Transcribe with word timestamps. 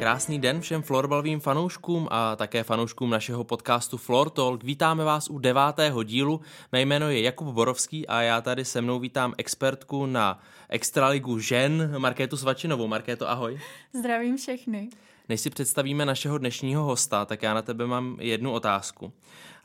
Krásný 0.00 0.38
den 0.38 0.60
všem 0.60 0.82
florbalovým 0.82 1.40
fanouškům 1.40 2.08
a 2.10 2.36
také 2.36 2.64
fanouškům 2.64 3.10
našeho 3.10 3.44
podcastu 3.44 3.96
Floor 3.96 4.30
Talk. 4.30 4.64
Vítáme 4.64 5.04
vás 5.04 5.30
u 5.30 5.38
devátého 5.38 6.02
dílu. 6.02 6.40
Mé 6.72 6.80
jméno 6.82 7.10
je 7.10 7.20
Jakub 7.20 7.48
Borovský 7.48 8.06
a 8.06 8.22
já 8.22 8.40
tady 8.40 8.64
se 8.64 8.80
mnou 8.80 8.98
vítám 8.98 9.34
expertku 9.38 10.06
na 10.06 10.40
Extraligu 10.68 11.38
žen 11.38 11.94
Markétu 11.98 12.36
Svačinovou. 12.36 12.86
Markéto, 12.86 13.30
ahoj. 13.30 13.60
Zdravím 13.92 14.36
všechny. 14.36 14.88
Než 15.28 15.40
si 15.40 15.50
představíme 15.50 16.06
našeho 16.06 16.38
dnešního 16.38 16.84
hosta, 16.84 17.24
tak 17.24 17.42
já 17.42 17.54
na 17.54 17.62
tebe 17.62 17.86
mám 17.86 18.16
jednu 18.20 18.52
otázku 18.52 19.12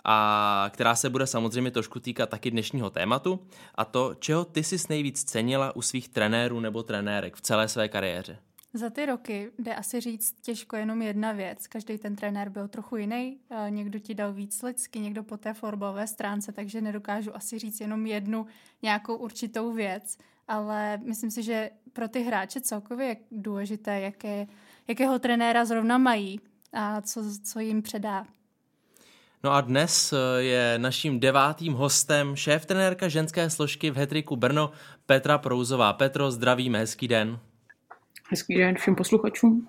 a 0.06 0.70
která 0.73 0.95
se 0.95 1.09
bude 1.09 1.28
samozřejmě 1.28 1.72
trošku 1.72 2.00
týkat 2.00 2.30
taky 2.30 2.52
dnešního 2.52 2.90
tématu 2.90 3.40
a 3.76 3.86
to, 3.86 4.16
čeho 4.20 4.45
ty 4.45 4.64
jsi 4.64 4.78
nejvíc 4.90 5.23
cenila 5.23 5.76
u 5.76 5.81
svých 5.81 6.09
trenérů 6.09 6.59
nebo 6.59 6.84
trenérek 6.84 7.36
v 7.36 7.42
celé 7.42 7.67
své 7.67 7.90
kariéře. 7.90 8.38
Za 8.76 8.90
ty 8.90 9.06
roky 9.06 9.52
jde 9.60 9.76
asi 9.76 10.02
říct 10.02 10.36
těžko 10.42 10.76
jenom 10.76 11.02
jedna 11.02 11.32
věc. 11.32 11.68
Každý 11.68 11.98
ten 11.98 12.16
trenér 12.16 12.50
byl 12.50 12.68
trochu 12.68 12.96
jiný. 12.98 13.38
Někdo 13.70 14.00
ti 14.00 14.14
dal 14.14 14.34
víc 14.34 14.64
lidsky, 14.64 15.00
někdo 15.00 15.24
po 15.24 15.38
té 15.38 15.54
fotbalové 15.54 16.08
stránce, 16.08 16.52
takže 16.52 16.82
nedokážu 16.82 17.36
asi 17.36 17.60
říct 17.60 17.80
jenom 17.80 18.06
jednu 18.06 18.46
nějakou 18.82 19.16
určitou 19.16 19.74
věc. 19.74 20.18
Ale 20.48 20.98
myslím 20.98 21.32
si, 21.32 21.44
že 21.44 21.70
pro 21.94 22.08
ty 22.08 22.22
hráče 22.24 22.62
celkově 22.62 23.08
je 23.08 23.17
důležité, 23.32 24.00
jaké, 24.00 24.48
jakého 24.88 25.20
trenéra 25.20 25.66
zrovna 25.66 25.98
mají 25.98 26.39
a 26.73 27.02
co, 27.02 27.23
co 27.44 27.60
jim 27.60 27.82
předá. 27.82 28.26
No 29.44 29.52
a 29.52 29.62
dnes 29.62 30.14
eh, 30.14 30.44
je 30.44 30.78
naším 30.78 31.20
devátým 31.20 31.73
hostem 31.73 32.36
šéf 32.36 32.66
trenérka 32.66 33.08
ženské 33.08 33.50
složky 33.50 33.92
v 33.92 33.98
Hetriku 33.98 34.36
Brno 34.36 34.72
Petra 35.06 35.38
Prouzová. 35.38 35.94
Petro, 35.94 36.32
zdravíme, 36.32 36.80
hezký 36.80 37.08
den. 37.08 37.39
Hezký 38.30 38.58
den 38.58 38.76
všem 38.76 38.95
posluchačům. 38.95 39.68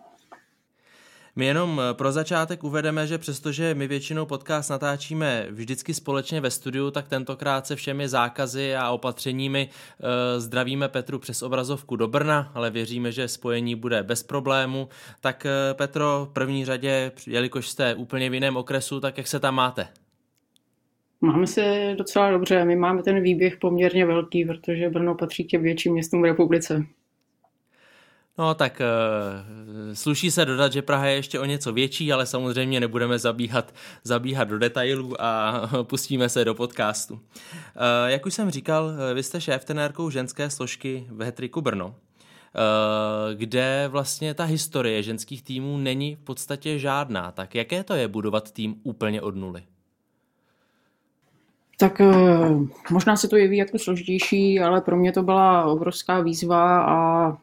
My 1.39 1.47
jenom 1.47 1.81
eh, 1.81 1.95
pro 1.95 2.13
začátek 2.13 2.65
uvedeme, 2.65 3.07
že 3.07 3.19
přestože 3.19 3.75
my 3.75 3.87
většinou 3.87 4.27
podcast 4.27 4.71
natáčíme 4.71 5.47
vždycky 5.51 5.95
společně 5.95 6.41
ve 6.41 6.51
studiu, 6.51 6.91
tak 6.91 7.09
tentokrát 7.09 7.67
se 7.67 7.77
všemi 7.77 8.09
zákazy 8.09 8.77
a 8.77 8.91
opatřeními 8.91 9.69
e, 9.69 10.41
zdravíme 10.41 10.89
Petru 10.89 11.19
přes 11.19 11.43
obrazovku 11.43 11.97
do 11.97 12.09
Brna, 12.09 12.51
ale 12.55 12.71
věříme, 12.71 13.13
že 13.13 13.29
spojení 13.29 13.75
bude 13.75 14.03
bez 14.03 14.23
problému. 14.23 14.89
Tak 15.21 15.47
e, 15.47 15.75
Petro, 15.75 16.27
v 16.31 16.33
první 16.33 16.65
řadě, 16.65 17.13
jelikož 17.27 17.69
jste 17.69 17.95
úplně 17.95 18.31
v 18.31 18.35
jiném 18.35 18.57
okresu, 18.57 19.01
tak 19.01 19.19
jak 19.19 19.27
se 19.27 19.41
tam 19.41 19.55
máte? 19.55 19.89
Máme 21.21 21.47
se 21.47 21.95
docela 21.99 22.31
dobře. 22.31 22.65
My 22.65 22.77
máme 22.77 23.03
ten 23.03 23.23
výběh 23.23 23.57
poměrně 23.57 24.07
velký, 24.07 24.45
protože 24.45 24.91
Brno 24.91 25.15
patří 25.15 25.45
k 25.45 25.49
těm 25.49 25.63
větším 25.63 25.93
městům 25.93 26.23
v 26.23 26.25
republice. 26.25 26.87
No 28.39 28.55
tak 28.55 28.81
uh, 28.81 29.95
sluší 29.95 30.31
se 30.31 30.45
dodat, 30.45 30.73
že 30.73 30.83
Praha 30.83 31.07
je 31.07 31.15
ještě 31.15 31.41
o 31.41 31.45
něco 31.45 31.73
větší, 31.73 32.13
ale 32.13 32.27
samozřejmě 32.27 32.81
nebudeme 32.81 33.19
zabíhat, 33.19 33.75
zabíhat 34.05 34.49
do 34.49 34.59
detailů 34.59 35.23
a 35.23 35.63
pustíme 35.83 36.29
se 36.29 36.45
do 36.45 36.55
podcastu. 36.55 37.15
Uh, 37.15 37.21
jak 38.07 38.27
už 38.27 38.35
jsem 38.35 38.51
říkal, 38.51 38.91
eh, 39.11 39.15
vy 39.15 39.23
jste 39.23 39.41
šéf 39.41 39.65
tenérkou 39.65 40.11
ženské 40.11 40.51
složky 40.51 41.07
v 41.11 41.23
Hetriku 41.23 41.61
Brno, 41.61 41.95
kde 43.35 43.89
vlastně 43.89 44.35
ta 44.35 44.45
historie 44.45 45.03
ženských 45.03 45.43
týmů 45.43 45.79
není 45.79 46.15
v 46.15 46.21
podstatě 46.21 46.79
žádná. 46.79 47.33
Tak 47.33 47.55
jaké 47.55 47.85
to 47.85 47.95
je 47.95 48.09
budovat 48.09 48.51
tým 48.51 48.75
úplně 48.83 49.23
od 49.23 49.37
nuly? 49.37 49.63
Tak 51.79 52.01
možná 52.91 53.17
se 53.17 53.29
to 53.29 53.37
jeví 53.37 53.57
jako 53.57 53.79
složitější, 53.79 54.61
ale 54.61 54.81
pro 54.81 54.97
mě 54.97 55.13
to 55.13 55.23
byla 55.23 55.65
obrovská 55.65 56.21
výzva 56.21 56.85
a 56.85 57.37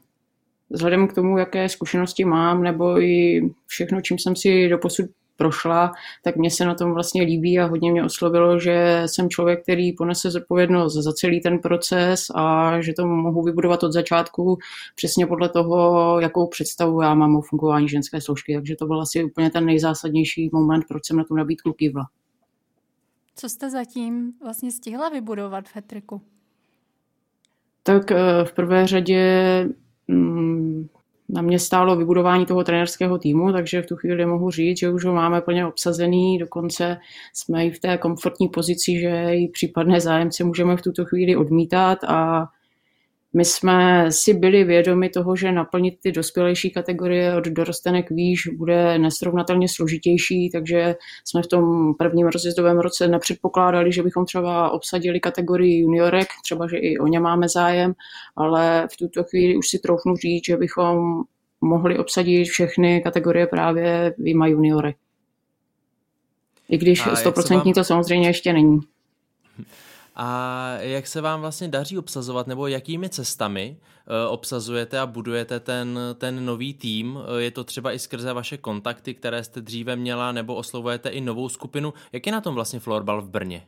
vzhledem 0.73 1.07
k 1.07 1.13
tomu, 1.13 1.37
jaké 1.37 1.69
zkušenosti 1.69 2.25
mám, 2.25 2.63
nebo 2.63 3.01
i 3.01 3.41
všechno, 3.67 4.01
čím 4.01 4.19
jsem 4.19 4.35
si 4.35 4.69
doposud 4.69 5.05
prošla, 5.37 5.91
tak 6.23 6.35
mě 6.35 6.51
se 6.51 6.65
na 6.65 6.75
tom 6.75 6.93
vlastně 6.93 7.23
líbí 7.23 7.59
a 7.59 7.65
hodně 7.65 7.91
mě 7.91 8.03
oslovilo, 8.03 8.59
že 8.59 9.03
jsem 9.05 9.29
člověk, 9.29 9.63
který 9.63 9.93
ponese 9.93 10.31
zodpovědnost 10.31 10.93
za 10.93 11.13
celý 11.13 11.41
ten 11.41 11.59
proces 11.59 12.25
a 12.35 12.75
že 12.81 12.93
to 12.93 13.07
mohu 13.07 13.43
vybudovat 13.43 13.83
od 13.83 13.93
začátku 13.93 14.57
přesně 14.95 15.27
podle 15.27 15.49
toho, 15.49 16.19
jakou 16.19 16.47
představu 16.47 17.01
já 17.01 17.13
mám 17.13 17.35
o 17.35 17.41
fungování 17.41 17.89
ženské 17.89 18.21
složky. 18.21 18.55
Takže 18.55 18.75
to 18.75 18.85
byl 18.85 19.01
asi 19.01 19.23
úplně 19.23 19.49
ten 19.49 19.65
nejzásadnější 19.65 20.49
moment, 20.53 20.85
proč 20.87 21.05
jsem 21.05 21.17
na 21.17 21.23
tu 21.23 21.35
nabídku 21.35 21.73
kývla. 21.73 22.03
Co 23.35 23.49
jste 23.49 23.69
zatím 23.69 24.33
vlastně 24.43 24.71
stihla 24.71 25.09
vybudovat 25.09 25.69
v 25.69 25.75
Hetriku? 25.75 26.21
Tak 27.83 28.11
eh, 28.11 28.17
v 28.43 28.53
prvé 28.53 28.87
řadě 28.87 29.23
na 31.29 31.41
mě 31.41 31.59
stálo 31.59 31.95
vybudování 31.95 32.45
toho 32.45 32.63
trenerského 32.63 33.17
týmu, 33.17 33.51
takže 33.51 33.81
v 33.81 33.85
tu 33.85 33.95
chvíli 33.95 34.25
mohu 34.25 34.51
říct, 34.51 34.79
že 34.79 34.89
už 34.89 35.05
ho 35.05 35.13
máme 35.13 35.41
plně 35.41 35.67
obsazený, 35.67 36.37
dokonce 36.37 36.97
jsme 37.33 37.65
i 37.65 37.71
v 37.71 37.79
té 37.79 37.97
komfortní 37.97 38.49
pozici, 38.49 38.99
že 38.99 39.35
i 39.35 39.47
případné 39.53 40.01
zájemce 40.01 40.43
můžeme 40.43 40.77
v 40.77 40.81
tuto 40.81 41.05
chvíli 41.05 41.35
odmítat 41.35 42.03
a 42.07 42.47
my 43.35 43.45
jsme 43.45 44.11
si 44.11 44.33
byli 44.33 44.63
vědomi 44.63 45.09
toho, 45.09 45.35
že 45.35 45.51
naplnit 45.51 45.99
ty 45.99 46.11
dospělejší 46.11 46.71
kategorie 46.71 47.35
od 47.35 47.43
dorostenek 47.43 48.11
výš 48.11 48.47
bude 48.57 48.97
nesrovnatelně 48.99 49.67
složitější, 49.69 50.49
takže 50.49 50.95
jsme 51.25 51.41
v 51.41 51.47
tom 51.47 51.93
prvním 51.95 52.27
rozjezdovém 52.27 52.79
roce 52.79 53.07
nepředpokládali, 53.07 53.91
že 53.91 54.03
bychom 54.03 54.25
třeba 54.25 54.69
obsadili 54.71 55.19
kategorii 55.19 55.79
juniorek, 55.79 56.27
třeba, 56.43 56.67
že 56.67 56.77
i 56.77 56.97
o 56.97 57.07
ně 57.07 57.19
máme 57.19 57.49
zájem, 57.49 57.93
ale 58.35 58.87
v 58.93 58.97
tuto 58.97 59.23
chvíli 59.23 59.57
už 59.57 59.67
si 59.67 59.79
troufnu 59.79 60.15
říct, 60.15 60.45
že 60.45 60.57
bychom 60.57 61.23
mohli 61.61 61.97
obsadit 61.97 62.45
všechny 62.45 63.01
kategorie 63.01 63.47
právě 63.47 64.13
výjima 64.17 64.47
juniorek. 64.47 64.95
I 66.69 66.77
když 66.77 67.03
stoprocentní 67.13 67.73
to 67.73 67.83
samozřejmě 67.83 68.29
ještě 68.29 68.53
není. 68.53 68.79
A 70.15 70.67
jak 70.79 71.07
se 71.07 71.21
vám 71.21 71.41
vlastně 71.41 71.67
daří 71.67 71.97
obsazovat, 71.97 72.47
nebo 72.47 72.67
jakými 72.67 73.09
cestami 73.09 73.77
uh, 73.77 74.33
obsazujete 74.33 74.99
a 74.99 75.05
budujete 75.05 75.59
ten, 75.59 75.99
ten 76.17 76.45
nový 76.45 76.73
tým? 76.73 77.15
Uh, 77.15 77.37
je 77.37 77.51
to 77.51 77.63
třeba 77.63 77.91
i 77.91 77.99
skrze 77.99 78.33
vaše 78.33 78.57
kontakty, 78.57 79.13
které 79.13 79.43
jste 79.43 79.61
dříve 79.61 79.95
měla, 79.95 80.31
nebo 80.31 80.55
oslovujete 80.55 81.09
i 81.09 81.21
novou 81.21 81.49
skupinu? 81.49 81.93
Jak 82.11 82.25
je 82.25 82.31
na 82.31 82.41
tom 82.41 82.55
vlastně 82.55 82.79
florbal 82.79 83.21
v 83.21 83.29
Brně? 83.29 83.67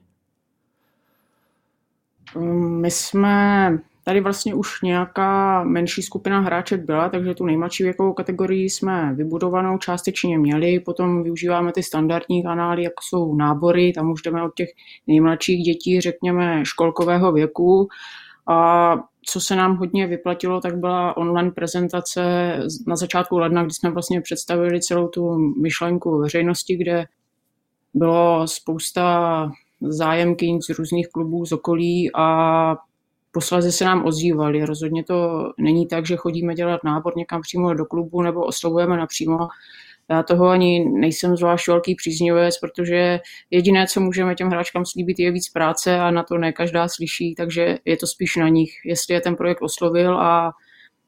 My 2.82 2.92
jsme 2.92 3.70
Tady 4.08 4.22
vlastně 4.22 4.54
už 4.54 4.82
nějaká 4.82 5.64
menší 5.64 6.02
skupina 6.02 6.40
hráček 6.40 6.86
byla, 6.86 7.10
takže 7.10 7.34
tu 7.34 7.46
nejmladší 7.46 7.84
věkovou 7.84 8.14
kategorii 8.14 8.70
jsme 8.70 9.14
vybudovanou 9.14 9.78
částečně 9.78 10.38
měli, 10.38 10.80
potom 10.80 11.24
využíváme 11.24 11.72
ty 11.72 11.84
standardní 11.84 12.44
kanály, 12.44 12.84
jako 12.84 13.04
jsou 13.10 13.36
nábory, 13.36 13.94
tam 13.94 14.12
už 14.12 14.22
jdeme 14.22 14.44
od 14.44 14.56
těch 14.56 14.70
nejmladších 15.08 15.64
dětí, 15.64 16.02
řekněme, 16.02 16.66
školkového 16.66 17.32
věku. 17.32 17.88
A 18.48 18.96
co 19.26 19.42
se 19.42 19.56
nám 19.56 19.78
hodně 19.78 20.08
vyplatilo, 20.08 20.62
tak 20.62 20.78
byla 20.78 21.18
online 21.18 21.52
prezentace 21.52 22.24
na 22.88 22.96
začátku 22.96 23.38
ledna, 23.38 23.64
kdy 23.64 23.74
jsme 23.74 23.92
vlastně 23.92 24.22
představili 24.22 24.82
celou 24.82 25.08
tu 25.08 25.38
myšlenku 25.62 26.20
veřejnosti, 26.20 26.78
kde 26.78 27.06
bylo 27.94 28.48
spousta 28.48 29.52
zájemkyň 29.82 30.62
z 30.62 30.70
různých 30.70 31.08
klubů 31.08 31.46
z 31.46 31.52
okolí 31.52 32.12
a 32.16 32.78
posledně 33.36 33.72
se 33.72 33.86
nám 33.86 34.06
ozývali. 34.06 34.66
Rozhodně 34.66 35.04
to 35.04 35.50
není 35.58 35.88
tak, 35.88 36.06
že 36.06 36.16
chodíme 36.16 36.56
dělat 36.56 36.84
nábor 36.84 37.18
někam 37.18 37.42
přímo 37.42 37.74
do 37.74 37.86
klubu 37.86 38.22
nebo 38.22 38.46
oslovujeme 38.46 38.98
napřímo. 38.98 39.38
Já 40.10 40.24
toho 40.24 40.48
ani 40.48 40.86
nejsem 40.90 41.38
zvlášť 41.38 41.68
velký 41.68 41.96
příznivec, 41.96 42.60
protože 42.60 43.20
jediné, 43.52 43.88
co 43.88 44.02
můžeme 44.02 44.36
těm 44.36 44.48
hráčkám 44.48 44.86
slíbit, 44.86 45.20
je 45.20 45.32
víc 45.32 45.50
práce 45.50 46.00
a 46.00 46.12
na 46.12 46.24
to 46.24 46.38
ne 46.38 46.52
každá 46.52 46.88
slyší, 46.88 47.36
takže 47.36 47.78
je 47.86 47.98
to 47.98 48.08
spíš 48.08 48.36
na 48.36 48.50
nich, 48.50 48.72
jestli 48.86 49.14
je 49.14 49.22
ten 49.22 49.36
projekt 49.36 49.62
oslovil 49.62 50.18
a 50.20 50.52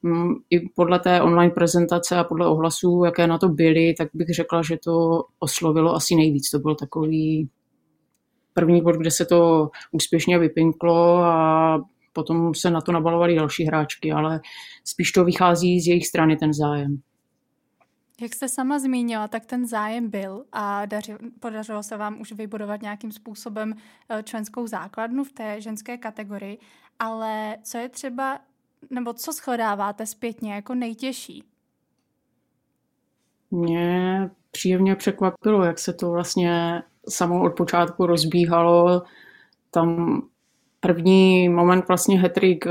mm, 0.02 0.34
i 0.50 0.60
podle 0.68 0.98
té 0.98 1.22
online 1.22 1.50
prezentace 1.50 2.16
a 2.16 2.24
podle 2.24 2.46
ohlasů, 2.46 3.02
jaké 3.04 3.26
na 3.26 3.38
to 3.38 3.48
byly, 3.48 3.94
tak 3.98 4.08
bych 4.14 4.28
řekla, 4.28 4.62
že 4.62 4.76
to 4.84 5.22
oslovilo 5.38 5.94
asi 5.94 6.14
nejvíc. 6.14 6.50
To 6.50 6.58
byl 6.58 6.74
takový 6.74 7.48
první 8.54 8.82
bod, 8.82 8.96
kde 8.96 9.10
se 9.10 9.24
to 9.24 9.70
úspěšně 9.92 10.38
vypinklo 10.38 11.16
a 11.18 11.78
potom 12.18 12.54
se 12.54 12.70
na 12.70 12.80
to 12.80 12.92
nabalovali 12.92 13.34
další 13.34 13.64
hráčky, 13.64 14.12
ale 14.12 14.40
spíš 14.84 15.12
to 15.12 15.24
vychází 15.24 15.80
z 15.80 15.86
jejich 15.86 16.06
strany 16.06 16.36
ten 16.36 16.52
zájem. 16.52 17.00
Jak 18.20 18.34
jste 18.34 18.48
sama 18.48 18.78
zmínila, 18.78 19.28
tak 19.28 19.46
ten 19.46 19.66
zájem 19.66 20.10
byl 20.10 20.44
a 20.52 20.86
daři, 20.86 21.16
podařilo 21.40 21.82
se 21.82 21.96
vám 21.96 22.20
už 22.20 22.32
vybudovat 22.32 22.82
nějakým 22.82 23.12
způsobem 23.12 23.74
eh, 24.08 24.22
členskou 24.22 24.66
základnu 24.66 25.24
v 25.24 25.32
té 25.32 25.60
ženské 25.60 25.98
kategorii, 25.98 26.58
ale 26.98 27.56
co 27.62 27.78
je 27.78 27.88
třeba, 27.88 28.38
nebo 28.90 29.12
co 29.12 29.32
shledáváte 29.32 30.06
zpětně 30.06 30.54
jako 30.54 30.74
nejtěžší? 30.74 31.44
Mě 33.50 34.30
příjemně 34.50 34.96
překvapilo, 34.96 35.64
jak 35.64 35.78
se 35.78 35.92
to 35.92 36.10
vlastně 36.10 36.82
samo 37.08 37.42
od 37.42 37.56
počátku 37.56 38.06
rozbíhalo. 38.06 39.02
Tam 39.70 40.20
první 40.80 41.48
moment 41.48 41.84
vlastně 41.88 42.20
hetrik 42.20 42.66
eh, 42.66 42.70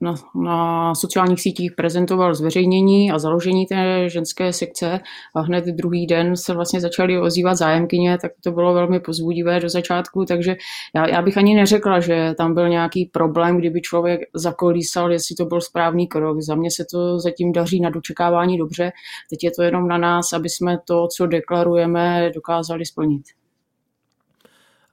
na, 0.00 0.14
na 0.34 0.94
sociálních 0.94 1.40
sítích 1.40 1.72
prezentoval 1.76 2.34
zveřejnění 2.34 3.12
a 3.12 3.18
založení 3.18 3.66
té 3.66 4.08
ženské 4.08 4.52
sekce 4.52 5.00
a 5.34 5.40
hned 5.40 5.64
druhý 5.64 6.06
den 6.06 6.36
se 6.36 6.54
vlastně 6.54 6.80
začaly 6.80 7.20
ozývat 7.20 7.54
zájemkyně, 7.54 8.18
tak 8.22 8.32
to 8.44 8.52
bylo 8.52 8.74
velmi 8.74 9.00
pozbudivé 9.00 9.60
do 9.60 9.68
začátku, 9.68 10.24
takže 10.24 10.56
já, 10.94 11.08
já 11.08 11.22
bych 11.22 11.36
ani 11.36 11.54
neřekla, 11.54 12.00
že 12.00 12.34
tam 12.38 12.54
byl 12.54 12.68
nějaký 12.68 13.06
problém, 13.06 13.58
kdyby 13.58 13.80
člověk 13.80 14.20
zakolísal, 14.34 15.12
jestli 15.12 15.36
to 15.36 15.44
byl 15.44 15.60
správný 15.60 16.06
krok. 16.06 16.40
Za 16.40 16.54
mě 16.54 16.70
se 16.70 16.84
to 16.92 17.18
zatím 17.18 17.52
daří 17.52 17.80
na 17.80 17.90
dočekávání 17.90 18.58
dobře, 18.58 18.92
teď 19.30 19.44
je 19.44 19.50
to 19.50 19.62
jenom 19.62 19.88
na 19.88 19.98
nás, 19.98 20.32
aby 20.32 20.48
jsme 20.48 20.78
to, 20.84 21.08
co 21.16 21.26
deklarujeme, 21.26 22.30
dokázali 22.34 22.86
splnit. 22.86 23.22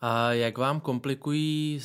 A 0.01 0.33
jak 0.33 0.57
vám 0.57 0.79
komplikují 0.79 1.79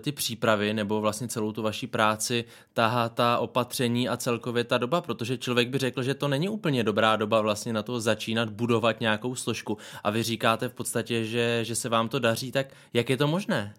ty 0.00 0.12
přípravy 0.12 0.74
nebo 0.74 1.00
vlastně 1.00 1.28
celou 1.28 1.52
tu 1.52 1.62
vaší 1.62 1.86
práci 1.86 2.44
tahá 2.74 3.08
ta 3.08 3.38
opatření 3.38 4.08
a 4.08 4.16
celkově 4.16 4.64
ta 4.64 4.78
doba? 4.78 5.00
Protože 5.00 5.38
člověk 5.38 5.68
by 5.68 5.78
řekl, 5.78 6.02
že 6.02 6.14
to 6.14 6.28
není 6.28 6.48
úplně 6.48 6.84
dobrá 6.84 7.16
doba 7.16 7.40
vlastně 7.40 7.72
na 7.72 7.82
to 7.82 8.00
začínat 8.00 8.48
budovat 8.48 9.00
nějakou 9.00 9.34
složku. 9.34 9.78
A 10.04 10.10
vy 10.10 10.22
říkáte 10.22 10.68
v 10.68 10.74
podstatě, 10.74 11.24
že, 11.24 11.64
že 11.64 11.74
se 11.74 11.88
vám 11.88 12.08
to 12.08 12.18
daří, 12.18 12.52
tak 12.52 12.66
jak 12.94 13.10
je 13.10 13.16
to 13.16 13.28
možné? 13.28 13.74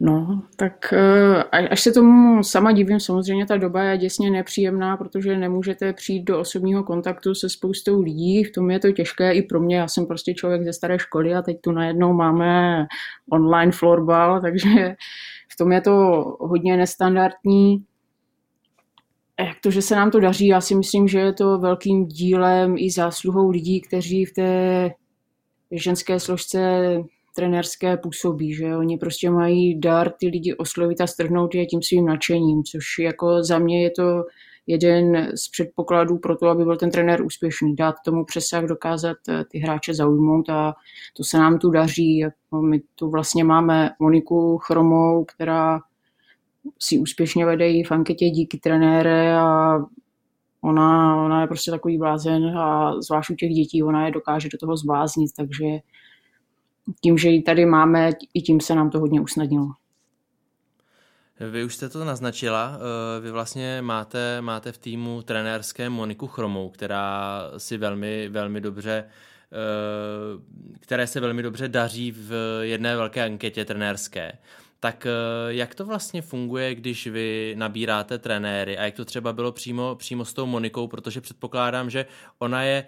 No, 0.00 0.42
tak 0.56 0.92
eh, 0.92 1.42
až 1.42 1.80
se 1.80 1.92
tomu 1.92 2.42
sama 2.44 2.72
divím, 2.72 3.00
samozřejmě 3.00 3.46
ta 3.46 3.56
doba 3.56 3.82
je 3.82 3.98
děsně 3.98 4.30
nepříjemná, 4.30 4.96
protože 4.96 5.36
nemůžete 5.36 5.92
přijít 5.92 6.24
do 6.24 6.40
osobního 6.40 6.84
kontaktu 6.84 7.34
se 7.34 7.48
spoustou 7.48 8.00
lidí, 8.00 8.44
v 8.44 8.52
tom 8.52 8.70
je 8.70 8.78
to 8.78 8.92
těžké 8.92 9.32
i 9.32 9.42
pro 9.42 9.60
mě, 9.60 9.76
já 9.76 9.88
jsem 9.88 10.06
prostě 10.06 10.34
člověk 10.34 10.64
ze 10.64 10.72
staré 10.72 10.98
školy 10.98 11.34
a 11.34 11.42
teď 11.42 11.56
tu 11.60 11.72
najednou 11.72 12.12
máme 12.12 12.86
online 13.30 13.72
florbal, 13.72 14.40
takže 14.42 14.96
v 15.52 15.56
tom 15.56 15.72
je 15.72 15.80
to 15.80 15.92
hodně 16.40 16.76
nestandardní. 16.76 17.84
Jak 19.40 19.60
to, 19.62 19.70
že 19.70 19.82
se 19.82 19.96
nám 19.96 20.10
to 20.10 20.20
daří, 20.20 20.46
já 20.46 20.60
si 20.60 20.74
myslím, 20.74 21.08
že 21.08 21.18
je 21.18 21.32
to 21.32 21.58
velkým 21.58 22.06
dílem 22.06 22.74
i 22.78 22.90
zásluhou 22.90 23.50
lidí, 23.50 23.80
kteří 23.80 24.24
v 24.24 24.32
té 24.32 24.90
ženské 25.70 26.20
složce 26.20 26.58
trenérské 27.36 27.96
působí, 27.96 28.54
že 28.54 28.76
oni 28.76 28.98
prostě 28.98 29.30
mají 29.30 29.80
dar 29.80 30.10
ty 30.10 30.28
lidi 30.28 30.54
oslovit 30.54 31.00
a 31.00 31.06
strhnout 31.06 31.54
je 31.54 31.66
tím 31.66 31.82
svým 31.82 32.06
nadšením, 32.06 32.64
což 32.64 32.84
jako 33.00 33.42
za 33.42 33.58
mě 33.58 33.82
je 33.82 33.90
to 33.90 34.24
jeden 34.66 35.32
z 35.36 35.48
předpokladů 35.48 36.18
pro 36.18 36.36
to, 36.36 36.46
aby 36.46 36.64
byl 36.64 36.76
ten 36.76 36.90
trenér 36.90 37.22
úspěšný. 37.22 37.76
Dát 37.76 37.94
tomu 38.04 38.24
přesah, 38.24 38.64
dokázat 38.64 39.16
eh, 39.28 39.44
ty 39.44 39.58
hráče 39.58 39.94
zaujmout 39.94 40.48
a 40.48 40.74
to 41.16 41.24
se 41.24 41.38
nám 41.38 41.58
tu 41.58 41.70
daří. 41.70 42.18
Jako 42.18 42.62
my 42.62 42.80
tu 42.94 43.10
vlastně 43.10 43.44
máme 43.44 43.90
Moniku 44.00 44.58
Chromou, 44.58 45.24
která 45.24 45.80
si 46.78 46.98
úspěšně 46.98 47.46
vede 47.46 47.70
i 47.70 47.84
v 47.84 47.92
anketě 47.92 48.30
díky 48.30 48.58
trenére 48.58 49.38
a 49.38 49.78
ona, 50.60 51.16
ona 51.24 51.40
je 51.40 51.46
prostě 51.46 51.70
takový 51.70 51.98
blázen 51.98 52.58
a 52.58 52.92
zvlášť 53.00 53.30
u 53.30 53.34
těch 53.34 53.50
dětí 53.50 53.82
ona 53.82 54.06
je 54.06 54.12
dokáže 54.12 54.48
do 54.52 54.58
toho 54.58 54.76
zbláznit, 54.76 55.30
takže 55.36 55.66
tím, 57.00 57.18
že 57.18 57.28
ji 57.28 57.42
tady 57.42 57.66
máme, 57.66 58.10
i 58.34 58.42
tím 58.42 58.60
se 58.60 58.74
nám 58.74 58.90
to 58.90 58.98
hodně 58.98 59.20
usnadnilo. 59.20 59.68
Vy 61.40 61.64
už 61.64 61.74
jste 61.74 61.88
to 61.88 62.04
naznačila, 62.04 62.78
eh, 62.78 63.20
vy 63.20 63.30
vlastně 63.30 63.82
máte, 63.82 64.40
máte 64.40 64.72
v 64.72 64.78
týmu 64.78 65.22
trenérské 65.22 65.88
Moniku 65.88 66.26
Chromou, 66.26 66.68
která 66.68 67.42
si 67.56 67.76
velmi, 67.76 68.28
velmi 68.28 68.60
dobře 68.60 69.04
eh, 69.52 70.76
které 70.80 71.06
se 71.06 71.20
velmi 71.20 71.42
dobře 71.42 71.68
daří 71.68 72.12
v 72.12 72.60
jedné 72.62 72.96
velké 72.96 73.24
anketě 73.24 73.64
trenérské. 73.64 74.32
Tak 74.80 75.06
eh, 75.06 75.10
jak 75.48 75.74
to 75.74 75.84
vlastně 75.84 76.22
funguje, 76.22 76.74
když 76.74 77.06
vy 77.06 77.54
nabíráte 77.58 78.18
trenéry 78.18 78.78
a 78.78 78.84
jak 78.84 78.94
to 78.94 79.04
třeba 79.04 79.32
bylo 79.32 79.52
přímo, 79.52 79.94
přímo 79.94 80.24
s 80.24 80.32
tou 80.32 80.46
Monikou, 80.46 80.86
protože 80.88 81.20
předpokládám, 81.20 81.90
že 81.90 82.06
ona 82.38 82.62
je 82.62 82.84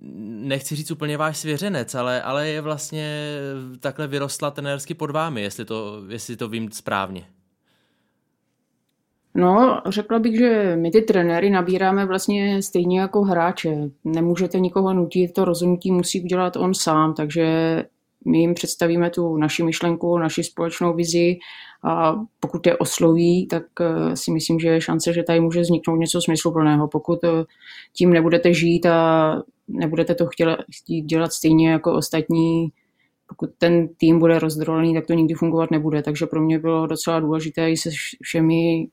nechci 0.00 0.76
říct 0.76 0.90
úplně 0.90 1.16
váš 1.16 1.38
svěřenec, 1.38 1.94
ale, 1.94 2.22
ale 2.22 2.48
je 2.48 2.60
vlastně 2.60 3.38
takhle 3.80 4.06
vyrostla 4.06 4.50
trenérsky 4.50 4.94
pod 4.94 5.10
vámi, 5.10 5.42
jestli 5.42 5.64
to, 5.64 6.02
jestli 6.08 6.36
to 6.36 6.48
vím 6.48 6.70
správně. 6.72 7.24
No, 9.34 9.82
řekla 9.86 10.18
bych, 10.18 10.38
že 10.38 10.76
my 10.76 10.90
ty 10.90 11.02
trenéry 11.02 11.50
nabíráme 11.50 12.06
vlastně 12.06 12.62
stejně 12.62 13.00
jako 13.00 13.22
hráče. 13.22 13.90
Nemůžete 14.04 14.60
nikoho 14.60 14.94
nutit, 14.94 15.32
to 15.32 15.44
rozhodnutí 15.44 15.92
musí 15.92 16.22
udělat 16.22 16.56
on 16.56 16.74
sám, 16.74 17.14
takže 17.14 17.84
my 18.26 18.38
jim 18.38 18.54
představíme 18.54 19.10
tu 19.10 19.36
naši 19.36 19.62
myšlenku, 19.62 20.18
naši 20.18 20.44
společnou 20.44 20.94
vizi 20.94 21.38
a 21.84 22.14
pokud 22.40 22.66
je 22.66 22.76
osloví, 22.76 23.46
tak 23.46 23.62
eh, 23.80 24.16
si 24.16 24.30
myslím, 24.30 24.60
že 24.60 24.68
je 24.68 24.80
šance, 24.80 25.12
že 25.12 25.22
tady 25.22 25.40
může 25.40 25.60
vzniknout 25.60 25.96
něco 25.96 26.20
smysluplného. 26.20 26.88
Pokud 26.88 27.24
eh, 27.24 27.28
tím 27.92 28.12
nebudete 28.12 28.54
žít 28.54 28.86
a 28.86 29.42
nebudete 29.68 30.14
to 30.14 30.26
chtít 30.70 31.02
dělat 31.02 31.32
stejně 31.32 31.70
jako 31.70 31.92
ostatní, 31.92 32.68
pokud 33.28 33.50
ten 33.58 33.88
tým 33.88 34.18
bude 34.18 34.38
rozdrolený, 34.38 34.94
tak 34.94 35.06
to 35.06 35.12
nikdy 35.12 35.34
fungovat 35.34 35.70
nebude. 35.70 36.02
Takže 36.02 36.26
pro 36.26 36.40
mě 36.40 36.58
bylo 36.58 36.86
docela 36.86 37.20
důležité 37.20 37.70
i 37.70 37.76
se 37.76 37.90
všemi 38.22 38.88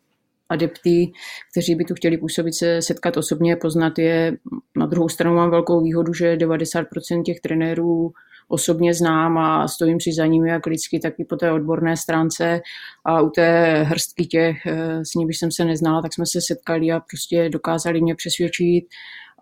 adepty, 0.50 1.12
kteří 1.52 1.76
by 1.76 1.86
tu 1.86 1.94
chtěli 1.94 2.18
působit, 2.18 2.54
se 2.54 2.82
setkat 2.82 3.18
osobně, 3.18 3.56
poznat 3.56 4.00
je. 4.00 4.38
Na 4.78 4.86
druhou 4.86 5.10
stranu 5.10 5.36
mám 5.36 5.52
velkou 5.52 5.84
výhodu, 5.84 6.14
že 6.14 6.36
90% 6.36 7.24
těch 7.24 7.40
trenérů 7.40 8.12
osobně 8.48 8.94
znám 8.94 9.38
a 9.38 9.68
stojím 9.68 10.02
si 10.02 10.14
za 10.14 10.26
nimi 10.26 10.50
jak 10.50 10.66
lidsky, 10.66 11.00
tak 11.00 11.14
i 11.18 11.26
po 11.26 11.36
té 11.36 11.52
odborné 11.52 11.98
stránce 11.98 12.62
a 13.06 13.22
u 13.22 13.30
té 13.30 13.84
hrstky 13.84 14.26
těch, 14.26 14.66
eh, 14.66 15.06
s 15.06 15.16
nimi 15.16 15.34
jsem 15.34 15.52
se 15.52 15.66
neznala, 15.66 16.02
tak 16.02 16.14
jsme 16.14 16.26
se 16.26 16.40
setkali 16.42 16.92
a 16.92 17.00
prostě 17.00 17.50
dokázali 17.50 18.02
mě 18.02 18.16
přesvědčit 18.16 18.86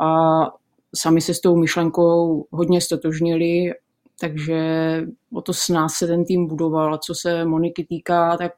a 0.01 0.07
sami 0.95 1.21
se 1.21 1.33
s 1.33 1.41
tou 1.41 1.55
myšlenkou 1.55 2.47
hodně 2.51 2.81
stotožnili, 2.81 3.73
takže 4.19 4.61
o 5.33 5.41
to 5.41 5.53
s 5.53 5.69
nás 5.69 5.93
se 5.93 6.07
ten 6.07 6.25
tým 6.25 6.47
budoval. 6.47 6.93
A 6.93 6.97
co 6.97 7.15
se 7.15 7.45
Moniky 7.45 7.85
týká, 7.89 8.37
tak 8.37 8.51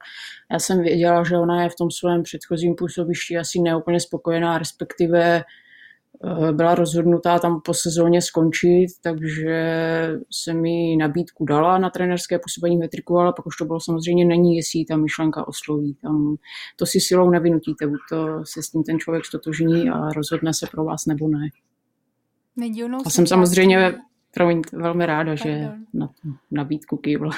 já 0.52 0.60
jsem 0.60 0.82
věděla, 0.82 1.24
že 1.24 1.38
ona 1.38 1.64
je 1.64 1.70
v 1.70 1.76
tom 1.76 1.92
svém 1.92 2.24
předchozím 2.24 2.75
působišti 2.75 3.38
asi 3.38 3.60
neúplně 3.60 4.00
spokojená, 4.00 4.58
respektive 4.58 5.36
eh, 5.38 6.54
byla 6.54 6.75
rozhodnutá 6.75 7.39
tam 7.39 7.62
po 7.65 7.74
sezóně 7.74 8.22
skončit, 8.22 8.88
takže 9.04 9.58
se 10.32 10.54
mi 10.54 10.96
nabídku 10.96 11.46
dala 11.46 11.77
na 11.77 11.89
trenerské 11.89 12.39
působení 12.39 12.77
metriku, 12.77 13.18
ale 13.18 13.34
pak 13.36 13.46
už 13.46 13.58
to 13.58 13.65
bylo 13.65 13.80
samozřejmě 13.80 14.25
není, 14.25 14.58
jestli 14.58 14.86
ta 14.86 14.98
myšlenka 14.98 15.48
osloví. 15.48 15.98
Tam 16.01 16.36
to 16.75 16.86
si 16.86 17.00
silou 17.00 17.30
nevynutíte, 17.30 17.88
buď 17.88 18.00
to 18.10 18.18
se 18.44 18.63
s 18.63 18.70
tím 18.70 18.84
ten 18.84 19.00
člověk 19.00 19.25
stotožní 19.25 19.89
a 19.89 20.10
rozhodne 20.10 20.54
se 20.54 20.68
pro 20.72 20.84
vás 20.84 21.06
nebo 21.06 21.27
ne. 21.27 21.50
Nedivnou 22.56 23.00
a 23.06 23.10
jsem 23.10 23.28
samozřejmě 23.28 23.94
promiň, 24.32 24.62
velmi 24.74 25.06
ráda, 25.06 25.36
Pardon. 25.36 25.54
že 25.54 25.72
na 25.94 26.10
nabídku 26.52 26.98
kývla. 26.98 27.32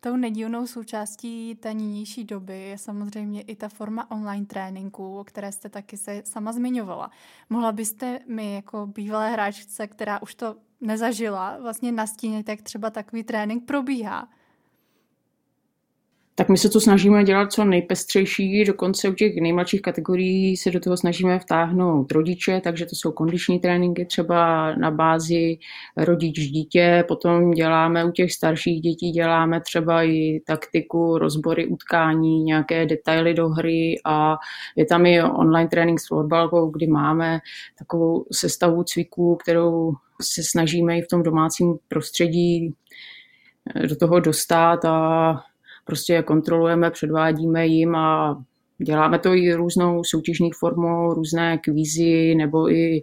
Tou 0.00 0.16
nedílnou 0.16 0.66
součástí 0.66 1.54
té 1.54 1.74
nynější 1.74 2.24
doby 2.24 2.60
je 2.60 2.78
samozřejmě 2.78 3.42
i 3.42 3.56
ta 3.56 3.68
forma 3.68 4.10
online 4.10 4.46
tréninku, 4.46 5.18
o 5.18 5.24
které 5.24 5.52
jste 5.52 5.68
taky 5.68 5.96
se 5.96 6.22
sama 6.24 6.52
zmiňovala. 6.52 7.10
Mohla 7.50 7.72
byste 7.72 8.18
mi 8.26 8.54
jako 8.54 8.86
bývalé 8.86 9.30
hráčce, 9.30 9.86
která 9.86 10.22
už 10.22 10.34
to 10.34 10.56
nezažila, 10.80 11.58
vlastně 11.58 11.92
nastínit, 11.92 12.48
jak 12.48 12.62
třeba 12.62 12.90
takový 12.90 13.22
trénink 13.22 13.66
probíhá? 13.66 14.28
Tak 16.40 16.48
my 16.48 16.58
se 16.58 16.68
to 16.68 16.80
snažíme 16.80 17.24
dělat 17.24 17.52
co 17.52 17.64
nejpestřejší, 17.64 18.64
dokonce 18.64 19.08
u 19.08 19.14
těch 19.14 19.32
nejmladších 19.40 19.82
kategorií 19.82 20.56
se 20.56 20.70
do 20.70 20.80
toho 20.80 20.96
snažíme 20.96 21.38
vtáhnout 21.38 22.12
rodiče, 22.12 22.60
takže 22.64 22.86
to 22.86 22.96
jsou 22.96 23.12
kondiční 23.12 23.58
tréninky 23.58 24.06
třeba 24.06 24.74
na 24.74 24.90
bázi 24.90 25.58
rodič-dítě, 25.96 27.04
potom 27.08 27.50
děláme 27.50 28.04
u 28.04 28.10
těch 28.10 28.32
starších 28.32 28.80
dětí, 28.80 29.10
děláme 29.10 29.60
třeba 29.60 30.02
i 30.02 30.40
taktiku, 30.46 31.18
rozbory 31.18 31.66
utkání, 31.66 32.42
nějaké 32.42 32.86
detaily 32.86 33.34
do 33.34 33.48
hry 33.48 33.94
a 34.04 34.36
je 34.76 34.86
tam 34.86 35.06
i 35.06 35.22
online 35.22 35.68
trénink 35.68 36.00
s 36.00 36.08
florbalkou, 36.08 36.70
kdy 36.70 36.86
máme 36.86 37.38
takovou 37.78 38.24
sestavu 38.32 38.84
cviků, 38.84 39.36
kterou 39.36 39.92
se 40.22 40.42
snažíme 40.50 40.98
i 40.98 41.02
v 41.02 41.08
tom 41.08 41.22
domácím 41.22 41.74
prostředí 41.88 42.74
do 43.88 43.96
toho 43.96 44.20
dostat 44.20 44.84
a 44.84 45.42
prostě 45.84 46.22
kontrolujeme, 46.22 46.90
předvádíme 46.90 47.66
jim 47.66 47.94
a 47.94 48.42
děláme 48.78 49.18
to 49.18 49.34
i 49.34 49.54
různou 49.54 50.04
soutěžní 50.04 50.50
formou, 50.58 51.14
různé 51.14 51.58
kvízy 51.58 52.34
nebo 52.34 52.72
i 52.72 53.02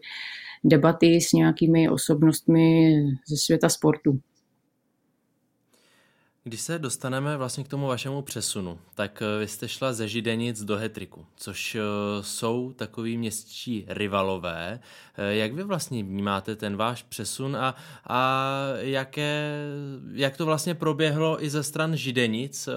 debaty 0.63 1.21
s 1.21 1.33
nějakými 1.33 1.89
osobnostmi 1.89 2.95
ze 3.27 3.37
světa 3.37 3.69
sportu. 3.69 4.19
Když 6.47 6.61
se 6.61 6.79
dostaneme 6.79 7.37
vlastně 7.37 7.63
k 7.63 7.67
tomu 7.67 7.87
vašemu 7.87 8.21
přesunu, 8.21 8.79
tak 8.95 9.21
eh, 9.21 9.39
vy 9.39 9.47
jste 9.47 9.67
šla 9.67 9.93
ze 9.93 10.07
Židenic 10.07 10.63
do 10.63 10.77
Hetriku, 10.77 11.25
což 11.35 11.75
eh, 11.75 11.81
jsou 12.21 12.73
takový 12.75 13.17
městští 13.17 13.85
rivalové. 13.87 14.79
Eh, 15.17 15.35
jak 15.35 15.53
vy 15.53 15.63
vlastně 15.63 16.03
vnímáte 16.03 16.55
ten 16.55 16.75
váš 16.75 17.03
přesun 17.03 17.57
a, 17.57 17.75
a 18.07 18.49
jaké, 18.77 19.51
jak 20.13 20.37
to 20.37 20.45
vlastně 20.45 20.75
proběhlo 20.75 21.43
i 21.43 21.49
ze 21.49 21.63
stran 21.63 21.95
Židenic? 21.95 22.69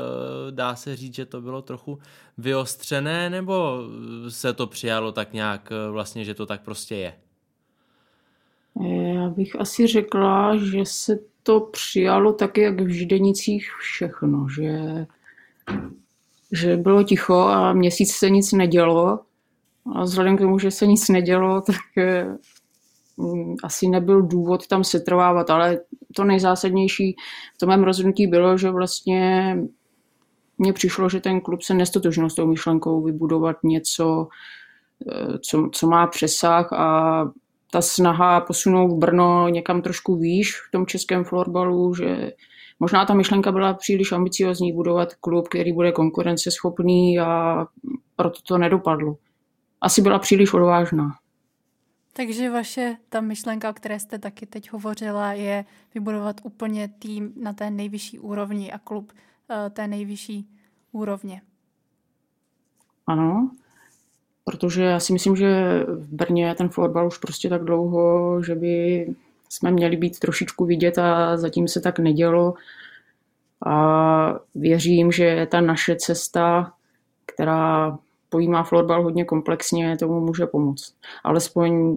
Dá 0.50 0.76
se 0.76 0.96
říct, 0.96 1.14
že 1.14 1.26
to 1.26 1.40
bylo 1.40 1.62
trochu 1.62 1.98
vyostřené, 2.38 3.30
nebo 3.30 3.82
se 4.28 4.52
to 4.52 4.66
přijalo 4.66 5.12
tak 5.12 5.32
nějak 5.32 5.72
vlastně, 5.90 6.24
že 6.24 6.34
to 6.34 6.46
tak 6.46 6.62
prostě 6.62 6.96
je? 6.96 7.14
Já 9.14 9.28
bych 9.28 9.60
asi 9.60 9.86
řekla, 9.86 10.56
že 10.56 10.84
se 10.84 11.18
to 11.42 11.60
přijalo 11.60 12.32
tak, 12.32 12.58
jak 12.58 12.80
v 12.80 12.88
Židenicích 12.88 13.70
všechno, 13.80 14.48
že, 14.48 15.06
že 16.52 16.76
bylo 16.76 17.02
ticho 17.02 17.34
a 17.34 17.72
měsíc 17.72 18.12
se 18.12 18.30
nic 18.30 18.52
nedělo. 18.52 19.20
A 19.94 20.02
vzhledem 20.02 20.36
k 20.36 20.40
tomu, 20.40 20.58
že 20.58 20.70
se 20.70 20.86
nic 20.86 21.08
nedělo, 21.08 21.60
tak 21.60 21.76
mm, 23.16 23.54
asi 23.62 23.88
nebyl 23.88 24.22
důvod 24.22 24.66
tam 24.66 24.84
setrvávat, 24.84 25.50
ale 25.50 25.80
to 26.16 26.24
nejzásadnější 26.24 27.16
v 27.54 27.58
tom 27.58 27.68
mém 27.68 27.84
rozhodnutí 27.84 28.26
bylo, 28.26 28.58
že 28.58 28.70
vlastně 28.70 29.56
mně 30.58 30.72
přišlo, 30.72 31.08
že 31.08 31.20
ten 31.20 31.40
klub 31.40 31.62
se 31.62 31.74
nestotožnil 31.74 32.30
s 32.30 32.34
tou 32.34 32.46
myšlenkou 32.46 33.02
vybudovat 33.02 33.56
něco, 33.64 34.28
eh, 35.12 35.38
co, 35.38 35.68
co 35.72 35.86
má 35.86 36.06
přesah 36.06 36.72
a 36.72 37.24
ta 37.72 37.82
snaha 37.82 38.40
posunout 38.40 38.98
Brno 38.98 39.48
někam 39.48 39.82
trošku 39.82 40.16
výš 40.16 40.56
v 40.68 40.70
tom 40.70 40.86
českém 40.86 41.24
florbalu, 41.24 41.94
že 41.94 42.32
možná 42.80 43.06
ta 43.06 43.14
myšlenka 43.14 43.52
byla 43.52 43.74
příliš 43.74 44.12
ambiciozní 44.12 44.72
budovat 44.72 45.14
klub, 45.14 45.48
který 45.48 45.72
bude 45.72 45.92
konkurenceschopný 45.92 47.18
a 47.18 47.64
proto 48.16 48.40
to 48.48 48.58
nedopadlo. 48.58 49.16
Asi 49.80 50.02
byla 50.02 50.18
příliš 50.18 50.52
odvážná. 50.52 51.10
Takže 52.12 52.50
vaše 52.50 52.96
ta 53.08 53.20
myšlenka, 53.20 53.70
o 53.70 53.72
které 53.72 54.00
jste 54.00 54.18
taky 54.18 54.46
teď 54.46 54.72
hovořila, 54.72 55.32
je 55.32 55.64
vybudovat 55.94 56.40
úplně 56.42 56.88
tým 56.88 57.32
na 57.42 57.52
té 57.52 57.70
nejvyšší 57.70 58.18
úrovni 58.18 58.72
a 58.72 58.78
klub 58.78 59.12
uh, 59.12 59.70
té 59.70 59.88
nejvyšší 59.88 60.48
úrovně. 60.92 61.42
Ano, 63.06 63.50
protože 64.44 64.82
já 64.82 65.00
si 65.00 65.12
myslím, 65.12 65.36
že 65.36 65.80
v 65.88 66.14
Brně 66.14 66.46
je 66.46 66.54
ten 66.54 66.68
florbal 66.68 67.06
už 67.06 67.18
prostě 67.18 67.48
tak 67.48 67.64
dlouho, 67.64 68.42
že 68.42 68.54
by 68.54 69.06
jsme 69.48 69.70
měli 69.70 69.96
být 69.96 70.18
trošičku 70.18 70.64
vidět 70.64 70.98
a 70.98 71.36
zatím 71.36 71.68
se 71.68 71.80
tak 71.80 71.98
nedělo. 71.98 72.54
A 73.66 74.40
věřím, 74.54 75.12
že 75.12 75.46
ta 75.50 75.60
naše 75.60 75.96
cesta, 75.96 76.72
která 77.26 77.98
pojímá 78.28 78.62
florbal 78.62 79.02
hodně 79.02 79.24
komplexně, 79.24 79.96
tomu 79.96 80.20
může 80.20 80.46
pomoct. 80.46 80.94
Alespoň 81.24 81.96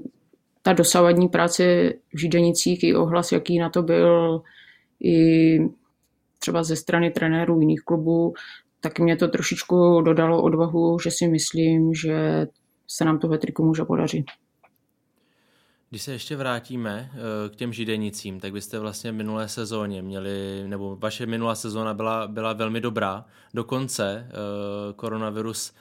ta 0.62 0.73
dosavadní 0.73 1.27
práce 1.27 1.93
v 2.13 2.19
Židenicích 2.19 2.83
i 2.83 2.95
ohlas, 2.95 3.31
jaký 3.31 3.59
na 3.59 3.69
to 3.69 3.83
byl, 3.83 4.41
i 5.00 5.59
třeba 6.39 6.63
ze 6.63 6.75
strany 6.75 7.12
trenérů 7.12 7.59
jiných 7.59 7.81
klubů, 7.81 8.33
tak 8.83 8.99
mě 8.99 9.15
to 9.15 9.27
trošičku 9.27 10.01
dodalo 10.01 10.41
odvahu, 10.41 10.99
že 10.99 11.11
si 11.11 11.27
myslím, 11.27 11.93
že 11.93 12.47
se 12.87 13.05
nám 13.05 13.19
to 13.19 13.27
ve 13.27 13.37
triku 13.37 13.65
může 13.65 13.83
podařit. 13.83 14.25
Když 15.89 16.01
se 16.01 16.11
ještě 16.11 16.35
vrátíme 16.35 17.11
eh, 17.13 17.49
k 17.49 17.55
těm 17.55 17.73
židenicím, 17.73 18.39
tak 18.39 18.53
byste 18.53 18.79
vlastně 18.79 19.11
v 19.11 19.15
minulé 19.15 19.49
sezóně 19.49 20.01
měli, 20.01 20.63
nebo 20.67 20.95
vaše 20.95 21.25
minulá 21.25 21.55
sezóna 21.55 21.93
byla, 21.93 22.27
byla 22.27 22.53
velmi 22.53 22.81
dobrá. 22.81 23.25
Dokonce 23.53 24.27
eh, 24.29 24.93
koronavirus 24.95 25.73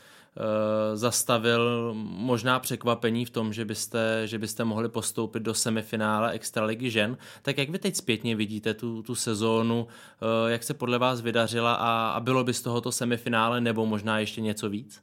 zastavil 0.94 1.92
možná 2.04 2.58
překvapení 2.58 3.24
v 3.24 3.30
tom, 3.30 3.52
že 3.52 3.64
byste, 3.64 4.22
že 4.26 4.38
byste 4.38 4.64
mohli 4.64 4.88
postoupit 4.88 5.42
do 5.42 5.54
semifinále 5.54 6.32
Extraligy 6.32 6.90
žen. 6.90 7.16
Tak 7.42 7.58
jak 7.58 7.70
vy 7.70 7.78
teď 7.78 7.96
zpětně 7.96 8.36
vidíte 8.36 8.74
tu, 8.74 9.02
tu 9.02 9.14
sezónu, 9.14 9.86
eh, 9.88 10.52
jak 10.52 10.62
se 10.62 10.74
podle 10.74 10.98
vás 10.98 11.20
vydařila 11.20 11.74
a, 11.74 12.08
a 12.10 12.20
bylo 12.20 12.44
by 12.44 12.54
z 12.54 12.62
tohoto 12.62 12.92
semifinále 12.92 13.60
nebo 13.60 13.86
možná 13.86 14.18
ještě 14.18 14.40
něco 14.40 14.70
víc? 14.70 15.02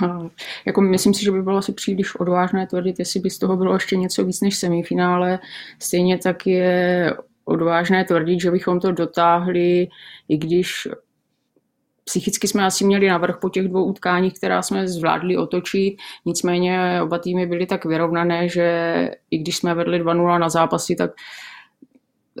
Jako 0.66 0.80
myslím 0.80 1.14
si, 1.14 1.24
že 1.24 1.30
by 1.30 1.42
bylo 1.42 1.56
asi 1.56 1.72
příliš 1.72 2.14
odvážné 2.14 2.66
tvrdit, 2.66 2.98
jestli 2.98 3.20
by 3.20 3.30
z 3.30 3.38
toho 3.38 3.56
bylo 3.56 3.74
ještě 3.74 3.96
něco 3.96 4.24
víc 4.24 4.40
než 4.40 4.56
semifinále. 4.56 5.38
Stejně 5.78 6.18
tak 6.18 6.46
je 6.46 7.12
odvážné 7.44 8.04
tvrdit, 8.04 8.40
že 8.40 8.50
bychom 8.50 8.80
to 8.80 8.92
dotáhli, 8.92 9.88
i 10.28 10.36
když 10.36 10.88
Psychicky 12.08 12.48
jsme 12.48 12.66
asi 12.66 12.84
měli 12.84 13.08
navrh 13.08 13.38
po 13.40 13.48
těch 13.48 13.68
dvou 13.68 13.84
utkáních, 13.84 14.34
která 14.34 14.62
jsme 14.62 14.88
zvládli 14.88 15.36
otočit, 15.36 15.96
nicméně 16.26 17.00
oba 17.02 17.18
týmy 17.18 17.46
byly 17.46 17.66
tak 17.66 17.84
vyrovnané, 17.84 18.48
že 18.48 19.10
i 19.30 19.38
když 19.38 19.56
jsme 19.56 19.74
vedli 19.74 20.04
2-0 20.04 20.38
na 20.38 20.48
zápasy, 20.48 20.96
tak 20.96 21.10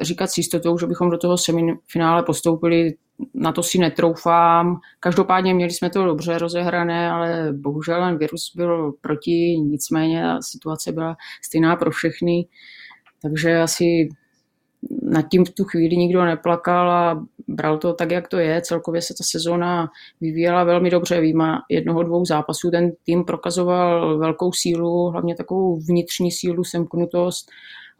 říkat 0.00 0.26
s 0.26 0.38
jistotou, 0.38 0.78
že 0.78 0.86
bychom 0.86 1.10
do 1.10 1.18
toho 1.18 1.38
semifinále 1.38 2.22
postoupili, 2.22 2.94
na 3.34 3.52
to 3.52 3.62
si 3.62 3.78
netroufám. 3.78 4.76
Každopádně 5.00 5.54
měli 5.54 5.70
jsme 5.70 5.90
to 5.90 6.04
dobře 6.04 6.38
rozehrané, 6.38 7.10
ale 7.10 7.48
bohužel 7.52 8.00
ten 8.00 8.18
virus 8.18 8.52
byl 8.56 8.92
proti, 9.00 9.56
nicméně 9.60 10.24
situace 10.40 10.92
byla 10.92 11.16
stejná 11.44 11.76
pro 11.76 11.90
všechny. 11.90 12.46
Takže 13.22 13.60
asi 13.60 14.08
nad 15.02 15.22
tím 15.30 15.44
v 15.44 15.50
tu 15.50 15.64
chvíli 15.64 15.96
nikdo 15.96 16.24
neplakal 16.24 16.90
a 16.90 17.26
bral 17.48 17.78
to 17.78 17.94
tak, 17.94 18.10
jak 18.10 18.28
to 18.28 18.38
je. 18.38 18.60
Celkově 18.60 19.02
se 19.02 19.14
ta 19.18 19.24
sezóna 19.24 19.88
vyvíjela 20.20 20.64
velmi 20.64 20.90
dobře. 20.90 21.20
Výjima 21.20 21.62
jednoho, 21.70 22.02
dvou 22.02 22.24
zápasů 22.24 22.70
ten 22.70 22.92
tým 23.04 23.24
prokazoval 23.24 24.18
velkou 24.18 24.52
sílu, 24.52 25.10
hlavně 25.10 25.34
takovou 25.34 25.80
vnitřní 25.80 26.32
sílu, 26.32 26.64
semknutost 26.64 27.50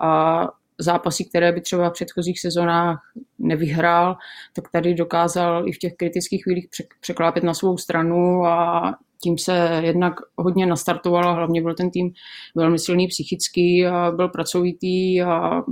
a 0.00 0.42
zápasy, 0.78 1.24
které 1.24 1.52
by 1.52 1.60
třeba 1.60 1.90
v 1.90 1.92
předchozích 1.92 2.40
sezónách 2.40 3.02
nevyhrál, 3.38 4.16
tak 4.52 4.70
tady 4.70 4.94
dokázal 4.94 5.68
i 5.68 5.72
v 5.72 5.78
těch 5.78 5.92
kritických 5.96 6.42
chvílích 6.42 6.68
překlápět 7.00 7.44
na 7.44 7.54
svou 7.54 7.78
stranu 7.78 8.44
a 8.46 8.94
tím 9.22 9.38
se 9.38 9.80
jednak 9.84 10.14
hodně 10.36 10.66
nastartovala, 10.66 11.32
hlavně 11.32 11.62
byl 11.62 11.74
ten 11.74 11.90
tým 11.90 12.12
velmi 12.54 12.78
silný 12.78 13.08
psychický 13.08 13.86
a 13.86 14.12
byl 14.16 14.28
pracovitý 14.28 15.22
a 15.22 15.62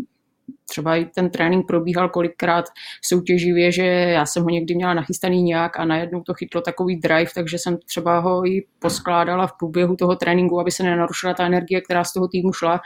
třeba 0.69 0.97
i 0.97 1.05
ten 1.05 1.31
trénink 1.31 1.67
probíhal 1.67 2.09
kolikrát 2.09 2.65
soutěživě, 3.03 3.73
že 3.73 3.85
já 3.87 4.27
jsem 4.27 4.43
ho 4.43 4.49
někdy 4.49 4.75
měla 4.75 4.95
nachystaný 4.95 5.43
nějak 5.43 5.81
a 5.81 5.85
najednou 5.85 6.23
to 6.23 6.35
chytlo 6.35 6.61
takový 6.61 6.97
drive, 7.01 7.31
takže 7.35 7.59
jsem 7.59 7.79
třeba 7.79 8.19
ho 8.19 8.47
i 8.47 8.67
poskládala 8.79 9.47
v 9.47 9.53
průběhu 9.59 9.97
toho 9.97 10.17
tréninku, 10.17 10.61
aby 10.61 10.71
se 10.71 10.83
nenarušila 10.83 11.35
ta 11.35 11.47
energie, 11.47 11.81
která 11.81 12.05
z 12.05 12.13
toho 12.13 12.29
týmu 12.29 12.53
šla. 12.53 12.81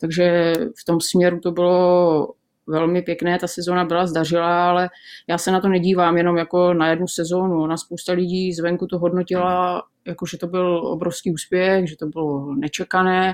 Takže 0.00 0.52
v 0.80 0.84
tom 0.84 1.00
směru 1.00 1.40
to 1.40 1.52
bylo 1.52 2.28
velmi 2.66 3.02
pěkné, 3.02 3.38
ta 3.38 3.46
sezóna 3.46 3.84
byla 3.84 4.06
zdařilá, 4.06 4.70
ale 4.70 4.90
já 5.28 5.38
se 5.38 5.50
na 5.50 5.60
to 5.60 5.68
nedívám 5.68 6.16
jenom 6.16 6.36
jako 6.36 6.74
na 6.74 6.88
jednu 6.88 7.08
sezónu. 7.08 7.66
Na 7.66 7.76
spousta 7.76 8.12
lidí 8.12 8.52
zvenku 8.52 8.86
to 8.86 8.98
hodnotila, 8.98 9.82
jako 10.06 10.26
že 10.26 10.38
to 10.38 10.46
byl 10.46 10.86
obrovský 10.86 11.32
úspěch, 11.32 11.88
že 11.88 11.96
to 11.96 12.06
bylo 12.06 12.54
nečekané 12.54 13.32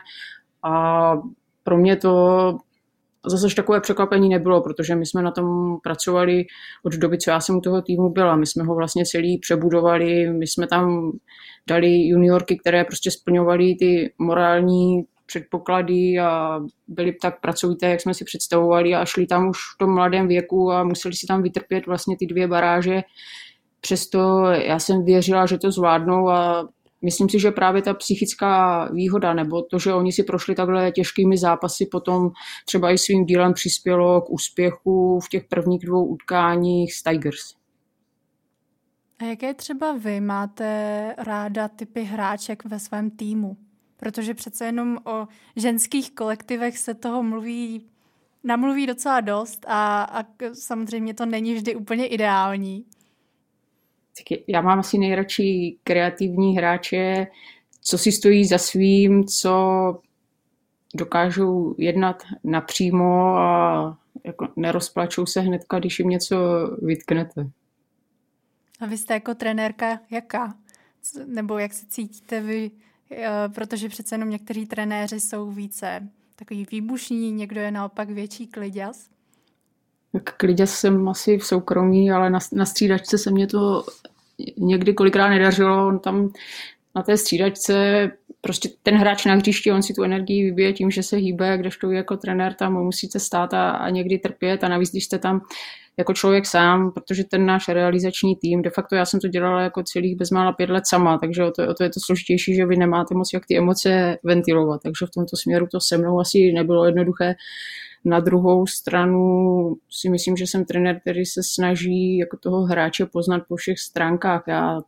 a 0.63 1.13
pro 1.65 1.79
mě 1.79 1.97
to 1.97 2.59
zase 3.27 3.55
takové 3.55 3.81
překvapení 3.81 4.29
nebylo, 4.29 4.61
protože 4.61 4.97
my 4.97 5.07
jsme 5.07 5.23
na 5.23 5.31
tom 5.31 5.77
pracovali 5.83 6.45
od 6.85 6.93
doby, 6.93 7.19
co 7.19 7.31
já 7.31 7.41
jsem 7.41 7.57
u 7.57 7.61
toho 7.61 7.83
týmu 7.83 8.09
byla. 8.09 8.37
My 8.37 8.47
jsme 8.47 8.65
ho 8.65 8.75
vlastně 8.75 9.05
celý 9.05 9.39
přebudovali, 9.39 10.31
my 10.31 10.47
jsme 10.47 10.67
tam 10.67 11.13
dali 11.69 12.07
juniorky, 12.07 12.59
které 12.59 12.85
prostě 12.85 13.11
splňovaly 13.11 13.75
ty 13.79 14.13
morální 14.19 15.03
předpoklady 15.27 16.19
a 16.19 16.61
byli 16.89 17.13
tak 17.23 17.41
pracovité, 17.41 17.91
jak 17.91 18.01
jsme 18.01 18.15
si 18.15 18.25
představovali 18.25 18.95
a 18.95 19.05
šli 19.05 19.27
tam 19.27 19.49
už 19.49 19.59
v 19.75 19.79
tom 19.79 19.95
mladém 19.95 20.29
věku 20.29 20.73
a 20.73 20.85
museli 20.85 21.15
si 21.15 21.27
tam 21.27 21.43
vytrpět 21.43 21.87
vlastně 21.87 22.17
ty 22.19 22.27
dvě 22.27 22.49
baráže. 22.49 23.03
Přesto 23.81 24.45
já 24.47 24.79
jsem 24.79 25.05
věřila, 25.05 25.47
že 25.47 25.59
to 25.59 25.71
zvládnou 25.71 26.29
a 26.29 26.69
myslím 27.03 27.29
si, 27.29 27.39
že 27.39 27.51
právě 27.51 27.83
ta 27.83 27.95
psychická 27.95 28.85
výhoda 28.93 29.35
nebo 29.35 29.63
to, 29.63 29.79
že 29.79 29.95
oni 29.95 30.13
si 30.13 30.23
prošli 30.23 30.55
takhle 30.55 30.93
těžkými 30.93 31.39
zápasy, 31.39 31.87
potom 31.87 32.31
třeba 32.67 32.91
i 32.91 32.99
svým 32.99 33.25
dílem 33.25 33.53
přispělo 33.53 34.21
k 34.21 34.31
úspěchu 34.31 35.21
v 35.21 35.29
těch 35.29 35.45
prvních 35.45 35.87
dvou 35.87 36.07
utkáních 36.07 36.95
s 36.95 37.03
Tigers. 37.03 37.55
A 39.19 39.25
jaké 39.25 39.55
třeba 39.55 39.93
vy 39.93 40.21
máte 40.21 41.15
ráda 41.19 41.69
typy 41.69 42.03
hráček 42.03 42.65
ve 42.65 42.79
svém 42.79 43.11
týmu? 43.11 43.57
Protože 43.97 44.35
přece 44.35 44.67
jenom 44.67 44.99
o 45.05 45.29
ženských 45.57 46.15
kolektivech 46.15 46.79
se 46.79 46.95
toho 46.95 47.23
mluví, 47.23 47.87
namluví 48.45 48.87
docela 48.87 49.21
dost 49.21 49.67
a, 49.69 50.03
a 50.03 50.25
samozřejmě 50.53 51.15
to 51.15 51.27
není 51.27 51.55
vždy 51.55 51.77
úplně 51.77 52.07
ideální 52.07 52.85
já 54.47 54.61
mám 54.61 54.79
asi 54.79 54.99
nejradši 54.99 55.77
kreativní 55.85 56.57
hráče, 56.57 57.27
co 57.81 57.99
si 57.99 58.13
stojí 58.13 58.45
za 58.45 58.59
svým, 58.59 59.25
co 59.25 59.55
dokážou 60.95 61.75
jednat 61.79 62.23
napřímo 62.45 63.37
a 63.37 63.99
jako 64.25 64.49
nerozplačou 64.57 65.27
se 65.27 65.41
hnedka, 65.41 65.79
když 65.79 65.99
jim 65.99 66.09
něco 66.09 66.37
vytknete. 66.83 67.51
A 68.81 68.87
vy 68.87 68.99
jste 68.99 69.15
jako 69.15 69.35
trenérka 69.35 70.01
jaká? 70.11 70.55
Nebo 71.27 71.59
jak 71.59 71.73
se 71.73 71.87
cítíte 71.87 72.41
vy? 72.41 72.71
Eh, 73.13 73.49
protože 73.55 73.89
přece 73.89 74.15
jenom 74.15 74.31
někteří 74.31 74.67
trenéři 74.67 75.21
jsou 75.21 75.51
více 75.51 76.09
takový 76.37 76.67
výbušní, 76.71 77.33
někdo 77.33 77.61
je 77.61 77.71
naopak 77.71 78.11
větší 78.11 78.47
kliděs. 78.47 79.09
Tak 80.13 80.37
kliděs 80.37 80.75
jsem 80.75 81.09
asi 81.09 81.39
v 81.39 81.45
soukromí, 81.45 82.11
ale 82.11 82.31
na, 82.31 82.39
na 82.53 82.67
střídačce 82.67 83.19
se 83.19 83.31
mě 83.31 83.47
to 83.47 83.85
někdy 84.59 84.95
kolikrát 84.95 85.29
nedařilo. 85.29 85.87
On 85.87 85.99
tam 85.99 86.33
na 86.97 87.03
té 87.03 87.17
střídačce 87.17 88.11
prostě 88.41 88.69
ten 88.83 88.97
hráč 88.97 89.25
na 89.25 89.35
hřišti, 89.35 89.73
on 89.73 89.83
si 89.83 89.95
tu 89.95 90.03
energii 90.03 90.45
vybije 90.45 90.73
tím, 90.73 90.91
že 90.91 91.03
se 91.03 91.17
hýbe, 91.17 91.59
kdežto 91.59 91.89
vy 91.89 91.97
jako 91.97 92.17
trenér 92.17 92.55
tam 92.55 92.73
musíte 92.73 93.19
stát 93.19 93.55
a, 93.55 93.71
a 93.71 93.91
někdy 93.91 94.19
trpět 94.19 94.65
a 94.65 94.69
navíc, 94.69 94.91
když 94.91 95.05
jste 95.05 95.19
tam 95.19 95.41
jako 95.99 96.15
člověk 96.15 96.47
sám, 96.47 96.91
protože 96.93 97.25
ten 97.25 97.47
náš 97.47 97.69
realizační 97.69 98.37
tým, 98.37 98.63
de 98.63 98.71
facto 98.71 98.95
já 98.97 99.05
jsem 99.05 99.21
to 99.21 99.29
dělala 99.29 99.63
jako 99.63 99.83
celých 99.83 100.17
bezmála 100.17 100.53
pět 100.53 100.71
let 100.71 100.87
sama, 100.87 101.19
takže 101.19 101.45
o 101.45 101.51
to, 101.51 101.69
o 101.69 101.75
to 101.75 101.83
je 101.83 101.91
to 101.91 102.01
složitější, 102.07 102.55
že 102.55 102.67
vy 102.67 102.77
nemáte 102.77 103.15
moc 103.15 103.31
jak 103.35 103.47
ty 103.47 103.59
emoce 103.59 104.19
ventilovat, 104.25 104.83
takže 104.83 105.07
v 105.07 105.11
tomto 105.11 105.37
směru 105.37 105.67
to 105.71 105.81
se 105.81 105.99
mnou 105.99 106.21
asi 106.21 106.53
nebylo 106.53 106.87
jednoduché. 106.87 107.35
Na 108.05 108.21
druhou 108.21 108.67
stranu 108.67 109.77
si 109.91 110.09
myslím, 110.09 110.37
že 110.37 110.47
jsem 110.47 110.65
trenér, 110.65 111.01
který 111.01 111.25
se 111.25 111.41
snaží 111.45 112.19
jako 112.19 112.37
toho 112.37 112.63
hráče 112.63 113.07
poznat 113.07 113.43
po 113.49 113.57
všech 113.57 113.79
stránkách. 113.79 114.45
Já 114.47 114.81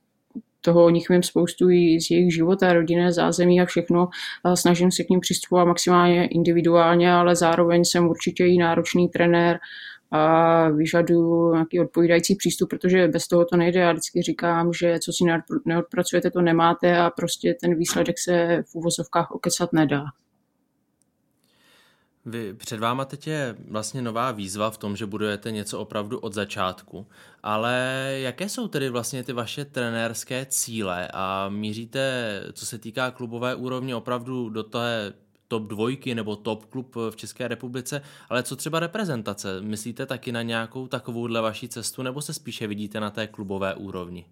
toho 0.61 0.85
o 0.85 0.91
nich 0.91 1.09
vím 1.09 1.23
spoustu 1.23 1.71
i 1.71 2.01
z 2.01 2.11
jejich 2.11 2.35
života, 2.35 2.73
rodinné 2.73 3.13
zázemí 3.13 3.61
a 3.61 3.65
všechno. 3.65 4.09
Snažím 4.55 4.93
se 4.93 5.05
k 5.05 5.09
ním 5.09 5.21
přistupovat 5.21 5.69
maximálně 5.69 6.27
individuálně, 6.27 7.13
ale 7.13 7.37
zároveň 7.37 7.85
jsem 7.85 8.09
určitě 8.09 8.47
i 8.47 8.59
náročný 8.59 9.09
trenér 9.09 9.59
a 10.11 10.69
vyžaduju 10.69 11.53
nějaký 11.53 11.81
odpovídající 11.81 12.37
přístup, 12.37 12.71
protože 12.71 13.09
bez 13.09 13.29
toho 13.29 13.45
to 13.45 13.57
nejde. 13.57 13.81
Já 13.81 13.93
vždycky 13.93 14.23
říkám, 14.23 14.73
že 14.73 14.99
co 14.99 15.13
si 15.13 15.25
neodpracujete, 15.67 16.31
to 16.31 16.43
nemáte 16.43 16.99
a 16.99 17.11
prostě 17.11 17.55
ten 17.61 17.75
výsledek 17.75 18.19
se 18.19 18.63
v 18.67 18.75
úvozovkách 18.75 19.31
okecat 19.31 19.73
nedá. 19.73 20.03
Vy, 22.27 22.55
před 22.55 22.81
váma 22.81 23.05
teď 23.05 23.27
je 23.27 23.57
vlastně 23.69 24.03
nová 24.03 24.31
výzva 24.33 24.71
v 24.71 24.79
tom, 24.79 24.97
že 24.97 25.07
budujete 25.07 25.51
něco 25.51 25.79
opravdu 25.79 26.19
od 26.19 26.35
začátku, 26.35 27.07
ale 27.43 27.75
jaké 28.17 28.49
jsou 28.49 28.69
tedy 28.69 28.89
vlastně 28.89 29.25
ty 29.25 29.33
vaše 29.33 29.65
trenérské 29.65 30.47
cíle 30.47 31.09
a 31.15 31.49
míříte, 31.49 32.43
co 32.53 32.67
se 32.67 32.79
týká 32.79 33.11
klubové 33.11 33.55
úrovně, 33.55 33.97
opravdu 33.97 34.49
do 34.49 34.63
té 34.63 35.13
top 35.49 35.63
dvojky 35.63 36.15
nebo 36.15 36.37
top 36.37 36.65
klub 36.65 36.97
v 37.11 37.17
České 37.17 37.49
republice, 37.49 38.03
ale 38.29 38.43
co 38.43 38.57
třeba 38.57 38.81
reprezentace? 38.81 39.61
Myslíte 39.61 40.07
taky 40.07 40.33
na 40.33 40.43
nějakou 40.43 40.87
takovouhle 40.87 41.41
vaši 41.41 41.69
cestu 41.69 42.03
nebo 42.03 42.23
se 42.23 42.35
spíše 42.35 42.67
vidíte 42.67 43.01
na 43.01 43.11
té 43.11 43.27
klubové 43.27 43.75
úrovni? 43.75 44.27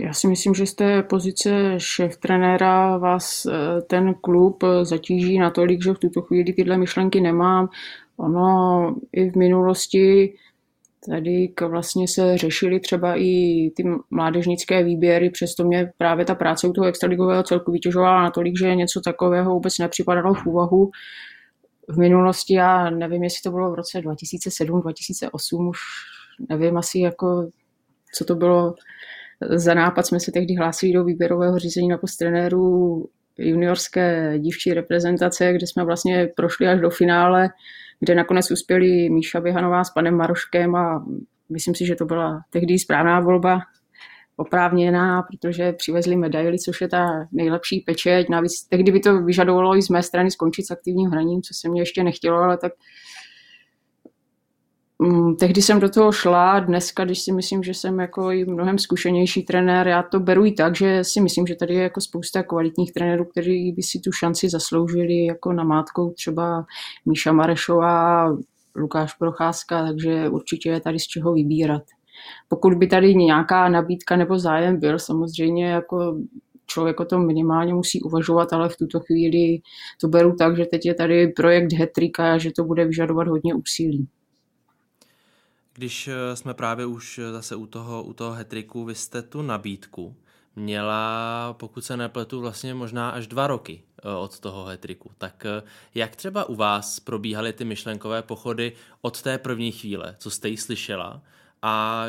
Já 0.00 0.12
si 0.12 0.28
myslím, 0.28 0.54
že 0.54 0.66
z 0.66 0.74
té 0.74 1.02
pozice 1.02 1.74
šéf 1.78 2.16
trenéra 2.16 2.96
vás 2.98 3.46
eh, 3.46 3.82
ten 3.82 4.14
klub 4.14 4.64
zatíží 4.82 5.38
natolik, 5.38 5.84
že 5.84 5.94
v 5.94 5.98
tuto 5.98 6.22
chvíli 6.22 6.52
tyhle 6.52 6.78
myšlenky 6.78 7.20
nemám. 7.20 7.68
Ono 8.16 8.96
i 9.12 9.30
v 9.30 9.36
minulosti 9.36 10.34
Tady 11.08 11.52
vlastně 11.68 12.08
se 12.08 12.38
řešily 12.38 12.80
třeba 12.80 13.14
i 13.16 13.70
ty 13.76 13.84
mládežnické 14.10 14.84
výběry, 14.84 15.30
přesto 15.30 15.64
mě 15.64 15.92
právě 15.98 16.24
ta 16.24 16.34
práce 16.34 16.68
u 16.68 16.72
toho 16.72 16.86
extraligového 16.86 17.42
celku 17.42 17.72
vytěžovala 17.72 18.22
natolik, 18.22 18.58
že 18.58 18.74
něco 18.74 19.00
takového 19.00 19.50
vůbec 19.54 19.78
nepřipadalo 19.78 20.34
v 20.34 20.46
úvahu. 20.46 20.90
V 21.88 21.98
minulosti, 21.98 22.54
já 22.54 22.90
nevím, 22.90 23.22
jestli 23.22 23.42
to 23.42 23.50
bylo 23.50 23.70
v 23.70 23.74
roce 23.74 24.00
2007, 24.00 24.80
2008, 24.80 25.68
už 25.68 25.78
nevím 26.48 26.76
asi 26.76 26.98
jako, 26.98 27.48
co 28.14 28.24
to 28.24 28.34
bylo 28.34 28.74
za 29.48 29.74
nápad, 29.74 30.06
jsme 30.06 30.20
se 30.20 30.32
tehdy 30.32 30.54
hlásili 30.54 30.92
do 30.92 31.04
výběrového 31.04 31.58
řízení 31.58 31.88
na 31.88 31.98
post 31.98 32.16
trenérů 32.16 33.04
juniorské 33.38 34.38
dívčí 34.38 34.74
reprezentace, 34.74 35.52
kde 35.52 35.66
jsme 35.66 35.84
vlastně 35.84 36.28
prošli 36.36 36.68
až 36.68 36.80
do 36.80 36.90
finále 36.90 37.50
kde 38.00 38.14
nakonec 38.14 38.50
uspěli 38.50 39.10
Míša 39.10 39.40
Běhanová 39.40 39.84
s 39.84 39.90
panem 39.90 40.14
Maroškem 40.14 40.74
a 40.74 41.04
myslím 41.48 41.74
si, 41.74 41.86
že 41.86 41.94
to 41.94 42.04
byla 42.04 42.40
tehdy 42.50 42.78
správná 42.78 43.20
volba, 43.20 43.60
oprávněná, 44.36 45.22
protože 45.22 45.72
přivezli 45.72 46.16
medaily, 46.16 46.58
což 46.58 46.80
je 46.80 46.88
ta 46.88 47.06
nejlepší 47.32 47.80
pečeť. 47.80 48.28
Navíc 48.28 48.66
tehdy 48.68 48.92
by 48.92 49.00
to 49.00 49.22
vyžadovalo 49.22 49.76
i 49.76 49.82
z 49.82 49.88
mé 49.88 50.02
strany 50.02 50.30
skončit 50.30 50.66
s 50.66 50.70
aktivním 50.70 51.10
hraním, 51.10 51.42
co 51.42 51.54
se 51.54 51.68
mě 51.68 51.80
ještě 51.80 52.04
nechtělo, 52.04 52.38
ale 52.38 52.58
tak 52.58 52.72
tehdy 55.38 55.62
jsem 55.62 55.80
do 55.80 55.88
toho 55.88 56.12
šla, 56.12 56.60
dneska, 56.60 57.04
když 57.04 57.20
si 57.20 57.32
myslím, 57.32 57.62
že 57.62 57.74
jsem 57.74 58.00
jako 58.00 58.30
i 58.30 58.44
mnohem 58.44 58.78
zkušenější 58.78 59.42
trenér, 59.42 59.88
já 59.88 60.02
to 60.02 60.20
beru 60.20 60.44
i 60.44 60.52
tak, 60.52 60.76
že 60.76 61.04
si 61.04 61.20
myslím, 61.20 61.46
že 61.46 61.54
tady 61.54 61.74
je 61.74 61.82
jako 61.82 62.00
spousta 62.00 62.42
kvalitních 62.42 62.92
trenérů, 62.92 63.24
kteří 63.24 63.72
by 63.72 63.82
si 63.82 64.00
tu 64.00 64.12
šanci 64.12 64.48
zasloužili, 64.48 65.24
jako 65.24 65.52
na 65.52 65.64
mátkou 65.64 66.10
třeba 66.10 66.64
Míša 67.06 67.32
Marešová, 67.32 68.36
Lukáš 68.76 69.14
Procházka, 69.14 69.86
takže 69.86 70.28
určitě 70.28 70.68
je 70.68 70.80
tady 70.80 70.98
z 70.98 71.06
čeho 71.06 71.32
vybírat. 71.32 71.82
Pokud 72.48 72.74
by 72.74 72.86
tady 72.86 73.14
nějaká 73.14 73.68
nabídka 73.68 74.16
nebo 74.16 74.38
zájem 74.38 74.80
byl, 74.80 74.98
samozřejmě 74.98 75.66
jako 75.66 76.16
člověk 76.66 77.00
o 77.00 77.04
tom 77.04 77.26
minimálně 77.26 77.74
musí 77.74 78.02
uvažovat, 78.02 78.52
ale 78.52 78.68
v 78.68 78.76
tuto 78.76 79.00
chvíli 79.00 79.58
to 80.00 80.08
beru 80.08 80.34
tak, 80.38 80.56
že 80.56 80.64
teď 80.64 80.86
je 80.86 80.94
tady 80.94 81.28
projekt 81.28 81.72
Hetrika 81.72 82.32
a 82.32 82.38
že 82.38 82.50
to 82.56 82.64
bude 82.64 82.84
vyžadovat 82.84 83.28
hodně 83.28 83.54
úsilí. 83.54 84.08
Když 85.80 86.08
eh, 86.08 86.36
jsme 86.36 86.54
právě 86.54 86.86
už 86.86 87.18
eh, 87.18 87.32
zase 87.32 87.56
u 87.56 87.66
toho, 87.66 88.02
u 88.02 88.12
toho 88.12 88.32
hetriku, 88.32 88.84
vy 88.84 88.94
jste 88.94 89.22
tu 89.22 89.42
nabídku 89.42 90.16
měla, 90.56 91.52
pokud 91.58 91.84
se 91.84 91.96
nepletu, 91.96 92.40
vlastně 92.40 92.74
možná 92.74 93.10
až 93.10 93.26
dva 93.26 93.46
roky 93.46 93.82
eh, 94.04 94.08
od 94.08 94.40
toho 94.40 94.64
hetriku. 94.64 95.10
Tak 95.18 95.46
jak 95.94 96.16
třeba 96.16 96.44
u 96.44 96.54
vás 96.54 97.00
probíhaly 97.00 97.52
ty 97.52 97.64
myšlenkové 97.64 98.22
pochody 98.22 98.72
od 99.00 99.22
té 99.22 99.38
první 99.38 99.72
chvíle, 99.72 100.16
co 100.18 100.30
jste 100.30 100.48
ji 100.48 100.56
slyšela? 100.56 101.22
A 101.62 102.04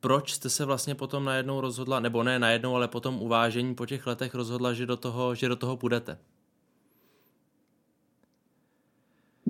proč 0.00 0.32
jste 0.32 0.50
se 0.50 0.64
vlastně 0.64 0.94
potom 0.94 1.24
najednou 1.24 1.60
rozhodla, 1.60 2.00
nebo 2.00 2.22
ne 2.22 2.38
najednou, 2.38 2.74
ale 2.74 2.88
potom 2.88 3.22
uvážení 3.22 3.74
po 3.74 3.86
těch 3.86 4.06
letech 4.06 4.34
rozhodla, 4.34 4.72
že 4.72 4.86
do 4.86 4.96
toho, 4.96 5.34
že 5.34 5.48
do 5.48 5.56
toho 5.56 5.76
půjdete? 5.76 6.18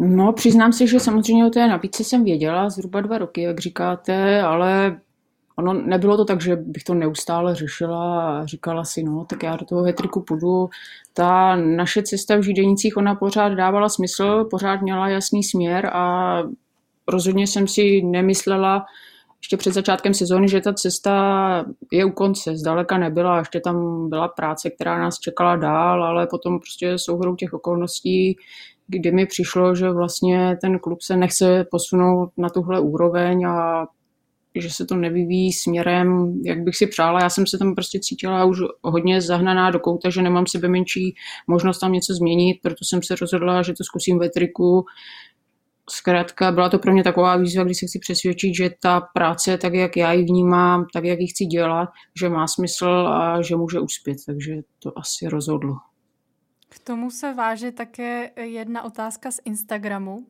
No, 0.04 0.32
přiznám 0.32 0.72
se, 0.72 0.86
že 0.86 1.00
samozřejmě 1.00 1.46
o 1.46 1.50
té 1.50 1.68
nabídce 1.68 2.04
jsem 2.04 2.24
věděla 2.24 2.70
zhruba 2.70 3.00
dva 3.00 3.18
roky, 3.18 3.42
jak 3.42 3.60
říkáte, 3.60 4.42
ale 4.42 5.00
ono 5.56 5.72
nebylo 5.72 6.16
to 6.16 6.24
tak, 6.24 6.40
že 6.40 6.56
bych 6.56 6.84
to 6.84 6.94
neustále 6.94 7.54
řešila 7.54 8.30
a 8.40 8.46
říkala 8.46 8.84
si, 8.84 9.02
no, 9.02 9.24
tak 9.24 9.42
já 9.42 9.56
do 9.56 9.64
toho 9.64 9.82
hetriku 9.82 10.20
půjdu. 10.20 10.68
Ta 11.12 11.56
naše 11.56 12.02
cesta 12.02 12.36
v 12.36 12.42
Židenicích, 12.42 12.96
ona 12.96 13.14
pořád 13.14 13.48
dávala 13.48 13.88
smysl, 13.88 14.44
pořád 14.50 14.82
měla 14.82 15.08
jasný 15.08 15.44
směr 15.44 15.90
a 15.92 16.38
rozhodně 17.08 17.46
jsem 17.46 17.68
si 17.68 18.02
nemyslela, 18.02 18.84
ještě 19.42 19.56
před 19.56 19.74
začátkem 19.74 20.14
sezóny, 20.14 20.48
že 20.48 20.60
ta 20.60 20.72
cesta 20.72 21.64
je 21.92 22.04
u 22.04 22.10
konce, 22.10 22.56
zdaleka 22.56 22.98
nebyla, 22.98 23.38
ještě 23.38 23.60
tam 23.60 24.08
byla 24.08 24.28
práce, 24.28 24.70
která 24.70 24.98
nás 24.98 25.18
čekala 25.18 25.56
dál, 25.56 26.04
ale 26.04 26.26
potom 26.26 26.58
prostě 26.58 26.98
souhrou 26.98 27.36
těch 27.36 27.52
okolností 27.52 28.36
kdy 28.86 29.12
mi 29.12 29.26
přišlo, 29.26 29.74
že 29.74 29.90
vlastně 29.90 30.56
ten 30.60 30.78
klub 30.78 31.02
se 31.02 31.16
nechce 31.16 31.64
posunout 31.70 32.30
na 32.36 32.48
tuhle 32.48 32.80
úroveň 32.80 33.46
a 33.46 33.86
že 34.58 34.70
se 34.70 34.86
to 34.86 34.96
nevyvíjí 34.96 35.52
směrem, 35.52 36.34
jak 36.44 36.62
bych 36.62 36.76
si 36.76 36.86
přála. 36.86 37.22
Já 37.22 37.30
jsem 37.30 37.46
se 37.46 37.58
tam 37.58 37.74
prostě 37.74 37.98
cítila 38.02 38.44
už 38.44 38.58
hodně 38.82 39.20
zahnaná 39.20 39.70
do 39.70 39.80
kouta, 39.80 40.10
že 40.10 40.22
nemám 40.22 40.46
sebe 40.46 40.68
menší 40.68 41.14
možnost 41.46 41.78
tam 41.78 41.92
něco 41.92 42.14
změnit, 42.14 42.58
proto 42.62 42.84
jsem 42.84 43.02
se 43.02 43.14
rozhodla, 43.14 43.62
že 43.62 43.72
to 43.72 43.84
zkusím 43.84 44.18
ve 44.18 44.30
triku. 44.30 44.84
Zkrátka 45.90 46.52
byla 46.52 46.68
to 46.68 46.78
pro 46.78 46.92
mě 46.92 47.04
taková 47.04 47.36
výzva, 47.36 47.64
kdy 47.64 47.74
se 47.74 47.86
chci 47.86 47.98
přesvědčit, 47.98 48.56
že 48.56 48.70
ta 48.82 49.00
práce, 49.14 49.58
tak 49.58 49.74
jak 49.74 49.96
já 49.96 50.12
ji 50.12 50.24
vnímám, 50.24 50.86
tak 50.92 51.04
jak 51.04 51.20
ji 51.20 51.26
chci 51.26 51.44
dělat, 51.44 51.88
že 52.20 52.28
má 52.28 52.46
smysl 52.46 52.86
a 53.08 53.42
že 53.42 53.56
může 53.56 53.80
uspět. 53.80 54.16
Takže 54.26 54.56
to 54.82 54.98
asi 54.98 55.28
rozhodlo. 55.28 55.74
K 56.74 56.78
tomu 56.78 57.10
se 57.10 57.34
váže 57.34 57.72
také 57.72 58.30
jedna 58.40 58.82
otázka 58.82 59.30
z 59.30 59.40
Instagramu, 59.44 60.26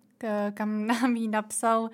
kam 0.54 0.86
nám 0.86 1.16
ji 1.16 1.28
napsal 1.28 1.90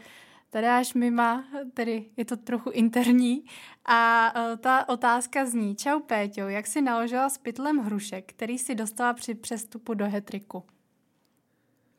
Tadáš 0.51 0.95
Mima, 0.95 1.45
tedy 1.75 2.05
je 2.17 2.25
to 2.25 2.37
trochu 2.37 2.71
interní. 2.71 3.45
A 3.85 4.33
e, 4.37 4.57
ta 4.57 4.89
otázka 4.89 5.47
zní, 5.47 5.77
čau 5.77 6.01
Péťo, 6.01 6.49
jak 6.49 6.67
si 6.67 6.83
naložila 6.83 7.29
s 7.29 7.39
pytlem 7.39 7.79
hrušek, 7.79 8.25
který 8.27 8.59
si 8.59 8.75
dostala 8.75 9.13
při 9.13 9.35
přestupu 9.35 9.95
do 9.95 10.07
hetriku? 10.07 10.63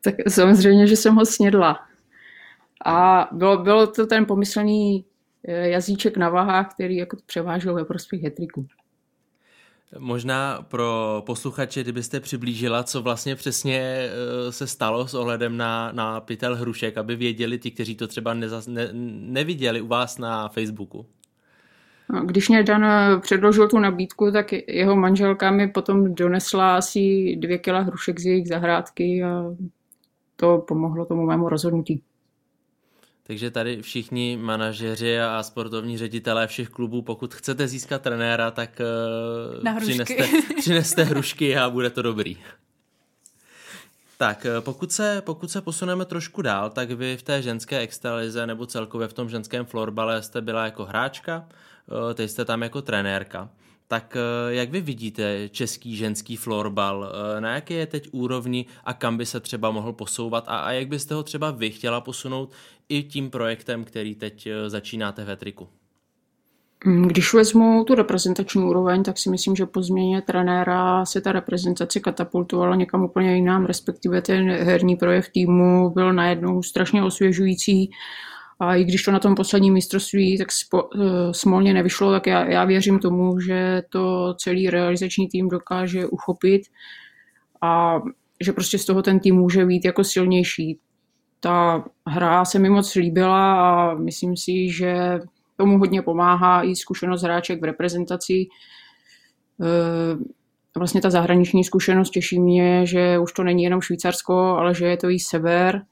Tak 0.00 0.14
samozřejmě, 0.28 0.86
že 0.86 0.96
jsem 0.96 1.14
ho 1.14 1.26
snědla. 1.26 1.86
A 2.84 3.28
bylo, 3.32 3.56
bylo 3.56 3.86
to 3.86 4.06
ten 4.06 4.26
pomyslný 4.26 5.04
e, 5.44 5.68
jazyček 5.68 6.16
na 6.16 6.28
vahách, 6.28 6.74
který 6.74 6.96
jako 6.96 7.16
převážel 7.26 7.74
ve 7.74 7.84
prospěch 7.84 8.22
hetriku. 8.22 8.66
Možná 9.98 10.62
pro 10.68 11.22
posluchače, 11.26 11.82
kdybyste 11.82 12.20
přiblížila, 12.20 12.84
co 12.84 13.02
vlastně 13.02 13.36
přesně 13.36 13.80
eh, 13.80 14.52
se 14.52 14.66
stalo 14.66 15.08
s 15.08 15.14
ohledem 15.14 15.56
na, 15.56 15.92
na 15.92 16.20
pytel 16.20 16.56
hrušek, 16.56 16.98
aby 16.98 17.16
věděli 17.16 17.58
ti, 17.58 17.70
kteří 17.70 17.96
to 17.96 18.06
třeba 18.06 18.34
neza, 18.34 18.62
ne, 18.66 18.88
neviděli 19.12 19.80
u 19.80 19.86
vás 19.86 20.18
na 20.18 20.48
Facebooku. 20.48 21.06
Když 22.24 22.48
mě 22.48 22.62
Dan 22.62 22.84
eh, 22.84 23.20
předložil 23.20 23.68
tu 23.68 23.78
nabídku, 23.78 24.30
tak 24.30 24.52
jeho 24.52 24.96
manželka 24.96 25.50
mi 25.50 25.68
potom 25.68 26.14
donesla 26.14 26.76
asi 26.76 27.36
dvě 27.38 27.58
kila 27.58 27.80
hrušek 27.80 28.20
z 28.20 28.26
jejich 28.26 28.48
zahrádky 28.48 29.22
a 29.22 29.44
to 30.36 30.58
pomohlo 30.68 31.04
tomu 31.04 31.26
mému 31.26 31.48
rozhodnutí. 31.48 32.02
Takže 33.26 33.50
tady 33.50 33.82
všichni 33.82 34.38
manažeři 34.42 35.20
a 35.20 35.42
sportovní 35.42 35.98
ředitelé 35.98 36.46
všech 36.46 36.68
klubů, 36.68 37.02
pokud 37.02 37.34
chcete 37.34 37.68
získat 37.68 38.02
trenéra, 38.02 38.50
tak 38.50 38.80
Na 39.62 39.80
přineste, 39.80 40.28
přineste 40.58 41.02
hrušky 41.04 41.56
a 41.56 41.70
bude 41.70 41.90
to 41.90 42.02
dobrý. 42.02 42.38
Tak, 44.22 44.46
eh, 44.46 44.60
pokud 44.60 44.92
se, 44.92 45.22
pokud 45.24 45.50
se 45.50 45.60
posuneme 45.60 46.04
trošku 46.04 46.42
dál, 46.42 46.70
tak 46.70 46.90
vy 46.90 47.16
v 47.16 47.22
té 47.22 47.42
ženské 47.42 47.78
extralize 47.78 48.46
nebo 48.46 48.66
celkově 48.66 49.08
v 49.08 49.12
tom 49.12 49.28
ženském 49.28 49.66
florbale 49.66 50.22
jste 50.22 50.40
byla 50.40 50.64
jako 50.64 50.84
hráčka, 50.84 51.48
eh, 52.10 52.14
teď 52.14 52.30
jste 52.30 52.44
tam 52.44 52.62
jako 52.62 52.82
trenérka. 52.82 53.48
Tak 53.88 54.16
eh, 54.16 54.54
jak 54.54 54.70
vy 54.70 54.80
vidíte 54.80 55.48
český 55.48 55.96
ženský 55.96 56.36
florbal? 56.36 57.12
Na 57.40 57.54
jaké 57.54 57.74
je 57.74 57.86
teď 57.86 58.08
úrovni 58.12 58.66
a 58.84 58.92
kam 58.92 59.16
by 59.16 59.26
se 59.26 59.40
třeba 59.40 59.70
mohl 59.70 59.92
posouvat? 59.92 60.44
A, 60.46 60.72
jak 60.72 60.88
byste 60.88 61.14
ho 61.14 61.22
třeba 61.22 61.50
vy 61.50 61.70
chtěla 61.70 62.00
posunout 62.00 62.52
i 62.88 63.02
tím 63.02 63.30
projektem, 63.30 63.84
který 63.84 64.14
teď 64.14 64.48
začínáte 64.68 65.24
ve 65.24 65.36
triku? 65.36 65.68
Mm, 66.84 67.08
když 67.08 67.34
vezmu 67.34 67.84
tu 67.84 67.94
reprezentační 67.94 68.64
úroveň, 68.64 69.02
tak 69.02 69.18
si 69.18 69.30
myslím, 69.30 69.56
že 69.56 69.66
po 69.66 69.82
změně 69.82 70.22
trenéra 70.22 71.04
se 71.04 71.20
ta 71.20 71.32
reprezentace 71.32 72.00
katapultovala 72.00 72.76
někam 72.76 73.04
úplně 73.04 73.36
jinam, 73.36 73.66
respektive 73.66 74.22
ten 74.22 74.50
herní 74.50 74.96
projev 74.96 75.28
týmu 75.28 75.90
byl 75.90 76.12
najednou 76.12 76.62
strašně 76.62 77.02
osvěžující. 77.02 77.90
A 78.62 78.76
i 78.76 78.84
když 78.84 79.02
to 79.02 79.12
na 79.12 79.18
tom 79.18 79.34
posledním 79.34 79.74
mistrovství 79.74 80.38
tak 80.38 80.52
spo, 80.52 80.82
uh, 80.82 81.02
smolně 81.32 81.74
nevyšlo, 81.74 82.10
tak 82.10 82.26
já, 82.26 82.50
já 82.50 82.64
věřím 82.64 82.98
tomu, 82.98 83.40
že 83.40 83.82
to 83.88 84.34
celý 84.34 84.70
realizační 84.70 85.28
tým 85.28 85.48
dokáže 85.48 86.06
uchopit 86.06 86.62
a 87.62 88.00
že 88.40 88.52
prostě 88.52 88.78
z 88.78 88.84
toho 88.84 89.02
ten 89.02 89.20
tým 89.20 89.34
může 89.34 89.66
být 89.66 89.84
jako 89.84 90.04
silnější. 90.04 90.78
Ta 91.40 91.84
hra 92.06 92.44
se 92.44 92.58
mi 92.58 92.70
moc 92.70 92.94
líbila 92.94 93.54
a 93.54 93.94
myslím 93.94 94.36
si, 94.36 94.72
že 94.72 95.20
tomu 95.56 95.78
hodně 95.78 96.02
pomáhá 96.02 96.64
i 96.64 96.76
zkušenost 96.76 97.22
hráček 97.22 97.60
v 97.60 97.64
reprezentaci. 97.64 98.32
E, 98.32 98.46
vlastně 100.78 101.00
ta 101.00 101.10
zahraniční 101.10 101.64
zkušenost 101.64 102.10
těší 102.10 102.40
mě, 102.40 102.86
že 102.86 103.18
už 103.18 103.32
to 103.32 103.44
není 103.44 103.62
jenom 103.62 103.80
Švýcarsko, 103.80 104.34
ale 104.34 104.74
že 104.74 104.86
je 104.86 104.96
to 104.96 105.10
i 105.10 105.18
sever. 105.18 105.82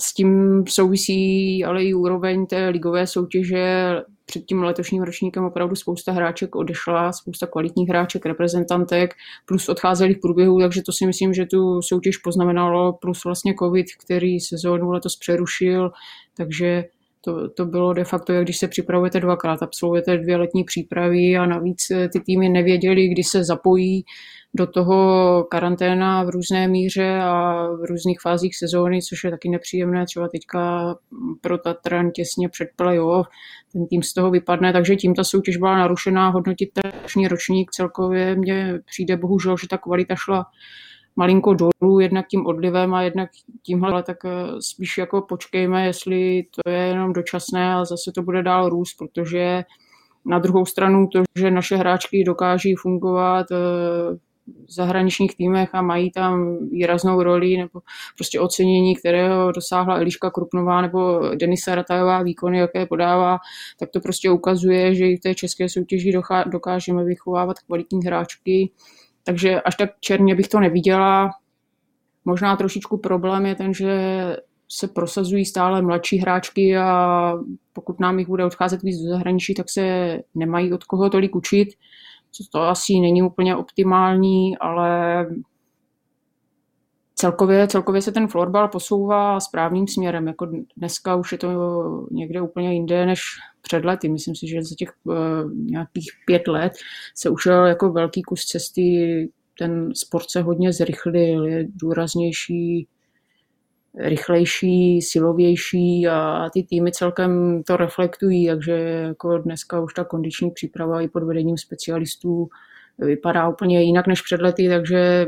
S 0.00 0.14
tím 0.14 0.64
souvisí 0.68 1.64
ale 1.64 1.84
i 1.84 1.94
úroveň 1.94 2.46
té 2.46 2.68
ligové 2.68 3.06
soutěže. 3.06 3.94
Před 4.26 4.44
tím 4.44 4.62
letošním 4.62 5.02
ročníkem 5.02 5.44
opravdu 5.44 5.76
spousta 5.76 6.12
hráček 6.12 6.56
odešla, 6.56 7.12
spousta 7.12 7.46
kvalitních 7.46 7.88
hráček, 7.88 8.26
reprezentantek, 8.26 9.14
plus 9.46 9.68
odcházeli 9.68 10.14
v 10.14 10.20
průběhu, 10.20 10.60
takže 10.60 10.82
to 10.82 10.92
si 10.92 11.06
myslím, 11.06 11.34
že 11.34 11.46
tu 11.46 11.82
soutěž 11.82 12.16
poznamenalo, 12.16 12.92
plus 12.92 13.24
vlastně 13.24 13.54
covid, 13.58 13.86
který 14.04 14.40
sezónu 14.40 14.90
letos 14.90 15.16
přerušil, 15.16 15.90
takže 16.36 16.84
to, 17.20 17.48
to 17.48 17.66
bylo 17.66 17.92
de 17.92 18.04
facto, 18.04 18.32
jak 18.32 18.44
když 18.44 18.58
se 18.58 18.68
připravujete 18.68 19.20
dvakrát, 19.20 19.62
absolvujete 19.62 20.18
dvě 20.18 20.36
letní 20.36 20.64
přípravy 20.64 21.36
a 21.36 21.46
navíc 21.46 21.90
eh, 21.90 22.08
ty 22.08 22.20
týmy 22.20 22.48
nevěděli, 22.48 23.08
kdy 23.08 23.24
se 23.24 23.44
zapojí 23.44 24.04
do 24.54 24.66
toho 24.66 25.44
karanténa 25.50 26.24
v 26.24 26.28
různé 26.28 26.68
míře 26.68 27.20
a 27.22 27.66
v 27.66 27.84
různých 27.88 28.20
fázích 28.20 28.56
sezóny, 28.56 29.02
což 29.02 29.24
je 29.24 29.30
taky 29.30 29.48
nepříjemné. 29.48 30.04
Třeba 30.06 30.28
teďka 30.28 30.94
pro 31.40 31.58
Tatran 31.58 32.10
těsně 32.10 32.48
před 32.48 32.68
playoff 32.76 33.26
ten 33.72 33.86
tým 33.86 34.02
z 34.02 34.14
toho 34.14 34.30
vypadne, 34.30 34.72
takže 34.72 34.96
tím 34.96 35.14
ta 35.14 35.24
soutěž 35.24 35.56
byla 35.56 35.78
narušená. 35.78 36.28
Hodnotit 36.28 36.68
ten 36.72 37.26
ročník 37.26 37.70
celkově 37.70 38.36
mně 38.36 38.78
přijde 38.86 39.16
bohužel, 39.16 39.56
že 39.56 39.68
ta 39.68 39.78
kvalita 39.78 40.14
šla 40.16 40.46
malinko 41.18 41.54
dolů, 41.54 42.00
jednak 42.00 42.26
tím 42.26 42.46
odlivem 42.46 42.94
a 42.94 43.02
jednak 43.02 43.30
tímhle, 43.62 44.02
tak 44.02 44.24
eh, 44.24 44.30
spíš 44.60 44.98
jako 44.98 45.22
počkejme, 45.22 45.86
jestli 45.86 46.42
to 46.42 46.70
je 46.70 46.78
jenom 46.78 47.12
dočasné 47.12 47.74
a 47.74 47.84
zase 47.84 48.12
to 48.14 48.22
bude 48.22 48.42
dál 48.42 48.68
růst, 48.68 48.94
protože 48.98 49.64
na 50.26 50.38
druhou 50.38 50.66
stranu 50.66 51.08
to, 51.12 51.22
že 51.38 51.50
naše 51.50 51.76
hráčky 51.76 52.24
dokáží 52.24 52.74
fungovat 52.74 53.46
eh, 53.50 53.56
v 54.66 54.72
zahraničních 54.72 55.36
týmech 55.36 55.74
a 55.74 55.82
mají 55.82 56.10
tam 56.10 56.58
výraznou 56.70 57.22
roli 57.22 57.56
nebo 57.56 57.80
prostě 58.16 58.40
ocenění, 58.40 58.96
kterého 58.96 59.52
dosáhla 59.52 59.96
Eliška 59.96 60.30
Krupnová 60.30 60.82
nebo 60.82 61.20
Denisa 61.34 61.74
Ratajová 61.74 62.22
výkony, 62.22 62.58
jaké 62.58 62.86
podává, 62.86 63.38
tak 63.78 63.90
to 63.90 64.00
prostě 64.00 64.30
ukazuje, 64.30 64.94
že 64.94 65.06
i 65.06 65.16
v 65.16 65.20
té 65.20 65.34
české 65.34 65.68
soutěži 65.68 66.12
dokážeme 66.46 67.04
vychovávat 67.04 67.58
kvalitní 67.58 68.00
hráčky 68.06 68.70
takže 69.28 69.60
až 69.60 69.76
tak 69.76 69.90
černě 70.00 70.34
bych 70.34 70.48
to 70.48 70.60
neviděla. 70.60 71.30
Možná 72.24 72.56
trošičku 72.56 72.98
problém 72.98 73.46
je 73.46 73.54
ten, 73.54 73.74
že 73.74 73.92
se 74.68 74.88
prosazují 74.88 75.44
stále 75.44 75.82
mladší 75.82 76.18
hráčky 76.18 76.78
a 76.78 77.32
pokud 77.72 78.00
nám 78.00 78.18
jich 78.18 78.28
bude 78.28 78.44
odcházet 78.44 78.82
víc 78.82 79.02
do 79.02 79.08
zahraničí, 79.08 79.54
tak 79.54 79.70
se 79.70 80.18
nemají 80.34 80.72
od 80.72 80.84
koho 80.84 81.10
tolik 81.10 81.36
učit. 81.36 81.68
To 82.52 82.60
asi 82.60 83.00
není 83.00 83.22
úplně 83.22 83.56
optimální, 83.56 84.58
ale 84.58 85.26
celkově, 87.18 87.68
celkově 87.68 88.02
se 88.02 88.12
ten 88.12 88.28
florbal 88.28 88.68
posouvá 88.68 89.40
správným 89.40 89.88
směrem. 89.88 90.26
Jako 90.26 90.48
dneska 90.76 91.16
už 91.16 91.32
je 91.32 91.38
to 91.38 92.06
někde 92.10 92.40
úplně 92.40 92.74
jinde 92.74 93.06
než 93.06 93.20
před 93.62 93.84
lety. 93.84 94.08
Myslím 94.08 94.34
si, 94.34 94.48
že 94.48 94.62
za 94.62 94.74
těch 94.78 94.92
uh, 95.04 95.14
nějakých 95.52 96.10
pět 96.26 96.48
let 96.48 96.72
se 97.14 97.30
ušel 97.30 97.66
jako 97.66 97.92
velký 97.92 98.22
kus 98.22 98.44
cesty. 98.44 99.28
Ten 99.58 99.94
sport 99.94 100.30
se 100.30 100.42
hodně 100.42 100.72
zrychlil, 100.72 101.46
je 101.46 101.66
důraznější, 101.82 102.86
rychlejší, 103.94 105.02
silovější 105.02 106.08
a 106.08 106.50
ty 106.52 106.62
týmy 106.62 106.92
celkem 106.92 107.62
to 107.62 107.76
reflektují, 107.76 108.46
takže 108.46 108.72
jako 109.06 109.38
dneska 109.38 109.80
už 109.80 109.94
ta 109.94 110.04
kondiční 110.04 110.50
příprava 110.50 111.00
i 111.00 111.08
pod 111.08 111.22
vedením 111.22 111.58
specialistů 111.58 112.48
vypadá 112.98 113.48
úplně 113.48 113.82
jinak 113.82 114.06
než 114.06 114.22
před 114.22 114.40
lety, 114.40 114.68
takže 114.68 115.26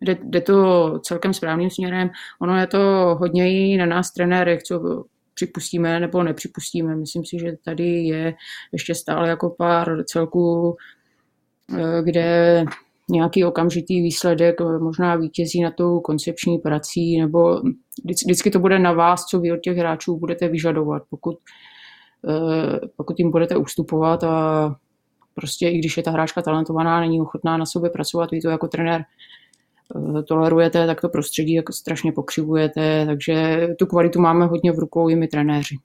jde, 0.00 0.18
jde 0.22 0.40
to 0.40 0.98
celkem 1.02 1.34
správným 1.34 1.70
směrem. 1.70 2.10
Ono 2.40 2.60
je 2.60 2.66
to 2.66 2.78
hodně 3.20 3.72
i 3.72 3.76
na 3.76 3.86
nás 3.86 4.12
trenérech, 4.12 4.62
co 4.62 5.04
připustíme 5.34 6.00
nebo 6.00 6.22
nepřipustíme. 6.22 6.96
Myslím 6.96 7.24
si, 7.24 7.38
že 7.38 7.56
tady 7.64 7.84
je 7.84 8.34
ještě 8.72 8.94
stále 8.94 9.28
jako 9.28 9.50
pár 9.50 10.04
celků, 10.04 10.76
eh, 11.78 12.02
kde 12.02 12.64
nějaký 13.10 13.44
okamžitý 13.44 14.02
výsledek 14.02 14.60
možná 14.60 15.16
vítězí 15.16 15.62
na 15.62 15.70
tou 15.70 16.00
koncepční 16.00 16.58
prací, 16.58 17.20
nebo 17.20 17.62
vždycky 18.04 18.50
to 18.50 18.58
bude 18.58 18.78
na 18.78 18.92
vás, 18.92 19.24
co 19.24 19.40
vy 19.40 19.52
od 19.52 19.60
těch 19.60 19.76
hráčů 19.76 20.18
budete 20.18 20.48
vyžadovat. 20.48 21.02
Pokud, 21.10 21.38
eh, 22.28 22.80
pokud 22.96 23.18
jim 23.18 23.30
budete 23.30 23.56
ustupovat 23.56 24.24
a 24.24 24.76
prostě 25.34 25.68
i 25.68 25.78
když 25.78 25.96
je 25.96 26.02
ta 26.02 26.10
hráčka 26.10 26.42
talentovaná, 26.42 27.00
není 27.00 27.20
ochotná 27.20 27.56
na 27.56 27.66
sobě 27.66 27.90
pracovat, 27.90 28.30
vy 28.30 28.40
to 28.40 28.48
jako 28.48 28.68
trenér 28.68 29.02
Eh, 29.02 29.37
tolerujete, 30.28 30.86
tak 30.86 31.00
to 31.00 31.08
prostředí 31.08 31.54
jako 31.54 31.72
strašně 31.72 32.12
pokřivujete, 32.12 33.06
takže 33.06 33.68
tu 33.78 33.86
kvalitu 33.86 34.20
máme 34.20 34.46
hodně 34.46 34.72
v 34.72 34.78
rukou 34.78 35.08
i 35.08 35.16
my 35.16 35.28
trenéři. 35.28 35.76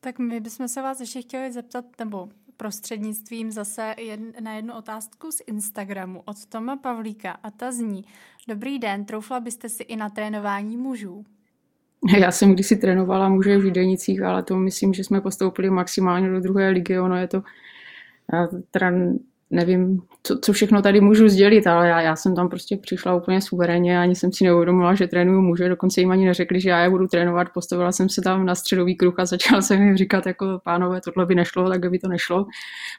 Tak 0.00 0.18
my 0.18 0.40
bychom 0.40 0.68
se 0.68 0.82
vás 0.82 1.00
ještě 1.00 1.22
chtěli 1.22 1.52
zeptat, 1.52 1.84
nebo 1.98 2.28
prostřednictvím 2.56 3.50
zase 3.50 3.94
na 4.40 4.52
jednu 4.52 4.74
otázku 4.74 5.32
z 5.32 5.42
Instagramu 5.46 6.22
od 6.24 6.46
Toma 6.46 6.76
Pavlíka 6.76 7.30
a 7.42 7.50
ta 7.50 7.72
zní 7.72 8.04
Dobrý 8.48 8.78
den, 8.78 9.04
troufla 9.04 9.40
byste 9.40 9.68
si 9.68 9.82
i 9.82 9.96
na 9.96 10.10
trénování 10.10 10.76
mužů? 10.76 11.24
Já 12.18 12.32
jsem 12.32 12.54
kdysi 12.54 12.76
trénovala 12.76 13.28
muže 13.28 13.58
v 13.58 13.64
jídelnicích, 13.64 14.22
ale 14.22 14.42
to 14.42 14.56
myslím, 14.56 14.94
že 14.94 15.04
jsme 15.04 15.20
postoupili 15.20 15.70
maximálně 15.70 16.28
do 16.28 16.40
druhé 16.40 16.68
ligy. 16.68 16.98
Ono 16.98 17.16
je 17.16 17.28
to, 17.28 17.42
teda 18.70 18.92
nevím, 19.50 20.02
co, 20.22 20.38
co 20.38 20.52
všechno 20.52 20.82
tady 20.82 21.00
můžu 21.00 21.28
sdělit, 21.28 21.66
ale 21.66 21.88
já, 21.88 22.00
já 22.00 22.16
jsem 22.16 22.34
tam 22.34 22.48
prostě 22.48 22.76
přišla 22.76 23.14
úplně 23.14 23.40
suverénně, 23.40 23.98
ani 24.00 24.14
jsem 24.14 24.32
si 24.32 24.44
neuvědomila, 24.44 24.94
že 24.94 25.06
trénuju 25.06 25.40
muže, 25.40 25.68
dokonce 25.68 26.00
jim 26.00 26.10
ani 26.10 26.26
neřekli, 26.26 26.60
že 26.60 26.70
já 26.70 26.80
je 26.80 26.90
budu 26.90 27.06
trénovat, 27.06 27.48
postavila 27.54 27.92
jsem 27.92 28.08
se 28.08 28.22
tam 28.22 28.46
na 28.46 28.54
středový 28.54 28.96
kruh 28.96 29.18
a 29.18 29.24
začala 29.26 29.62
jsem 29.62 29.82
jim 29.82 29.96
říkat, 29.96 30.26
jako 30.26 30.60
pánové, 30.64 31.00
tohle 31.00 31.26
by 31.26 31.34
nešlo, 31.34 31.68
tak 31.68 31.90
by 31.90 31.98
to 31.98 32.08
nešlo. 32.08 32.46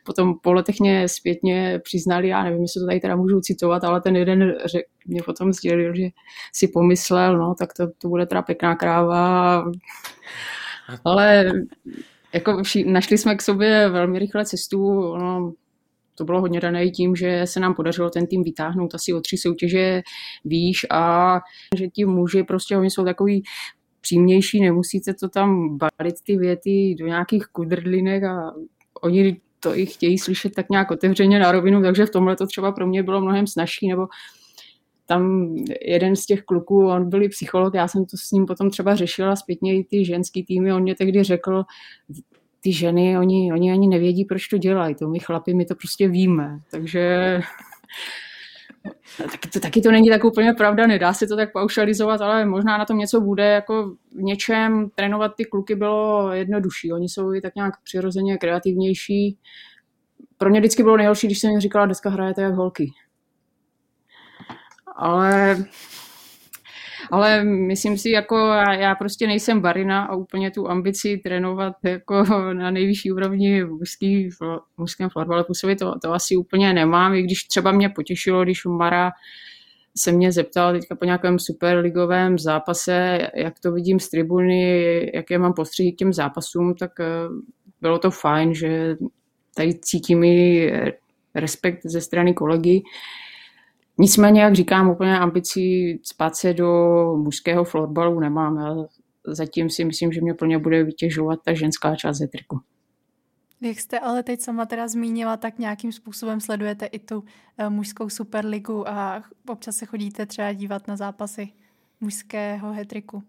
Potom 0.03 0.39
po 0.41 0.53
letech 0.53 0.79
mě 0.79 1.07
zpětně 1.07 1.79
přiznali, 1.83 2.27
já 2.27 2.43
nevím, 2.43 2.62
jestli 2.62 2.81
to 2.81 2.88
tady 2.88 2.99
teda 2.99 3.15
můžu 3.15 3.41
citovat, 3.41 3.83
ale 3.83 4.01
ten 4.01 4.15
jeden 4.15 4.55
řek, 4.65 4.86
mě 5.05 5.21
potom 5.23 5.53
sdělil, 5.53 5.95
že 5.95 6.07
si 6.53 6.67
pomyslel, 6.67 7.38
no, 7.38 7.55
tak 7.60 7.73
to, 7.73 7.88
to 7.97 8.07
bude 8.07 8.25
teda 8.25 8.41
pěkná 8.41 8.75
kráva. 8.75 9.63
Ale 11.05 11.51
jako 12.33 12.62
našli 12.86 13.17
jsme 13.17 13.36
k 13.36 13.41
sobě 13.41 13.89
velmi 13.89 14.19
rychle 14.19 14.45
cestu, 14.45 14.77
no, 15.17 15.53
to 16.17 16.23
bylo 16.23 16.41
hodně 16.41 16.60
dané 16.60 16.89
tím, 16.89 17.15
že 17.15 17.41
se 17.45 17.60
nám 17.60 17.73
podařilo 17.73 18.10
ten 18.10 18.27
tým 18.27 18.43
vytáhnout 18.43 18.95
asi 18.95 19.13
o 19.13 19.21
tři 19.21 19.38
soutěže 19.38 20.01
výš 20.45 20.86
a 20.91 21.39
že 21.77 21.88
ti 21.88 22.06
muži 22.06 22.43
prostě, 22.43 22.77
oni 22.77 22.89
jsou 22.89 23.06
takový 23.06 23.43
přímější, 24.01 24.62
nemusíte 24.62 25.13
to 25.13 25.30
tam 25.30 25.77
balit 25.77 26.15
ty 26.23 26.38
věty 26.38 26.95
do 26.99 27.08
nějakých 27.08 27.45
kudrdlinek 27.45 28.23
a 28.23 28.53
oni 29.01 29.41
to 29.60 29.77
i 29.77 29.86
chtějí 29.86 30.17
slyšet 30.17 30.53
tak 30.56 30.69
nějak 30.69 30.91
otevřeně 30.91 31.39
na 31.39 31.51
rovinu, 31.51 31.82
takže 31.82 32.06
v 32.06 32.10
tomhle 32.10 32.36
to 32.36 32.47
třeba 32.47 32.71
pro 32.71 32.88
mě 32.88 33.03
bylo 33.03 33.21
mnohem 33.21 33.47
snažší, 33.47 33.88
nebo 33.88 34.08
tam 35.06 35.56
jeden 35.82 36.15
z 36.15 36.25
těch 36.25 36.41
kluků, 36.41 36.88
on 36.88 37.10
byl 37.10 37.30
psycholog, 37.30 37.73
já 37.73 37.88
jsem 37.88 38.06
to 38.06 38.17
s 38.17 38.32
ním 38.32 38.45
potom 38.45 38.69
třeba 38.69 38.95
řešila 38.95 39.36
zpětně 39.36 39.80
i 39.80 39.84
ty 39.84 40.06
ženský 40.06 40.45
týmy, 40.45 40.73
on 40.73 40.82
mě 40.82 40.95
tehdy 40.95 41.23
řekl, 41.23 41.63
ty 42.67 42.73
ženy, 42.73 43.17
oni, 43.17 43.53
oni 43.53 43.71
ani 43.71 43.88
nevědí, 43.88 44.25
proč 44.25 44.47
to 44.47 44.58
dělají, 44.58 44.95
to 44.95 45.08
my 45.08 45.19
chlapi, 45.19 45.53
my 45.53 45.65
to 45.65 45.75
prostě 45.75 46.08
víme, 46.08 46.60
takže 46.71 47.39
taky 49.17 49.49
to, 49.53 49.60
taky 49.60 49.82
to 49.82 49.91
není 49.91 50.10
tak 50.10 50.23
úplně 50.23 50.53
pravda, 50.53 50.88
nedá 50.88 51.13
se 51.13 51.27
to 51.27 51.36
tak 51.36 51.53
paušalizovat, 51.53 52.21
ale 52.21 52.45
možná 52.45 52.77
na 52.77 52.86
tom 52.86 52.97
něco 52.97 53.21
bude, 53.21 53.45
jako 53.45 53.95
v 54.12 54.21
něčem. 54.21 54.89
Trénovat 54.95 55.36
ty 55.36 55.45
kluky 55.45 55.75
bylo 55.75 56.32
jednodušší, 56.32 56.93
oni 56.93 57.10
jsou 57.10 57.34
i 57.34 57.41
tak 57.41 57.56
nějak 57.56 57.73
přirozeně 57.84 58.38
kreativnější. 58.38 59.38
Pro 60.38 60.49
mě 60.49 60.60
vždycky 60.60 60.84
bylo 60.84 60.97
nejhorší, 60.97 61.27
když 61.27 61.39
jsem 61.39 61.51
jim 61.51 61.60
říkala, 61.60 61.86
dneska 61.86 62.10
hrajete 62.10 62.41
jak 62.41 62.53
holky. 62.53 62.91
Ale 64.95 65.58
ale 67.11 67.43
myslím 67.43 67.97
si, 67.97 68.09
jako 68.09 68.37
já 68.79 68.95
prostě 68.95 69.27
nejsem 69.27 69.61
barina 69.61 70.03
a 70.03 70.15
úplně 70.15 70.51
tu 70.51 70.69
ambici 70.69 71.17
trénovat 71.17 71.73
jako 71.83 72.23
na 72.53 72.71
nejvyšší 72.71 73.11
úrovni 73.11 73.63
v 73.63 73.69
mužský, 73.69 74.29
mužském 74.77 75.09
florbale 75.09 75.43
působit, 75.43 75.79
to, 75.79 75.99
to 75.99 76.13
asi 76.13 76.35
úplně 76.35 76.73
nemám, 76.73 77.15
i 77.15 77.21
když 77.21 77.43
třeba 77.43 77.71
mě 77.71 77.89
potěšilo, 77.89 78.43
když 78.43 78.65
Mara 78.65 79.11
se 79.97 80.11
mě 80.11 80.31
zeptal 80.31 80.73
teďka 80.73 80.95
po 80.95 81.05
nějakém 81.05 81.39
superligovém 81.39 82.39
zápase, 82.39 83.27
jak 83.35 83.59
to 83.59 83.71
vidím 83.71 83.99
z 83.99 84.09
tribuny, 84.09 85.11
jaké 85.13 85.37
mám 85.37 85.53
postřehy 85.53 85.91
k 85.91 85.95
těm 85.95 86.13
zápasům, 86.13 86.75
tak 86.75 86.99
eh, 86.99 87.05
bylo 87.81 87.99
to 87.99 88.11
fajn, 88.11 88.53
že 88.53 88.95
tady 89.55 89.79
cítím 89.79 90.23
i 90.23 90.71
respekt 91.35 91.79
ze 91.85 92.01
strany 92.01 92.33
kolegy. 92.33 92.81
Nicméně, 93.99 94.41
jak 94.41 94.55
říkám, 94.55 94.89
úplně 94.89 95.19
ambicí 95.19 95.99
spát 96.03 96.36
se 96.36 96.53
do 96.53 96.67
mužského 97.17 97.63
florbalu 97.63 98.19
nemám. 98.19 98.57
Já 98.57 98.75
zatím 99.27 99.69
si 99.69 99.86
myslím, 99.86 100.12
že 100.12 100.21
mě 100.21 100.33
plně 100.33 100.60
bude 100.60 100.83
vytěžovat 100.83 101.39
ta 101.45 101.53
ženská 101.53 101.95
část 101.95 102.17
ze 102.17 102.27
triku. 102.27 102.60
Jak 103.62 103.79
jste 103.79 103.99
ale 103.99 104.23
teď 104.23 104.41
sama 104.41 104.65
teda 104.65 104.88
zmínila, 104.88 105.38
tak 105.38 105.60
nějakým 105.60 105.91
způsobem 105.91 106.39
sledujete 106.39 106.86
i 106.86 106.99
tu 106.99 107.19
uh, 107.19 107.25
mužskou 107.69 108.10
superligu 108.10 108.89
a 108.89 109.23
občas 109.47 109.75
se 109.75 109.86
chodíte 109.86 110.25
třeba 110.25 110.53
dívat 110.53 110.88
na 110.88 110.95
zápasy 110.95 111.49
mužského 112.01 112.73
hetriku. 112.73 113.23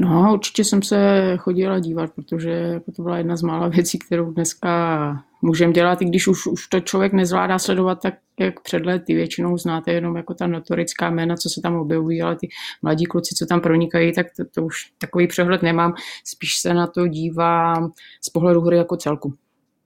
No, 0.00 0.32
určitě 0.34 0.64
jsem 0.64 0.82
se 0.82 1.32
chodila 1.36 1.78
dívat, 1.78 2.12
protože 2.14 2.80
to 2.96 3.02
byla 3.02 3.18
jedna 3.18 3.36
z 3.36 3.42
mála 3.42 3.68
věcí, 3.68 3.98
kterou 3.98 4.32
dneska 4.32 5.24
můžeme 5.42 5.72
dělat, 5.72 6.02
i 6.02 6.04
když 6.04 6.28
už, 6.28 6.46
už 6.46 6.66
to 6.66 6.80
člověk 6.80 7.12
nezvládá 7.12 7.58
sledovat 7.58 8.02
tak, 8.02 8.14
jak 8.40 8.60
před 8.60 8.86
lety. 8.86 9.14
Většinou 9.14 9.58
znáte 9.58 9.92
jenom 9.92 10.16
jako 10.16 10.34
ta 10.34 10.46
notorická 10.46 11.10
jména, 11.10 11.36
co 11.36 11.48
se 11.48 11.60
tam 11.60 11.76
objevují, 11.76 12.22
ale 12.22 12.36
ty 12.36 12.48
mladí 12.82 13.06
kluci, 13.06 13.34
co 13.34 13.46
tam 13.46 13.60
pronikají, 13.60 14.12
tak 14.12 14.26
to, 14.36 14.44
to 14.54 14.64
už 14.64 14.76
takový 14.98 15.26
přehled 15.26 15.62
nemám. 15.62 15.94
Spíš 16.24 16.58
se 16.58 16.74
na 16.74 16.86
to 16.86 17.06
dívám 17.06 17.92
z 18.24 18.30
pohledu 18.30 18.60
hry 18.60 18.76
jako 18.76 18.96
celku 18.96 19.34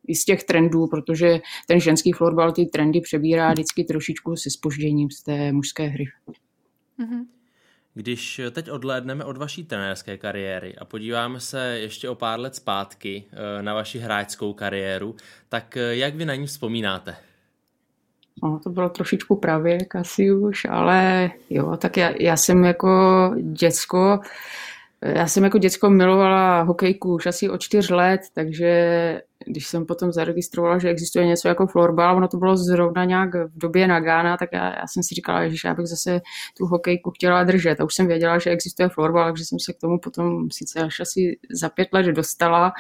i 0.07 0.15
z 0.15 0.25
těch 0.25 0.45
trendů, 0.45 0.87
protože 0.87 1.41
ten 1.69 1.81
ženský 1.81 2.13
florbal 2.13 2.53
ty 2.53 2.67
trendy 2.67 3.01
přebírá 3.01 3.53
vždycky 3.53 3.85
trošičku 3.85 4.37
se 4.37 4.51
spožděním 4.51 5.11
z 5.11 5.23
té 5.23 5.53
mužské 5.53 5.87
hry. 5.87 6.05
Mm-hmm. 7.01 7.42
Když 7.95 8.41
teď 8.51 8.71
odhlédneme 8.71 9.25
od 9.25 9.37
vaší 9.37 9.65
trenérské 9.65 10.19
kariéry 10.19 10.77
a 10.77 10.85
podíváme 10.85 11.41
se 11.41 11.79
ještě 11.79 12.09
o 12.09 12.15
pár 12.15 12.41
let 12.41 12.55
zpátky 12.55 13.25
eh, 13.33 13.63
na 13.63 13.75
vaši 13.75 13.99
hráčskou 13.99 14.53
kariéru, 14.53 15.17
tak 15.49 15.77
eh, 15.77 15.97
jak 15.97 16.15
vy 16.15 16.25
na 16.25 16.35
ní 16.35 16.47
vzpomínáte? 16.47 17.17
No, 18.43 18.61
to 18.63 18.71
bylo 18.71 18.89
trošičku 18.89 19.37
pravěk 19.37 19.97
asi 19.97 20.33
už, 20.33 20.65
ale 20.65 21.31
jo, 21.51 21.77
tak 21.77 21.97
já, 21.97 22.13
já 22.21 22.37
jsem 22.37 22.65
jako 22.65 23.31
děcko, 23.43 24.21
já 25.05 25.27
jsem 25.27 25.45
jako 25.45 25.59
děcko 25.59 25.91
milovala 25.91 26.63
hokejku 26.63 27.15
už 27.15 27.27
asi 27.27 27.51
od 27.51 27.61
čtyř 27.61 27.91
let, 27.91 28.21
takže 28.35 29.21
když 29.47 29.67
jsem 29.67 29.87
potom 29.87 30.13
zaregistrovala, 30.13 30.79
že 30.79 30.89
existuje 30.89 31.27
něco 31.27 31.49
jako 31.49 31.67
florbal, 31.67 32.17
ono 32.17 32.29
to 32.29 32.37
bylo 32.37 32.57
zrovna 32.57 33.05
nějak 33.05 33.35
v 33.35 33.59
době 33.59 33.87
Nagana, 33.87 34.37
tak 34.37 34.49
já, 34.53 34.65
já 34.65 34.87
jsem 34.87 35.03
si 35.03 35.15
říkala, 35.15 35.49
že 35.49 35.69
já 35.69 35.75
bych 35.75 35.87
zase 35.87 36.21
tu 36.59 36.67
hokejku 36.67 37.11
chtěla 37.11 37.45
držet. 37.45 37.81
A 37.81 37.85
už 37.85 37.95
jsem 37.95 38.07
věděla, 38.07 38.39
že 38.39 38.51
existuje 38.51 38.89
florbal, 38.89 39.29
takže 39.29 39.45
jsem 39.45 39.59
se 39.59 39.73
k 39.73 39.79
tomu 39.81 39.99
potom 39.99 40.51
sice 40.51 40.81
až 40.81 41.01
asi 41.01 41.39
za 41.51 41.69
pět 41.69 41.89
let 41.93 42.07
dostala, 42.07 42.73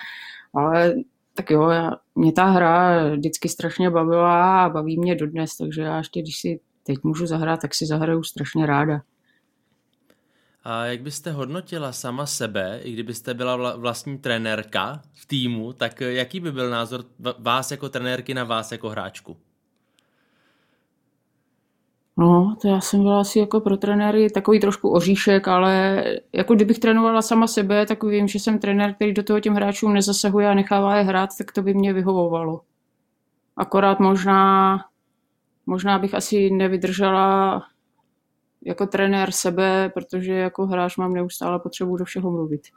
ale 0.54 0.94
tak 1.34 1.50
jo, 1.50 1.68
já, 1.68 1.90
mě 2.14 2.32
ta 2.32 2.44
hra 2.44 3.08
vždycky 3.08 3.48
strašně 3.48 3.90
bavila 3.90 4.64
a 4.64 4.68
baví 4.68 4.98
mě 4.98 5.14
dodnes, 5.14 5.56
takže 5.56 5.82
já 5.82 5.98
ještě, 5.98 6.22
když 6.22 6.40
si 6.40 6.60
teď 6.86 6.98
můžu 7.02 7.26
zahrát, 7.26 7.60
tak 7.60 7.74
si 7.74 7.86
zahraju 7.86 8.22
strašně 8.22 8.66
ráda. 8.66 9.00
A 10.64 10.84
jak 10.84 11.00
byste 11.00 11.32
hodnotila 11.32 11.92
sama 11.92 12.26
sebe, 12.26 12.80
i 12.82 12.92
kdybyste 12.92 13.34
byla 13.34 13.76
vlastní 13.76 14.18
trenérka 14.18 15.02
v 15.14 15.26
týmu, 15.26 15.72
tak 15.72 16.00
jaký 16.00 16.40
by 16.40 16.52
byl 16.52 16.70
názor 16.70 17.04
vás 17.38 17.70
jako 17.70 17.88
trenérky 17.88 18.34
na 18.34 18.44
vás 18.44 18.72
jako 18.72 18.88
hráčku? 18.88 19.36
No, 22.16 22.56
to 22.62 22.68
já 22.68 22.80
jsem 22.80 23.02
byla 23.02 23.20
asi 23.20 23.38
jako 23.38 23.60
pro 23.60 23.76
trenéry 23.76 24.30
takový 24.30 24.60
trošku 24.60 24.90
oříšek, 24.90 25.48
ale 25.48 26.04
jako 26.32 26.54
kdybych 26.54 26.78
trénovala 26.78 27.22
sama 27.22 27.46
sebe, 27.46 27.86
tak 27.86 28.04
vím, 28.04 28.28
že 28.28 28.38
jsem 28.38 28.58
trenér, 28.58 28.94
který 28.94 29.12
do 29.12 29.22
toho 29.22 29.40
těm 29.40 29.54
hráčům 29.54 29.94
nezasahuje 29.94 30.48
a 30.48 30.54
nechává 30.54 30.96
je 30.96 31.02
hrát, 31.04 31.30
tak 31.38 31.52
to 31.52 31.62
by 31.62 31.74
mě 31.74 31.92
vyhovovalo. 31.92 32.60
Akorát 33.56 34.00
možná, 34.00 34.78
možná 35.66 35.98
bych 35.98 36.14
asi 36.14 36.50
nevydržela 36.50 37.62
jako 38.64 38.86
trenér 38.86 39.30
sebe, 39.30 39.90
protože 39.94 40.32
jako 40.32 40.66
hráč 40.66 40.96
mám 40.96 41.14
neustále 41.14 41.58
potřebu 41.58 41.96
do 41.96 42.04
všeho 42.04 42.30
mluvit. 42.30 42.62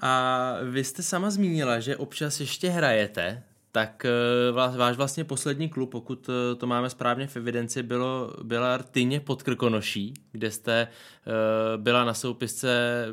A 0.00 0.52
vy 0.70 0.84
jste 0.84 1.02
sama 1.02 1.30
zmínila, 1.30 1.80
že 1.80 1.96
občas 1.96 2.40
ještě 2.40 2.68
hrajete, 2.68 3.42
tak 3.72 4.04
eh, 4.04 4.52
váš 4.52 4.96
vlastně 4.96 5.24
poslední 5.24 5.68
klub, 5.68 5.90
pokud 5.90 6.28
eh, 6.28 6.54
to 6.54 6.66
máme 6.66 6.90
správně 6.90 7.26
v 7.26 7.36
evidenci, 7.36 7.82
bylo, 7.82 8.34
byla 8.42 8.76
Rtyně 8.76 9.20
pod 9.20 9.42
Krkonoší, 9.42 10.14
kde 10.32 10.50
jste 10.50 10.80
eh, 10.82 11.76
byla 11.76 12.04
na 12.04 12.14
soupisce 12.14 12.68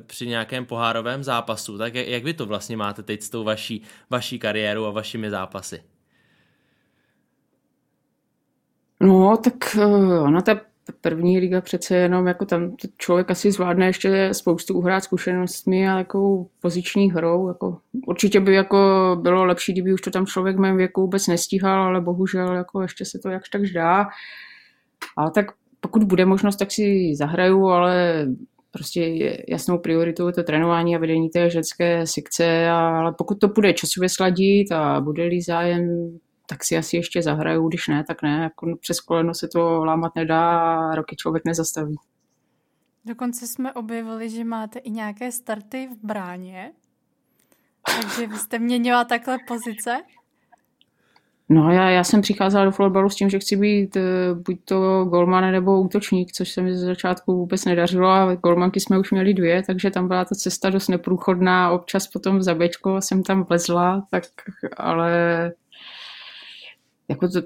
při 0.06 0.28
nějakém 0.28 0.66
pohárovém 0.66 1.24
zápasu. 1.24 1.78
Tak 1.78 1.96
jak 1.96 2.24
vy 2.24 2.34
to 2.34 2.46
vlastně 2.46 2.78
máte 2.78 3.04
teď 3.04 3.22
s 3.22 3.30
tou 3.30 3.44
vaší, 3.44 3.82
vaší 4.10 4.40
kariérou 4.40 4.86
a 4.86 4.92
vašimi 4.92 5.30
zápasy? 5.30 5.84
No, 9.04 9.38
tak 9.38 9.54
ona 10.24 10.42
ta 10.42 10.62
první 11.02 11.40
liga 11.40 11.62
přece 11.62 11.96
jenom, 11.96 12.28
jako 12.28 12.46
tam 12.46 12.76
člověk 12.98 13.32
asi 13.32 13.52
zvládne 13.52 13.86
ještě 13.86 14.30
spoustu 14.34 14.74
uhrát 14.74 15.04
zkušenostmi 15.04 15.90
a 15.90 15.96
takovou 15.96 16.50
poziční 16.62 17.12
hrou. 17.12 17.48
Jako, 17.48 17.78
určitě 18.08 18.40
by 18.40 18.54
jako 18.54 18.78
bylo 19.22 19.46
lepší, 19.46 19.74
kdyby 19.74 19.94
už 19.94 20.02
to 20.02 20.12
tam 20.12 20.26
člověk 20.26 20.56
v 20.58 20.60
mém 20.60 20.78
věku 20.78 21.02
vůbec 21.02 21.28
nestíhal, 21.28 21.84
ale 21.84 22.02
bohužel 22.02 22.54
jako 22.54 22.82
ještě 22.82 23.06
se 23.06 23.20
to 23.20 23.30
jakž 23.30 23.50
tak 23.50 23.62
dá. 23.76 24.06
Ale 25.18 25.32
tak 25.32 25.46
pokud 25.80 26.04
bude 26.04 26.26
možnost, 26.26 26.56
tak 26.56 26.72
si 26.72 27.16
zahraju, 27.16 27.68
ale 27.68 28.26
prostě 28.72 29.02
jasnou 29.48 29.78
prioritou 29.78 30.28
je 30.28 30.34
to 30.34 30.44
trénování 30.44 30.96
a 30.96 31.00
vedení 31.00 31.30
té 31.30 31.50
ženské 31.50 32.08
sekce, 32.08 32.70
ale 32.70 33.14
pokud 33.18 33.40
to 33.40 33.48
bude 33.48 33.74
časově 33.74 34.10
sladit 34.10 34.72
a 34.72 35.02
bude-li 35.02 35.42
zájem, 35.42 35.88
tak 36.48 36.64
si 36.64 36.78
asi 36.78 36.98
ještě 36.98 37.22
zahraju, 37.22 37.68
když 37.68 37.88
ne, 37.88 38.04
tak 38.04 38.22
ne. 38.22 38.44
Jako 38.44 38.76
přes 38.82 39.00
koleno 39.00 39.34
se 39.34 39.48
to 39.48 39.86
lámat 39.86 40.16
nedá 40.16 40.52
a 40.52 40.96
roky 40.96 41.16
člověk 41.16 41.46
nezastaví. 41.46 41.96
Dokonce 43.06 43.48
jsme 43.48 43.74
objevili, 43.74 44.30
že 44.30 44.44
máte 44.44 44.80
i 44.80 44.92
nějaké 44.92 45.32
starty 45.32 45.88
v 45.88 46.06
bráně. 46.06 46.72
Takže 47.86 48.28
vy 48.28 48.38
jste 48.38 48.60
měnila 48.60 49.04
takhle 49.04 49.38
pozice? 49.48 50.02
No 51.50 51.72
já, 51.72 51.90
já 51.90 52.04
jsem 52.04 52.22
přicházela 52.22 52.66
do 52.66 52.72
florbalu 52.72 53.10
s 53.10 53.16
tím, 53.16 53.30
že 53.30 53.40
chci 53.40 53.56
být 53.56 53.96
uh, 53.96 54.02
buď 54.38 54.60
to 54.66 55.06
golman 55.06 55.52
nebo 55.52 55.82
útočník, 55.82 56.32
což 56.32 56.52
se 56.52 56.62
mi 56.62 56.78
ze 56.78 56.86
začátku 56.86 57.36
vůbec 57.36 57.66
nedařilo 57.66 58.08
a 58.08 58.36
golmanky 58.36 58.80
jsme 58.80 59.00
už 59.00 59.12
měli 59.12 59.34
dvě, 59.34 59.64
takže 59.64 59.92
tam 59.92 60.08
byla 60.08 60.26
ta 60.26 60.36
cesta 60.36 60.70
dost 60.70 60.88
neprůchodná. 60.88 61.72
Občas 61.72 62.08
potom 62.08 62.42
zabečko 62.42 63.02
jsem 63.02 63.24
tam 63.24 63.44
vlezla, 63.44 64.08
tak 64.12 64.24
ale 64.78 65.52
jako 67.14 67.28
to, 67.28 67.42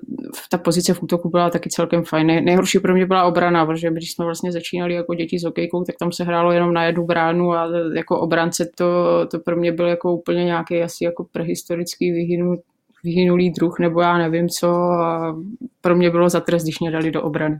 ta 0.49 0.57
pozice 0.57 0.93
v 0.93 1.03
útoku 1.03 1.29
byla 1.29 1.49
taky 1.49 1.69
celkem 1.69 2.03
fajn. 2.03 2.27
nejhorší 2.27 2.79
pro 2.79 2.93
mě 2.93 3.05
byla 3.05 3.23
obrana, 3.23 3.65
protože 3.65 3.89
když 3.89 4.11
jsme 4.11 4.25
vlastně 4.25 4.51
začínali 4.51 4.93
jako 4.93 5.13
děti 5.13 5.39
s 5.39 5.43
hokejkou, 5.43 5.83
tak 5.83 5.95
tam 5.99 6.11
se 6.11 6.23
hrálo 6.23 6.51
jenom 6.51 6.73
na 6.73 6.83
jednu 6.83 7.05
bránu 7.05 7.53
a 7.53 7.67
jako 7.95 8.19
obrance 8.19 8.69
to, 8.75 8.85
to 9.31 9.39
pro 9.39 9.55
mě 9.55 9.71
byl 9.71 9.87
jako 9.87 10.13
úplně 10.13 10.43
nějaký 10.43 10.81
asi 10.83 11.03
jako 11.03 11.23
prehistorický 11.31 12.11
vyhynul, 12.11 12.61
vyhynulý 13.03 13.51
druh, 13.51 13.79
nebo 13.79 14.01
já 14.01 14.17
nevím 14.17 14.49
co 14.49 14.69
a 14.75 15.35
pro 15.81 15.95
mě 15.95 16.09
bylo 16.09 16.29
za 16.29 16.39
trest, 16.39 16.63
když 16.63 16.79
mě 16.79 16.91
dali 16.91 17.11
do 17.11 17.23
obrany. 17.23 17.57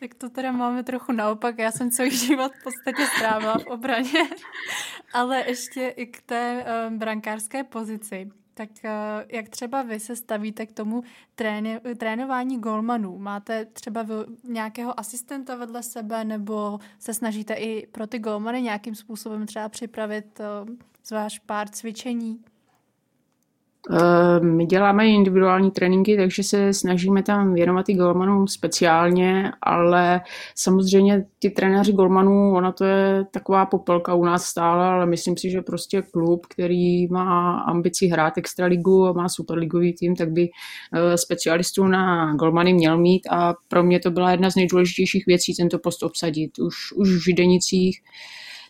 Tak 0.00 0.14
to 0.14 0.30
teda 0.30 0.52
máme 0.52 0.82
trochu 0.82 1.12
naopak. 1.12 1.58
Já 1.58 1.72
jsem 1.72 1.90
celý 1.90 2.16
život 2.26 2.52
v 2.60 2.64
podstatě 2.64 3.06
strávila 3.16 3.58
v 3.58 3.66
obraně. 3.66 4.22
Ale 5.14 5.44
ještě 5.46 5.88
i 5.88 6.06
k 6.06 6.22
té 6.22 6.64
um, 6.88 6.98
brankářské 6.98 7.64
pozici. 7.64 8.30
Tak 8.58 8.68
uh, 8.84 8.90
jak 9.28 9.48
třeba 9.48 9.82
vy 9.82 10.00
se 10.00 10.16
stavíte 10.16 10.66
k 10.66 10.72
tomu 10.72 11.02
tréně, 11.34 11.80
trénování 11.98 12.60
golmanů? 12.60 13.18
Máte 13.18 13.64
třeba 13.64 14.06
nějakého 14.44 15.00
asistenta 15.00 15.56
vedle 15.56 15.82
sebe 15.82 16.24
nebo 16.24 16.78
se 16.98 17.14
snažíte 17.14 17.54
i 17.54 17.86
pro 17.86 18.06
ty 18.06 18.18
golmany 18.18 18.62
nějakým 18.62 18.94
způsobem 18.94 19.46
třeba 19.46 19.68
připravit 19.68 20.40
uh, 20.40 20.76
zvlášť 21.04 21.42
pár 21.46 21.68
cvičení? 21.68 22.44
Eh, 23.90 24.40
my 24.40 24.66
děláme 24.66 25.08
individuální 25.08 25.70
tréninky, 25.70 26.16
takže 26.16 26.42
se 26.42 26.72
snažíme 26.72 27.22
tam 27.22 27.54
věnovat 27.54 27.88
i 27.88 27.94
golmanům 27.94 28.48
speciálně, 28.48 29.52
ale 29.62 30.20
samozřejmě 30.54 31.24
ty 31.38 31.50
trenéři 31.50 31.92
golmanů, 31.92 32.54
ona 32.54 32.72
to 32.72 32.84
je 32.84 33.24
taková 33.30 33.66
popelka 33.66 34.14
u 34.14 34.24
nás 34.24 34.44
stále, 34.44 34.84
ale 34.84 35.06
myslím 35.06 35.36
si, 35.36 35.50
že 35.50 35.62
prostě 35.62 36.02
klub, 36.02 36.46
který 36.46 37.06
má 37.06 37.60
ambici 37.60 38.06
hrát 38.06 38.38
extraligu 38.38 39.06
a 39.06 39.12
má 39.12 39.28
superligový 39.28 39.92
tým, 39.92 40.16
tak 40.16 40.30
by 40.30 40.48
eh, 40.94 41.18
specialistů 41.18 41.86
na 41.86 42.34
golmany 42.34 42.74
měl 42.74 42.98
mít 42.98 43.26
a 43.30 43.54
pro 43.68 43.82
mě 43.82 44.00
to 44.00 44.10
byla 44.10 44.30
jedna 44.30 44.50
z 44.50 44.56
nejdůležitějších 44.56 45.26
věcí 45.26 45.54
tento 45.56 45.78
post 45.78 46.02
obsadit. 46.02 46.58
Už, 46.58 46.92
už 46.96 47.08
v 47.08 47.24
Židenicích 47.24 48.00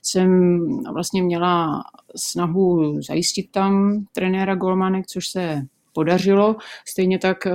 jsem 0.07 0.59
vlastně 0.93 1.23
měla 1.23 1.83
snahu 2.17 3.01
zajistit 3.09 3.51
tam 3.51 4.05
trenéra 4.15 4.55
Golmanek, 4.55 5.07
což 5.07 5.29
se 5.29 5.63
podařilo. 5.93 6.57
Stejně 6.89 7.19
tak 7.19 7.47
eh, 7.47 7.53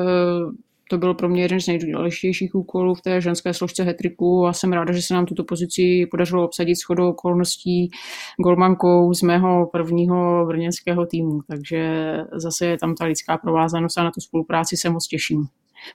to 0.89 0.97
byl 0.97 1.13
pro 1.13 1.29
mě 1.29 1.41
jeden 1.41 1.59
z 1.59 1.67
nejdůležitějších 1.67 2.55
úkolů 2.55 2.95
v 2.95 3.01
té 3.01 3.21
ženské 3.21 3.53
složce 3.53 3.83
hetriku 3.83 4.45
a 4.47 4.53
jsem 4.53 4.73
ráda, 4.73 4.93
že 4.93 5.01
se 5.01 5.13
nám 5.13 5.25
tuto 5.25 5.43
pozici 5.43 6.07
podařilo 6.11 6.45
obsadit 6.45 6.75
s 6.75 6.83
chodou 6.83 7.09
okolností 7.09 7.89
golmankou 8.43 9.13
z 9.13 9.21
mého 9.21 9.69
prvního 9.71 10.45
brněnského 10.45 11.05
týmu. 11.05 11.39
Takže 11.47 12.13
zase 12.33 12.65
je 12.65 12.77
tam 12.77 12.95
ta 12.95 13.05
lidská 13.05 13.37
provázanost 13.37 13.97
a 13.97 14.03
na 14.03 14.11
tu 14.11 14.21
spolupráci 14.21 14.77
se 14.77 14.89
moc 14.89 15.07
těším 15.07 15.47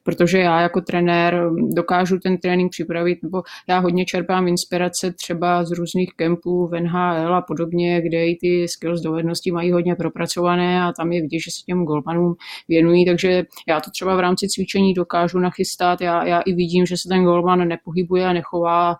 protože 0.02 0.38
já 0.38 0.60
jako 0.60 0.80
trenér 0.80 1.50
dokážu 1.74 2.18
ten 2.18 2.38
trénink 2.38 2.72
připravit, 2.72 3.22
nebo 3.22 3.42
já 3.68 3.78
hodně 3.78 4.04
čerpám 4.04 4.48
inspirace 4.48 5.12
třeba 5.12 5.64
z 5.64 5.70
různých 5.70 6.10
kempů 6.16 6.66
v 6.66 6.80
NHL 6.80 7.34
a 7.34 7.42
podobně, 7.42 8.00
kde 8.00 8.26
i 8.26 8.36
ty 8.40 8.68
skills 8.68 9.00
dovednosti 9.00 9.52
mají 9.52 9.72
hodně 9.72 9.94
propracované 9.94 10.82
a 10.82 10.92
tam 10.92 11.12
je 11.12 11.22
vidět, 11.22 11.40
že 11.40 11.50
se 11.50 11.62
těm 11.66 11.84
golmanům 11.84 12.34
věnují, 12.68 13.06
takže 13.06 13.44
já 13.68 13.80
to 13.80 13.90
třeba 13.90 14.16
v 14.16 14.20
rámci 14.20 14.48
cvičení 14.48 14.94
dokážu 14.94 15.38
nachystat, 15.38 16.00
já, 16.00 16.24
já 16.24 16.40
i 16.40 16.52
vidím, 16.52 16.86
že 16.86 16.96
se 16.96 17.08
ten 17.08 17.24
golman 17.24 17.68
nepohybuje 17.68 18.26
a 18.26 18.32
nechová 18.32 18.96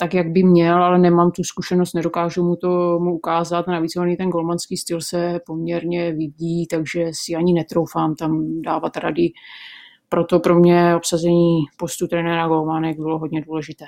tak, 0.00 0.14
jak 0.14 0.28
by 0.28 0.42
měl, 0.42 0.84
ale 0.84 0.98
nemám 0.98 1.30
tu 1.30 1.44
zkušenost, 1.44 1.94
nedokážu 1.94 2.44
mu 2.44 2.56
to 2.56 2.98
mu 3.02 3.14
ukázat. 3.14 3.66
Navíc 3.66 3.96
on 3.96 4.16
ten 4.16 4.28
golmanský 4.28 4.76
styl 4.76 5.00
se 5.00 5.40
poměrně 5.46 6.12
vidí, 6.12 6.66
takže 6.66 7.04
si 7.12 7.34
ani 7.34 7.52
netroufám 7.52 8.14
tam 8.14 8.62
dávat 8.62 8.96
rady 8.96 9.28
proto 10.08 10.40
pro 10.40 10.54
mě 10.58 10.96
obsazení 10.96 11.64
postu 11.76 12.06
trenéra 12.06 12.48
Golmanek 12.48 12.96
bylo 12.96 13.18
hodně 13.18 13.40
důležité. 13.40 13.84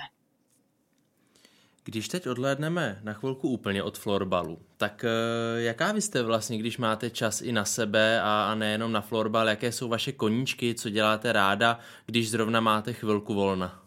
Když 1.85 2.09
teď 2.09 2.27
odhlédneme 2.27 2.99
na 3.03 3.13
chvilku 3.13 3.49
úplně 3.49 3.83
od 3.83 3.99
florbalu, 3.99 4.59
tak 4.77 5.05
eh, 5.05 5.63
jaká 5.63 5.93
vy 5.93 6.01
jste 6.01 6.23
vlastně, 6.23 6.59
když 6.59 6.79
máte 6.79 7.11
čas 7.11 7.43
i 7.43 7.53
na 7.53 7.65
sebe 7.65 8.21
a, 8.21 8.49
a 8.53 8.55
nejenom 8.55 8.93
na 8.93 9.01
florbal, 9.01 9.49
jaké 9.49 9.73
jsou 9.73 9.89
vaše 9.89 10.13
koníčky, 10.13 10.75
co 10.75 10.91
děláte 10.91 11.33
ráda, 11.33 11.79
když 12.07 12.31
zrovna 12.31 12.61
máte 12.61 12.93
chvilku 12.93 13.35
volna? 13.35 13.81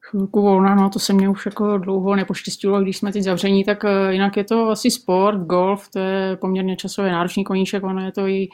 Chvilku 0.00 0.42
volna, 0.42 0.74
no 0.74 0.90
to 0.90 0.98
se 0.98 1.12
mě 1.12 1.28
už 1.28 1.46
jako 1.46 1.78
dlouho 1.78 2.16
nepoštěstilo, 2.16 2.80
když 2.80 2.96
jsme 2.96 3.12
teď 3.12 3.22
zavření, 3.22 3.64
tak 3.64 3.84
eh, 3.84 4.12
jinak 4.12 4.36
je 4.36 4.44
to 4.44 4.68
asi 4.68 4.90
sport, 4.90 5.38
golf, 5.38 5.88
to 5.88 5.98
je 5.98 6.36
poměrně 6.36 6.76
časově 6.76 7.12
náročný 7.12 7.44
koníček, 7.44 7.84
ono 7.84 8.04
je 8.04 8.12
to 8.12 8.26
i 8.26 8.48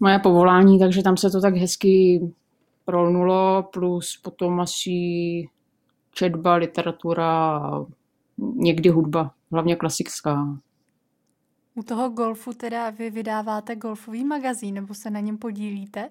moje 0.00 0.18
povolání, 0.18 0.78
takže 0.78 1.02
tam 1.02 1.16
se 1.16 1.30
to 1.30 1.40
tak 1.40 1.54
hezky 1.54 2.20
prolnulo, 2.84 3.68
plus 3.72 4.20
potom 4.22 4.60
asi 4.60 4.90
četba, 6.12 6.54
literatura, 6.54 7.60
někdy 8.38 8.88
hudba, 8.88 9.34
hlavně 9.52 9.76
klasická. 9.76 10.58
U 11.74 11.82
toho 11.82 12.08
golfu 12.08 12.52
teda 12.52 12.90
vy 12.90 13.10
vydáváte 13.10 13.76
golfový 13.76 14.24
magazín, 14.24 14.74
nebo 14.74 14.94
se 14.94 15.10
na 15.10 15.20
něm 15.20 15.38
podílíte? 15.38 16.10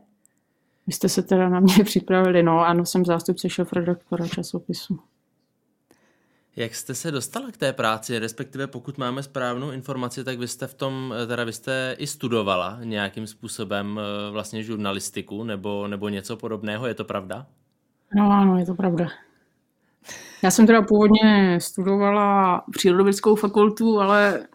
Vy 0.87 0.93
jste 0.93 1.09
se 1.09 1.23
teda 1.23 1.49
na 1.49 1.59
mě 1.59 1.73
připravili, 1.83 2.43
no 2.43 2.59
ano, 2.59 2.85
jsem 2.85 3.05
zástupce 3.05 3.49
šéf-redaktora 3.49 4.27
časopisu. 4.27 4.99
Jak 6.59 6.75
jste 6.75 6.95
se 6.95 7.11
dostala 7.11 7.51
k 7.51 7.57
té 7.57 7.73
práci, 7.73 8.19
respektive 8.19 8.67
pokud 8.67 8.97
máme 8.97 9.23
správnou 9.23 9.71
informaci, 9.71 10.23
tak 10.23 10.39
vy 10.39 10.47
jste 10.47 10.67
v 10.67 10.73
tom, 10.73 11.13
teda 11.27 11.43
vy 11.43 11.53
jste 11.53 11.95
i 11.97 12.07
studovala 12.07 12.79
nějakým 12.83 13.27
způsobem 13.27 13.99
eh, 13.99 14.31
vlastně 14.31 14.63
žurnalistiku 14.63 15.43
nebo, 15.43 15.87
nebo 15.87 16.09
něco 16.09 16.37
podobného, 16.37 16.87
je 16.87 16.93
to 16.93 17.05
pravda? 17.05 17.45
No 18.15 18.31
ano, 18.31 18.57
je 18.57 18.65
to 18.65 18.75
pravda. 18.75 19.07
Já 20.43 20.51
jsem 20.51 20.67
teda 20.67 20.81
původně 20.81 21.57
studovala 21.61 22.63
přírodovědskou 22.71 23.35
fakultu, 23.35 23.99
ale 23.99 24.47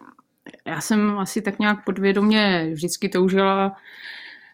já 0.65 0.81
jsem 0.81 1.19
asi 1.19 1.41
tak 1.41 1.59
nějak 1.59 1.85
podvědomě 1.85 2.69
vždycky 2.73 3.09
toužila 3.09 3.75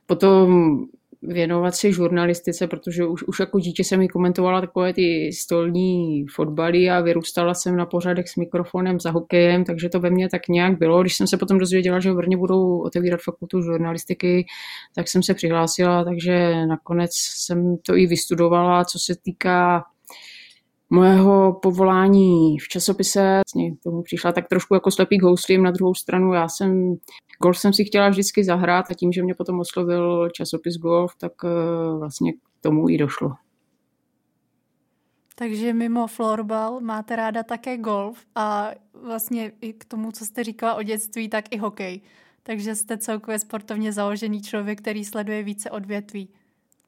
potom 0.05 0.77
věnovat 1.23 1.75
se 1.75 1.91
žurnalistice, 1.91 2.67
protože 2.67 3.05
už, 3.05 3.23
už 3.23 3.39
jako 3.39 3.59
dítě 3.59 3.83
jsem 3.83 3.99
mi 3.99 4.07
komentovala 4.07 4.61
takové 4.61 4.93
ty 4.93 5.31
stolní 5.33 6.25
fotbaly 6.35 6.89
a 6.89 7.01
vyrůstala 7.01 7.53
jsem 7.53 7.75
na 7.75 7.85
pořadech 7.85 8.29
s 8.29 8.35
mikrofonem 8.35 8.99
za 8.99 9.11
hokejem, 9.11 9.63
takže 9.63 9.89
to 9.89 9.99
ve 9.99 10.09
mně 10.09 10.29
tak 10.29 10.47
nějak 10.47 10.77
bylo. 10.77 11.01
Když 11.01 11.17
jsem 11.17 11.27
se 11.27 11.37
potom 11.37 11.57
dozvěděla, 11.57 11.99
že 11.99 12.11
v 12.11 12.15
Brně 12.15 12.37
budou 12.37 12.81
otevírat 12.81 13.19
fakultu 13.21 13.61
žurnalistiky, 13.61 14.45
tak 14.95 15.07
jsem 15.07 15.23
se 15.23 15.33
přihlásila, 15.33 16.03
takže 16.03 16.65
nakonec 16.65 17.11
jsem 17.13 17.77
to 17.77 17.95
i 17.95 18.07
vystudovala. 18.07 18.85
Co 18.85 18.99
se 18.99 19.15
týká 19.23 19.83
mojeho 20.91 21.59
povolání 21.61 22.59
v 22.59 22.67
časopise, 22.67 23.41
vlastně 23.45 23.75
tomu 23.83 24.01
přišla 24.01 24.31
tak 24.31 24.47
trošku 24.47 24.73
jako 24.73 24.91
slepý 24.91 25.19
k 25.19 25.23
houslím, 25.23 25.63
na 25.63 25.71
druhou 25.71 25.93
stranu 25.93 26.33
já 26.33 26.49
jsem 26.49 26.95
golf 27.41 27.57
jsem 27.57 27.73
si 27.73 27.85
chtěla 27.85 28.09
vždycky 28.09 28.43
zahrát 28.43 28.85
a 28.91 28.93
tím, 28.93 29.11
že 29.11 29.23
mě 29.23 29.35
potom 29.35 29.59
oslovil 29.59 30.29
časopis 30.29 30.75
golf, 30.77 31.15
tak 31.15 31.31
eh, 31.43 31.97
vlastně 31.99 32.33
k 32.33 32.37
tomu 32.61 32.89
i 32.89 32.97
došlo. 32.97 33.31
Takže 35.35 35.73
mimo 35.73 36.07
florbal 36.07 36.79
máte 36.79 37.15
ráda 37.15 37.43
také 37.43 37.77
golf 37.77 38.25
a 38.35 38.71
vlastně 38.93 39.51
i 39.61 39.73
k 39.73 39.85
tomu, 39.85 40.11
co 40.11 40.25
jste 40.25 40.43
říkala 40.43 40.75
o 40.75 40.83
dětství, 40.83 41.29
tak 41.29 41.45
i 41.51 41.57
hokej. 41.57 42.01
Takže 42.43 42.75
jste 42.75 42.97
celkově 42.97 43.39
sportovně 43.39 43.93
založený 43.93 44.41
člověk, 44.41 44.81
který 44.81 45.05
sleduje 45.05 45.43
více 45.43 45.71
odvětví. 45.71 46.29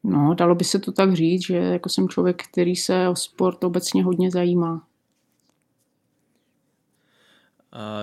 No, 0.04 0.34
dalo 0.34 0.56
by 0.56 0.63
se 0.63 0.80
to 0.80 0.92
tak 0.92 1.13
říct, 1.13 1.46
že 1.46 1.56
jako 1.56 1.89
jsem 1.89 2.10
člověk, 2.10 2.44
který 2.52 2.76
se 2.76 3.08
o 3.08 3.16
sport 3.16 3.63
obecně 3.63 4.04
hodně 4.04 4.32
zajímá. 4.32 4.88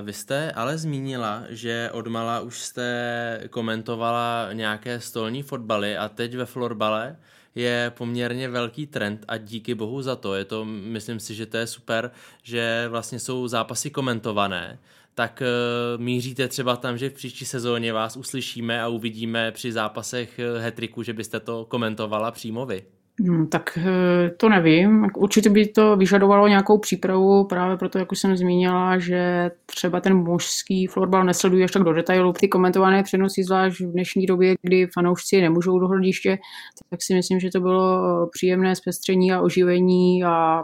Vy 0.02 0.12
jste 0.12 0.52
ale 0.52 0.78
zmínila, 0.78 1.44
že 1.48 1.90
odmala 1.92 2.40
už 2.40 2.58
jste 2.58 3.40
komentovala 3.50 4.48
nějaké 4.52 5.00
stolní 5.00 5.42
fotbaly 5.42 5.96
a 5.96 6.08
teď 6.08 6.36
ve 6.36 6.46
florbale 6.46 7.16
je 7.54 7.92
poměrně 7.96 8.48
velký 8.48 8.86
trend 8.86 9.24
a 9.28 9.36
díky 9.36 9.74
bohu 9.74 10.02
za 10.02 10.16
to. 10.16 10.34
Je 10.34 10.44
to, 10.44 10.64
myslím 10.64 11.20
si, 11.20 11.34
že 11.34 11.46
to 11.46 11.56
je 11.56 11.66
super, 11.66 12.10
že 12.42 12.86
vlastně 12.88 13.18
jsou 13.18 13.48
zápasy 13.48 13.90
komentované. 13.90 14.78
Tak 15.14 15.42
uh, 15.42 16.02
míříte 16.02 16.48
třeba 16.48 16.76
tam, 16.76 16.98
že 16.98 17.10
v 17.10 17.12
příští 17.12 17.44
sezóně 17.44 17.92
vás 17.92 18.16
uslyšíme 18.16 18.82
a 18.82 18.88
uvidíme 18.88 19.52
při 19.52 19.72
zápasech 19.72 20.40
hetriku, 20.58 21.02
že 21.02 21.12
byste 21.12 21.40
to 21.40 21.64
komentovala 21.64 22.30
přímo 22.30 22.66
vy? 22.66 22.82
Hmm, 23.22 23.46
tak 23.46 23.78
eh, 23.78 24.30
to 24.30 24.48
nevím. 24.48 25.06
Určitě 25.16 25.50
by 25.50 25.66
to 25.66 25.96
vyžadovalo 25.96 26.48
nějakou 26.48 26.78
přípravu, 26.78 27.44
právě 27.44 27.76
proto, 27.76 27.98
jak 27.98 28.12
už 28.12 28.18
jsem 28.18 28.36
zmínila, 28.36 28.98
že 28.98 29.50
třeba 29.66 30.00
ten 30.00 30.16
mužský 30.16 30.86
florbal 30.86 31.24
nesleduje 31.24 31.64
až 31.64 31.70
tak 31.70 31.82
do 31.82 31.92
detailu. 31.92 32.32
Ty 32.32 32.48
komentované 32.48 33.02
přenosy, 33.02 33.44
zvlášť 33.44 33.80
v 33.80 33.92
dnešní 33.92 34.26
době, 34.26 34.54
kdy 34.62 34.86
fanoušci 34.94 35.40
nemůžou 35.40 35.78
do 35.78 35.88
hlediště, 35.88 36.38
tak 36.90 37.02
si 37.02 37.14
myslím, 37.14 37.40
že 37.40 37.50
to 37.50 37.60
bylo 37.60 38.00
příjemné 38.32 38.76
zpestření 38.76 39.32
a 39.32 39.40
oživení 39.40 40.24
a 40.24 40.62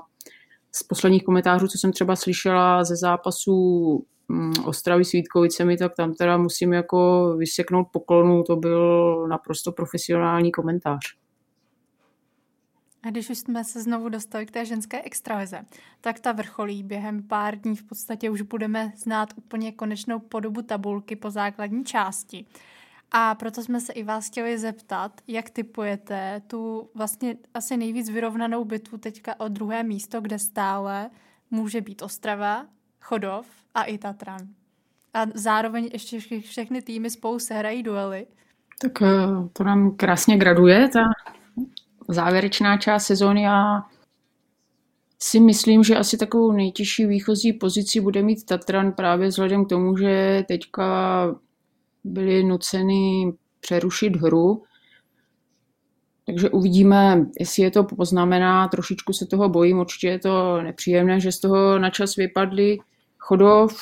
z 0.72 0.82
posledních 0.82 1.24
komentářů, 1.24 1.68
co 1.68 1.78
jsem 1.78 1.92
třeba 1.92 2.16
slyšela 2.16 2.84
ze 2.84 2.97
zápasu 2.97 3.55
mm, 3.94 4.15
Ostravy 4.64 5.05
s 5.05 5.12
Vítkovicemi, 5.12 5.77
tak 5.77 5.95
tam 5.97 6.14
teda 6.14 6.37
musím 6.37 6.72
jako 6.72 7.35
vyseknout 7.39 7.89
poklonu, 7.93 8.43
to 8.43 8.57
byl 8.57 9.27
naprosto 9.29 9.72
profesionální 9.72 10.53
komentář. 10.53 11.16
A 13.03 13.11
když 13.11 13.31
už 13.31 13.39
jsme 13.39 13.64
se 13.64 13.83
znovu 13.83 14.09
dostali 14.09 14.47
k 14.47 14.51
té 14.51 14.64
ženské 14.64 15.03
extravize, 15.03 15.64
tak 16.01 16.20
ta 16.20 16.33
vrcholí 16.33 16.83
během 16.83 17.22
pár 17.22 17.61
dní 17.61 17.77
v 17.77 17.83
podstatě 17.83 18.31
už 18.31 18.43
budeme 18.43 18.93
znát 18.97 19.33
úplně 19.37 19.72
konečnou 19.72 20.18
podobu 20.18 20.62
tabulky 20.62 21.16
po 21.16 21.31
základní 21.31 21.85
části. 21.85 22.47
A 23.12 23.35
proto 23.35 23.62
jsme 23.62 23.81
se 23.81 23.93
i 23.93 24.03
vás 24.03 24.27
chtěli 24.27 24.59
zeptat, 24.59 25.20
jak 25.29 25.51
typujete 25.51 26.43
tu 26.47 26.91
vlastně 26.95 27.37
asi 27.55 27.77
nejvíc 27.77 28.11
vyrovnanou 28.11 28.64
bitvu 28.64 28.99
teďka 28.99 29.41
o 29.41 29.49
druhé 29.49 29.83
místo, 29.83 30.20
kde 30.20 30.39
stále 30.39 31.11
může 31.51 31.81
být 31.81 32.03
Ostrava, 32.03 32.66
Chodov 33.07 33.46
a 33.74 33.82
i 33.82 33.98
Tatran. 33.98 34.40
A 35.14 35.26
zároveň 35.34 35.90
ještě 35.92 36.20
všechny 36.40 36.82
týmy 36.82 37.11
spolu 37.11 37.38
sehrají 37.38 37.82
duely. 37.82 38.26
Tak 38.82 39.02
eh, 39.02 39.09
to 39.52 39.64
nám 39.64 39.96
krásně 39.96 40.36
graduje, 40.36 40.88
ta 40.88 41.00
závěrečná 42.09 42.76
část 42.76 43.07
sezóny 43.07 43.46
a 43.48 43.82
si 45.18 45.40
myslím, 45.40 45.84
že 45.84 45.96
asi 45.96 46.18
takovou 46.18 46.52
nejtěžší 46.52 47.07
výchozí 47.07 47.52
pozici 47.52 48.00
bude 48.00 48.22
mít 48.22 48.46
Tatran 48.46 48.92
právě 48.92 49.28
vzhledem 49.28 49.64
k 49.64 49.68
tomu, 49.68 49.96
že 49.96 50.44
teďka 50.48 50.86
byli 52.04 52.44
nuceni 52.44 53.32
přerušit 53.61 54.16
hru. 54.16 54.62
Takže 56.26 56.50
uvidíme, 56.50 57.26
jestli 57.40 57.62
je 57.62 57.70
to 57.70 57.84
poznamená. 57.84 58.68
Trošičku 58.68 59.12
se 59.12 59.26
toho 59.26 59.48
bojím, 59.48 59.78
určitě 59.78 60.09
je 60.09 60.18
to 60.18 60.62
nepříjemné, 60.62 61.20
že 61.20 61.32
z 61.32 61.40
toho 61.40 61.78
na 61.78 61.90
čas 61.90 62.16
vypadli. 62.16 62.78
Chodov, 63.29 63.72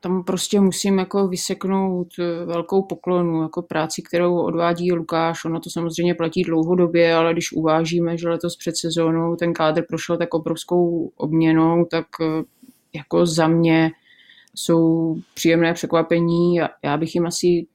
tam 0.00 0.24
prostě 0.24 0.60
musím 0.60 0.98
jako 0.98 1.28
vyseknout 1.28 2.08
eh, 2.18 2.44
velkou 2.44 2.82
poklonu, 2.82 3.42
jako 3.42 3.62
práci, 3.62 4.02
kterou 4.02 4.38
odvádí 4.38 4.92
Lukáš. 4.92 5.44
Ono 5.44 5.60
to 5.60 5.70
samozřejmě 5.70 6.14
platí 6.14 6.42
dlouhodobě, 6.42 7.14
ale 7.14 7.32
když 7.32 7.52
uvážíme, 7.52 8.18
že 8.18 8.28
letos 8.28 8.56
před 8.56 8.76
sezónou 8.76 9.36
ten 9.36 9.52
kádr 9.52 9.82
prošel 9.88 10.16
tak 10.18 10.34
obrovskou 10.34 11.12
obměnou, 11.16 11.84
tak 11.90 12.06
eh, 12.20 12.42
jako 12.94 13.26
za 13.26 13.48
mě 13.48 13.90
jsou 14.54 15.16
příjemné 15.34 15.74
překvapení 15.74 16.60
a 16.60 16.68
já 16.84 16.96
bych 16.96 17.14
jim 17.14 17.26
asi 17.26 17.66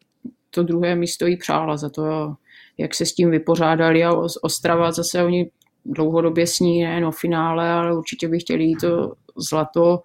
to 0.50 0.64
druhé 0.64 0.96
místo 0.96 1.26
jí 1.26 1.38
přála 1.38 1.78
za 1.78 1.90
to, 1.90 2.34
jak 2.78 2.96
se 2.96 3.06
s 3.06 3.14
tím 3.14 3.32
vypořádali 3.32 4.04
a 4.04 4.14
Ostrava 4.42 4.92
zase 4.92 5.24
oni 5.24 5.52
dlouhodobě 5.86 6.48
sní 6.48 6.84
nejen 6.84 7.06
o 7.06 7.12
finále, 7.12 7.70
ale 7.70 7.98
určitě 7.98 8.28
by 8.28 8.40
chtěli 8.40 8.74
to 8.82 9.14
zlato 9.50 10.00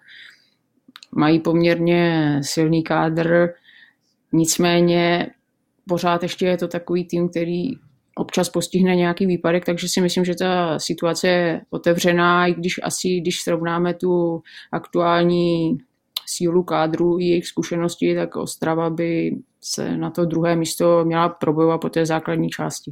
mají 1.15 1.39
poměrně 1.39 2.39
silný 2.43 2.83
kádr, 2.83 3.49
nicméně 4.33 5.27
pořád 5.87 6.23
ještě 6.23 6.45
je 6.45 6.57
to 6.57 6.67
takový 6.67 7.05
tým, 7.05 7.29
který 7.29 7.69
občas 8.15 8.49
postihne 8.49 8.95
nějaký 8.95 9.25
výpadek, 9.25 9.65
takže 9.65 9.87
si 9.89 10.01
myslím, 10.01 10.25
že 10.25 10.35
ta 10.35 10.79
situace 10.79 11.27
je 11.27 11.61
otevřená, 11.69 12.47
i 12.47 12.53
když 12.53 12.79
asi, 12.83 13.19
když 13.21 13.41
srovnáme 13.41 13.93
tu 13.93 14.41
aktuální 14.71 15.77
sílu 16.25 16.63
kádru 16.63 17.19
i 17.19 17.23
jejich 17.23 17.47
zkušenosti, 17.47 18.15
tak 18.15 18.35
Ostrava 18.35 18.89
by 18.89 19.37
se 19.61 19.97
na 19.97 20.09
to 20.09 20.25
druhé 20.25 20.55
místo 20.55 21.05
měla 21.05 21.29
probojovat 21.29 21.81
po 21.81 21.89
té 21.89 22.05
základní 22.05 22.49
části. 22.49 22.91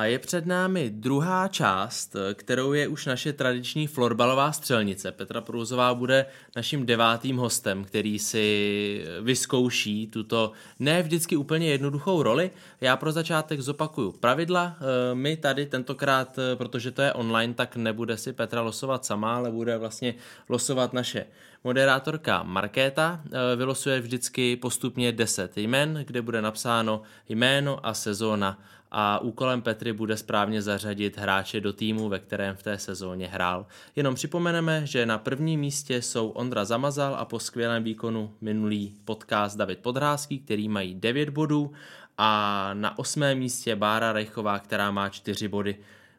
A 0.00 0.04
je 0.04 0.18
před 0.18 0.46
námi 0.46 0.90
druhá 0.90 1.48
část, 1.48 2.16
kterou 2.34 2.72
je 2.72 2.88
už 2.88 3.06
naše 3.06 3.32
tradiční 3.32 3.86
florbalová 3.86 4.52
střelnice. 4.52 5.12
Petra 5.12 5.40
Průzová 5.40 5.94
bude 5.94 6.26
naším 6.56 6.86
devátým 6.86 7.36
hostem, 7.36 7.84
který 7.84 8.18
si 8.18 9.04
vyzkouší 9.20 10.06
tuto 10.06 10.52
ne 10.78 11.02
vždycky 11.02 11.36
úplně 11.36 11.68
jednoduchou 11.68 12.22
roli. 12.22 12.50
Já 12.80 12.96
pro 12.96 13.12
začátek 13.12 13.60
zopakuju 13.60 14.12
pravidla. 14.12 14.76
Eh, 14.80 15.14
my 15.14 15.36
tady 15.36 15.66
tentokrát, 15.66 16.38
eh, 16.38 16.56
protože 16.56 16.90
to 16.90 17.02
je 17.02 17.12
online, 17.12 17.54
tak 17.54 17.76
nebude 17.76 18.16
si 18.16 18.32
Petra 18.32 18.60
losovat 18.60 19.04
sama, 19.04 19.36
ale 19.36 19.50
bude 19.50 19.78
vlastně 19.78 20.14
losovat 20.48 20.92
naše 20.92 21.26
moderátorka 21.64 22.42
Markéta. 22.42 23.20
Eh, 23.26 23.56
vylosuje 23.56 24.00
vždycky 24.00 24.56
postupně 24.56 25.12
10 25.12 25.56
jmen, 25.56 26.04
kde 26.06 26.22
bude 26.22 26.42
napsáno 26.42 27.02
jméno 27.28 27.86
a 27.86 27.94
sezóna 27.94 28.58
a 28.90 29.18
úkolem 29.18 29.62
Petry 29.62 29.92
bude 29.92 30.16
správně 30.16 30.62
zařadit 30.62 31.18
hráče 31.18 31.60
do 31.60 31.72
týmu, 31.72 32.08
ve 32.08 32.18
kterém 32.18 32.56
v 32.56 32.62
té 32.62 32.78
sezóně 32.78 33.26
hrál. 33.26 33.66
Jenom 33.96 34.14
připomeneme, 34.14 34.86
že 34.86 35.06
na 35.06 35.18
prvním 35.18 35.60
místě 35.60 36.02
jsou 36.02 36.28
Ondra 36.28 36.64
Zamazal 36.64 37.14
a 37.14 37.24
po 37.24 37.38
skvělém 37.38 37.84
výkonu 37.84 38.32
minulý 38.40 38.94
podcast 39.04 39.56
David 39.56 39.78
Podrázký, 39.78 40.38
který 40.38 40.68
mají 40.68 40.94
9 40.94 41.30
bodů 41.30 41.72
a 42.18 42.70
na 42.74 42.98
osmém 42.98 43.38
místě 43.38 43.76
Bára 43.76 44.12
Rejchová, 44.12 44.58
která 44.58 44.90
má 44.90 45.08
4 45.08 45.48
body. 45.48 45.76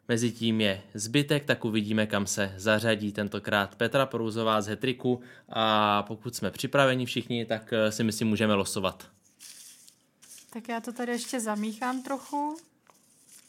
Mezitím 0.08 0.60
je 0.60 0.82
zbytek, 0.94 1.44
tak 1.44 1.64
uvidíme, 1.64 2.06
kam 2.06 2.26
se 2.26 2.54
zařadí 2.56 3.12
tentokrát 3.12 3.74
Petra 3.74 4.06
Poruzová 4.06 4.60
z 4.60 4.66
Hetriku 4.66 5.20
a 5.48 6.02
pokud 6.02 6.34
jsme 6.34 6.50
připraveni 6.50 7.06
všichni, 7.06 7.44
tak 7.44 7.72
eh, 7.72 7.92
si 7.92 8.04
myslím, 8.04 8.28
můžeme 8.28 8.54
losovat. 8.54 9.06
Tak 10.52 10.68
já 10.68 10.80
to 10.80 10.92
tady 10.92 11.12
ještě 11.12 11.40
zamíchám 11.40 12.02
trochu. 12.02 12.56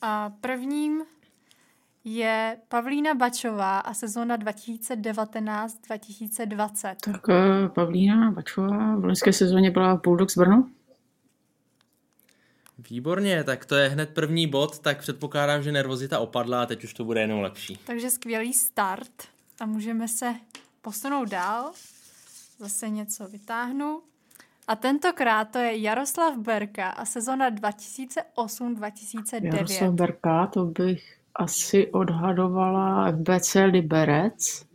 A 0.02 0.34
prvním 0.42 1.04
je 2.04 2.58
Pavlína 2.68 3.14
Bačová 3.14 3.80
a 3.80 3.94
sezóna 3.94 4.38
2019-2020. 4.38 6.96
Tak 7.04 7.28
uh, 7.28 7.36
Pavlína 7.76 8.32
Bačová 8.32 8.96
v 8.96 9.06
loňské 9.06 9.34
sezóně 9.34 9.72
byla 9.72 9.96
Bulldogs 9.96 10.38
Brno. 10.38 10.70
Výborně, 12.90 13.44
tak 13.44 13.66
to 13.66 13.76
je 13.76 13.90
hned 13.90 14.10
první 14.10 14.48
bod, 14.48 14.80
tak 14.80 15.00
předpokládám, 15.00 15.64
že 15.64 15.72
nervozita 15.72 16.20
opadla 16.20 16.64
a 16.64 16.66
teď 16.66 16.84
už 16.84 16.94
to 16.94 17.06
bude 17.06 17.22
jenom 17.22 17.40
lepší. 17.40 17.80
Takže 17.86 18.10
skvělý 18.10 18.54
start 18.54 19.24
a 19.60 19.66
můžeme 19.66 20.08
se 20.08 20.36
posunout 20.82 21.30
dál. 21.30 21.72
Zase 22.60 22.90
něco 22.90 23.28
vytáhnu. 23.28 24.02
A 24.68 24.76
tentokrát 24.76 25.52
to 25.52 25.60
je 25.60 25.78
Jaroslav 25.78 26.38
Berka 26.38 26.90
a 26.90 27.06
sezona 27.06 27.52
2008-2009. 27.52 29.56
Jaroslav 29.56 29.94
Berka, 29.94 30.48
to 30.48 30.66
bych 30.66 31.20
asi 31.36 31.92
odhadovala 31.92 33.12
FBC 33.12 33.56
Liberec. 33.72 34.66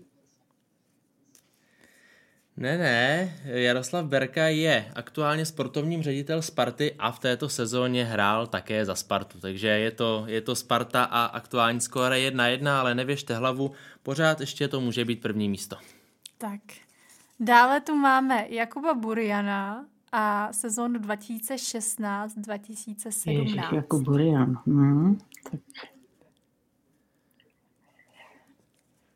Ne, 2.56 2.78
ne, 2.78 3.32
Jaroslav 3.44 4.06
Berka 4.06 4.46
je 4.46 4.92
aktuálně 4.94 5.46
sportovním 5.46 6.02
ředitel 6.02 6.42
Sparty 6.42 6.94
a 6.98 7.12
v 7.12 7.18
této 7.18 7.48
sezóně 7.48 8.04
hrál 8.04 8.46
také 8.46 8.84
za 8.84 8.94
Spartu, 8.94 9.40
takže 9.40 9.68
je 9.68 9.90
to, 9.90 10.24
je 10.26 10.40
to 10.40 10.56
Sparta 10.56 11.04
a 11.04 11.24
aktuální 11.24 11.80
skóre 11.80 12.16
1-1, 12.16 12.70
ale 12.70 12.94
nevěžte 12.94 13.36
hlavu, 13.36 13.72
pořád 14.02 14.40
ještě 14.40 14.68
to 14.68 14.80
může 14.80 15.04
být 15.04 15.20
první 15.20 15.48
místo. 15.48 15.76
Tak, 16.38 16.60
Dále 17.40 17.80
tu 17.80 17.94
máme 17.94 18.46
Jakuba 18.48 18.94
Buriana 18.94 19.86
a 20.12 20.52
sezónu 20.52 20.98
2016-2017. 20.98 23.30
Ježiš, 23.30 23.62
Jakub 23.72 24.02
Burian. 24.02 24.58
Hmm, 24.66 25.18
tak. 25.50 25.60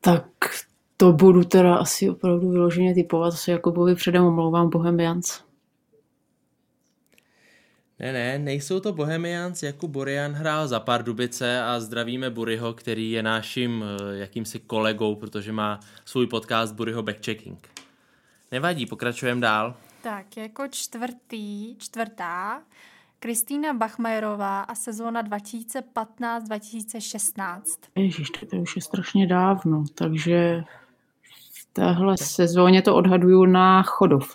tak 0.00 0.26
to 0.96 1.12
budu 1.12 1.44
teda 1.44 1.74
asi 1.74 2.10
opravdu 2.10 2.50
vyloženě 2.50 2.94
typovat. 2.94 3.30
Se 3.30 3.52
Jakubovi 3.52 3.94
předem 3.94 4.24
omlouvám 4.24 4.70
Bohemians. 4.70 5.44
Ne, 7.98 8.12
ne, 8.12 8.38
nejsou 8.38 8.80
to 8.80 8.92
Bohemians, 8.92 9.62
Jakub 9.62 9.90
Burian 9.90 10.32
hrál 10.32 10.68
za 10.68 10.80
Pardubice 10.80 11.62
a 11.62 11.80
zdravíme 11.80 12.30
Buryho, 12.30 12.74
který 12.74 13.10
je 13.10 13.22
naším 13.22 13.84
eh, 13.84 14.16
jakýmsi 14.16 14.60
kolegou, 14.60 15.14
protože 15.14 15.52
má 15.52 15.80
svůj 16.04 16.26
podcast 16.26 16.74
Buryho 16.74 17.02
Backchecking. 17.02 17.71
Nevadí, 18.53 18.86
pokračujeme 18.86 19.40
dál. 19.40 19.76
Tak, 20.03 20.36
jako 20.36 20.68
čtvrtý, 20.68 21.76
čtvrtá, 21.76 22.62
Kristýna 23.18 23.72
Bachmajerová 23.72 24.61
a 24.61 24.74
sezóna 24.74 25.22
2015-2016. 25.22 27.62
Ježíš, 27.94 28.30
to 28.30 28.57
už 28.57 28.76
je 28.76 28.82
strašně 28.82 29.26
dávno, 29.26 29.84
takže 29.94 30.64
v 31.61 31.66
téhle 31.72 32.16
sezóně 32.16 32.82
to 32.82 32.94
odhaduju 32.94 33.44
na 33.44 33.82
Chodov. 33.82 34.34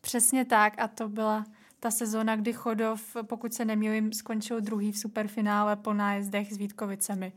Přesně 0.00 0.44
tak 0.44 0.74
a 0.78 0.88
to 0.88 1.08
byla 1.08 1.44
ta 1.80 1.90
sezóna, 1.90 2.36
kdy 2.36 2.52
Chodov, 2.52 3.16
pokud 3.22 3.54
se 3.54 3.64
nemýlím, 3.64 4.12
skončil 4.12 4.60
druhý 4.60 4.92
v 4.92 4.98
superfinále 4.98 5.76
po 5.76 5.92
nájezdech 5.92 6.52
s 6.52 6.56
Vítkovicemi. 6.56 7.32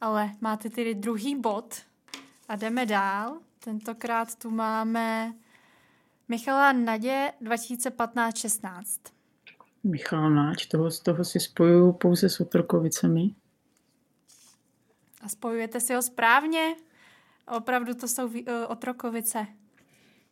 Ale 0.00 0.30
máte 0.40 0.70
tedy 0.70 0.94
druhý 0.94 1.40
bod 1.40 1.74
a 2.48 2.56
jdeme 2.56 2.86
dál. 2.86 3.38
Tentokrát 3.64 4.36
tu 4.36 4.50
máme 4.50 5.32
Michala 6.28 6.72
Nadě 6.72 7.32
2015-16. 7.42 8.82
Michal 9.84 10.30
Náč, 10.30 10.66
toho, 10.66 10.90
toho 11.02 11.24
si 11.24 11.40
spojuju 11.40 11.92
pouze 11.92 12.28
s 12.28 12.40
Otrokovicemi. 12.40 13.34
A 15.20 15.28
spojujete 15.28 15.80
si 15.80 15.94
ho 15.94 16.02
správně? 16.02 16.76
Opravdu 17.56 17.94
to 17.94 18.08
jsou 18.08 18.26
uh, 18.26 18.42
Otrokovice. 18.68 19.46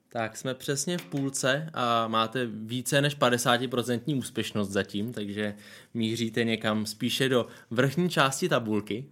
Tak 0.09 0.37
jsme 0.37 0.55
přesně 0.55 0.99
v 0.99 1.05
půlce 1.05 1.71
a 1.75 2.09
máte 2.09 2.47
více 2.47 3.01
než 3.01 3.19
50% 3.19 4.19
úspěšnost 4.19 4.69
zatím, 4.69 5.13
takže 5.13 5.57
míříte 5.95 6.45
někam 6.45 6.87
spíše 6.87 7.29
do 7.29 7.47
vrchní 7.71 8.11
části 8.11 8.49
tabulky. 8.49 9.11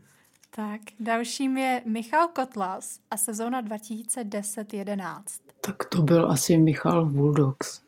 Tak, 0.56 0.80
dalším 1.00 1.56
je 1.56 1.82
Michal 1.86 2.28
Kotlas 2.28 3.00
a 3.10 3.16
sezóna 3.16 3.62
2010-11. 3.62 5.22
Tak 5.60 5.84
to 5.84 6.02
byl 6.02 6.30
asi 6.30 6.56
Michal 6.56 7.06
Bulldogs. 7.06 7.82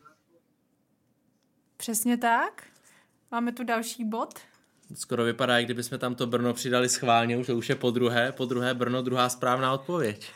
Přesně 1.77 2.17
tak. 2.17 2.67
Máme 3.31 3.53
tu 3.53 3.65
další 3.65 4.05
bod. 4.05 4.39
Skoro 4.95 5.25
vypadá, 5.25 5.63
kdyby 5.63 5.83
jsme 5.83 5.99
tam 5.99 6.15
to 6.15 6.27
Brno 6.27 6.55
přidali 6.55 6.89
schválně, 6.89 7.37
už 7.37 7.47
to 7.47 7.57
už 7.57 7.69
je 7.69 7.75
po 7.75 7.91
druhé, 7.91 8.33
po 8.33 8.45
druhé 8.45 8.75
Brno, 8.75 9.03
druhá 9.03 9.29
správná 9.29 9.73
odpověď. 9.73 10.33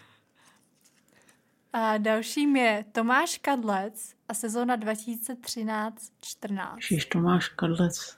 A 1.73 1.99
dalším 1.99 2.57
je 2.57 2.85
Tomáš 2.93 3.39
Kadlec 3.39 4.15
a 4.29 4.35
sezóna 4.35 4.77
2013-14. 4.77 6.77
Ježiš, 6.77 7.07
Tomáš 7.07 7.49
Kadlec. 7.49 8.17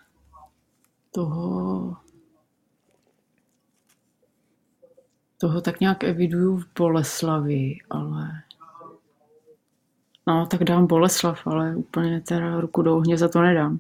Toho... 1.11 1.97
Toho 5.43 5.61
tak 5.61 5.81
nějak 5.81 6.05
eviduju 6.05 6.57
v 6.57 6.67
Boleslavi, 6.79 7.79
ale... 7.91 8.43
No, 10.27 10.47
tak 10.47 10.65
dám 10.65 10.87
Boleslav, 10.87 11.47
ale 11.47 11.77
úplně 11.77 12.21
teda 12.21 12.61
ruku 12.61 12.83
do 12.83 12.97
ohně 12.97 13.19
za 13.19 13.29
to 13.29 13.43
nedám. 13.43 13.79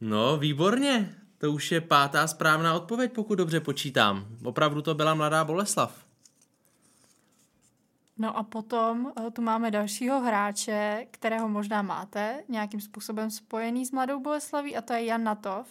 No, 0.00 0.36
výborně. 0.36 1.14
To 1.38 1.52
už 1.52 1.72
je 1.72 1.80
pátá 1.80 2.26
správná 2.26 2.74
odpověď, 2.74 3.12
pokud 3.12 3.34
dobře 3.34 3.60
počítám. 3.60 4.26
Opravdu 4.44 4.82
to 4.82 4.94
byla 4.94 5.14
mladá 5.14 5.44
Boleslav. 5.44 6.04
No 8.18 8.36
a 8.36 8.42
potom 8.42 9.12
eh, 9.16 9.30
tu 9.30 9.42
máme 9.42 9.70
dalšího 9.70 10.20
hráče, 10.20 11.06
kterého 11.10 11.48
možná 11.48 11.82
máte 11.82 12.42
nějakým 12.48 12.80
způsobem 12.80 13.30
spojený 13.30 13.86
s 13.86 13.92
Mladou 13.92 14.20
Boleslaví 14.20 14.76
a 14.76 14.82
to 14.82 14.92
je 14.92 15.04
Jan 15.04 15.24
Natov 15.24 15.66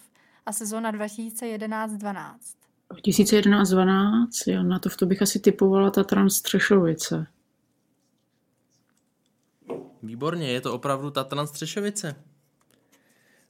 a 0.45 0.51
sezóna 0.51 0.91
2011-12. 0.91 2.56
2011-12, 2.93 4.27
Jan 4.47 4.67
Natov, 4.67 4.97
to 4.97 5.05
bych 5.05 5.21
asi 5.21 5.39
typovala 5.39 5.91
Tatran 5.91 6.29
Střešovice. 6.29 7.27
Výborně, 10.03 10.51
je 10.51 10.61
to 10.61 10.73
opravdu 10.73 11.11
Tatran 11.11 11.47
Střešovice. 11.47 12.15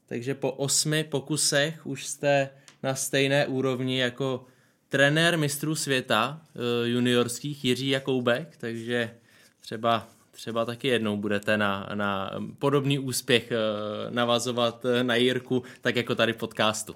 Takže 0.06 0.36
po 0.36 0.52
osmi 0.52 1.04
pokusech 1.04 1.88
už 1.88 2.06
jste 2.06 2.50
na 2.84 2.96
stejné 2.96 3.48
úrovni 3.48 4.00
jako 4.00 4.46
trenér 4.90 5.38
mistrů 5.38 5.76
světa 5.76 6.42
uh, 6.54 6.88
juniorských 6.88 7.66
Jiří 7.66 7.90
Jakoubek, 7.90 8.58
takže 8.58 9.16
třeba, 9.62 10.08
třeba 10.32 10.66
taky 10.66 10.88
jednou 10.88 11.18
budete 11.18 11.58
na, 11.58 11.90
na 11.94 12.32
podobný 12.60 13.00
úspěch 13.00 13.52
uh, 13.52 14.14
navazovat 14.14 14.86
na 15.02 15.16
Jirku, 15.16 15.64
tak 15.82 15.96
jako 15.96 16.16
tady 16.16 16.34
v 16.34 16.38
podcastu. 16.38 16.96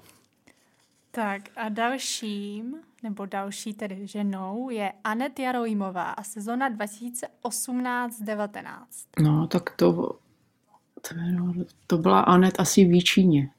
Tak 1.14 1.42
a 1.56 1.68
dalším, 1.68 2.76
nebo 3.02 3.26
další 3.26 3.74
tedy 3.74 4.06
ženou, 4.06 4.70
je 4.70 4.92
Anet 5.04 5.38
Jarojmová 5.38 6.10
a 6.10 6.22
sezona 6.22 6.70
2018-19. 6.70 8.76
No, 9.20 9.46
tak 9.46 9.76
to, 9.76 9.92
to, 9.92 10.18
to 11.86 11.98
byla 11.98 12.20
Anet 12.20 12.60
asi 12.60 12.84
v 12.84 13.04
Číně. 13.04 13.50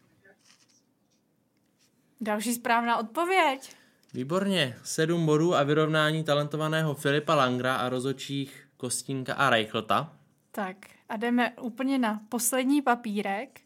Další 2.22 2.54
správná 2.54 2.98
odpověď. 2.98 3.76
Výborně, 4.14 4.76
sedm 4.84 5.26
bodů 5.26 5.56
a 5.56 5.64
vyrovnání 5.64 6.24
talentovaného 6.24 6.94
Filipa 6.94 7.36
Langra 7.36 7.76
a 7.76 7.90
rozočích 7.90 8.68
Kostínka 8.78 9.34
a 9.34 9.50
Reichlta. 9.50 10.14
Tak 10.52 10.78
a 11.10 11.18
jdeme 11.18 11.52
úplně 11.62 12.00
na 12.00 12.22
poslední 12.30 12.82
papírek 12.82 13.63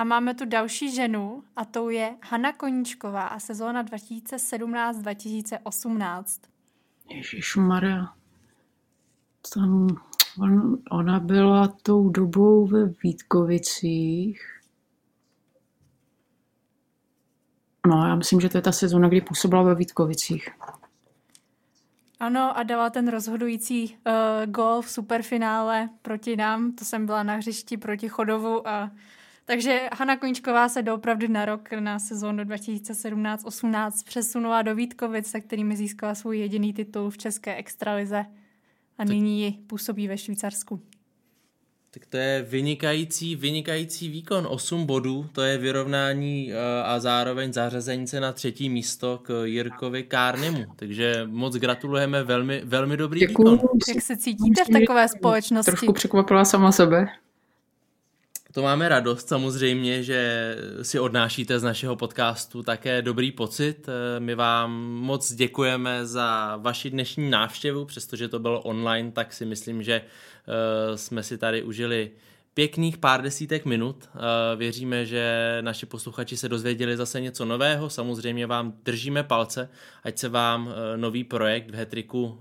a 0.00 0.04
máme 0.04 0.34
tu 0.34 0.44
další 0.44 0.94
ženu 0.94 1.44
a 1.56 1.64
tou 1.64 1.88
je 1.88 2.16
Hanna 2.22 2.52
Koníčková 2.52 3.26
a 3.26 3.38
sezóna 3.38 3.84
2017-2018. 3.84 6.24
Ježíš 7.08 7.56
Maria. 7.56 8.14
Tam 9.54 9.88
on, 10.38 10.78
ona 10.90 11.20
byla 11.20 11.68
tou 11.82 12.08
dobou 12.08 12.66
ve 12.66 12.86
Vítkovicích. 12.86 14.60
No, 17.86 18.06
já 18.06 18.14
myslím, 18.14 18.40
že 18.40 18.48
to 18.48 18.58
je 18.58 18.62
ta 18.62 18.72
sezóna, 18.72 19.08
kdy 19.08 19.20
působila 19.20 19.62
ve 19.62 19.74
Vítkovicích. 19.74 20.48
Ano, 22.20 22.58
a 22.58 22.62
dala 22.62 22.90
ten 22.90 23.08
rozhodující 23.08 23.96
uh, 24.06 24.12
gol 24.52 24.82
v 24.82 24.90
superfinále 24.90 25.88
proti 26.02 26.36
nám. 26.36 26.72
To 26.72 26.84
jsem 26.84 27.06
byla 27.06 27.22
na 27.22 27.34
hřišti 27.34 27.76
proti 27.76 28.08
Chodovu. 28.08 28.68
A... 28.68 28.90
Takže 29.50 29.88
Hanna 29.92 30.16
Koníčková 30.16 30.68
se 30.68 30.82
doopravdy 30.82 31.28
na 31.28 31.44
rok 31.44 31.72
na 31.72 31.98
sezónu 31.98 32.44
2017-18 32.44 33.90
přesunula 34.04 34.62
do 34.62 34.74
Vítkovic, 34.74 35.26
se 35.26 35.40
kterými 35.40 35.76
získala 35.76 36.14
svůj 36.14 36.38
jediný 36.38 36.72
titul 36.72 37.10
v 37.10 37.18
České 37.18 37.56
extralize 37.56 38.24
a 38.98 39.04
nyní 39.04 39.42
ji 39.42 39.52
působí 39.52 40.08
ve 40.08 40.18
Švýcarsku. 40.18 40.80
Tak 41.90 42.06
to 42.06 42.16
je 42.16 42.42
vynikající, 42.42 43.36
vynikající 43.36 44.08
výkon. 44.08 44.46
8 44.50 44.86
bodů, 44.86 45.26
to 45.32 45.42
je 45.42 45.58
vyrovnání 45.58 46.52
eh, 46.52 46.82
a 46.84 47.00
zároveň 47.00 47.52
zařazení 47.52 48.06
se 48.06 48.20
na 48.20 48.32
třetí 48.32 48.68
místo 48.68 49.20
k 49.22 49.44
Jirkovi 49.44 50.02
Kárnemu. 50.02 50.64
Takže 50.76 51.22
moc 51.26 51.56
gratulujeme, 51.56 52.24
velmi, 52.24 52.62
velmi 52.64 52.96
dobrý 52.96 53.20
Děkuju. 53.20 53.52
výkon. 53.52 53.68
Jak 53.94 54.02
se 54.02 54.16
cítíte 54.16 54.64
v 54.64 54.68
takové 54.68 55.08
společnosti? 55.08 55.70
Trošku 55.70 55.92
překvapila 55.92 56.44
sama 56.44 56.72
sebe. 56.72 57.08
To 58.52 58.62
máme 58.62 58.88
radost 58.88 59.28
samozřejmě, 59.28 60.02
že 60.02 60.56
si 60.82 60.98
odnášíte 61.00 61.58
z 61.58 61.62
našeho 61.62 61.96
podcastu 61.96 62.62
také 62.62 63.02
dobrý 63.02 63.32
pocit. 63.32 63.88
Eh, 63.88 64.20
My 64.20 64.34
vám 64.34 64.72
moc 64.82 65.32
děkujeme 65.32 66.06
za 66.06 66.56
vaši 66.56 66.90
dnešní 66.90 67.30
návštěvu, 67.30 67.84
přestože 67.84 68.28
to 68.28 68.38
bylo 68.38 68.60
online, 68.60 69.12
tak 69.12 69.32
si 69.32 69.44
myslím, 69.44 69.82
že 69.82 69.94
eh, 69.94 70.98
jsme 70.98 71.22
si 71.22 71.38
tady 71.38 71.62
užili 71.62 72.10
pěkných 72.54 72.98
pár 72.98 73.22
desítek 73.22 73.64
minut. 73.64 74.08
Eh, 74.14 74.56
Věříme, 74.56 75.06
že 75.06 75.58
naši 75.60 75.86
posluchači 75.86 76.36
se 76.36 76.48
dozvěděli 76.48 76.96
zase 76.96 77.20
něco 77.20 77.44
nového. 77.44 77.90
Samozřejmě 77.90 78.46
vám 78.46 78.72
držíme 78.84 79.22
palce, 79.22 79.68
ať 80.02 80.18
se 80.18 80.28
vám 80.28 80.74
nový 80.96 81.24
projekt 81.24 81.70
v 81.70 81.74
Hetriku 81.74 82.38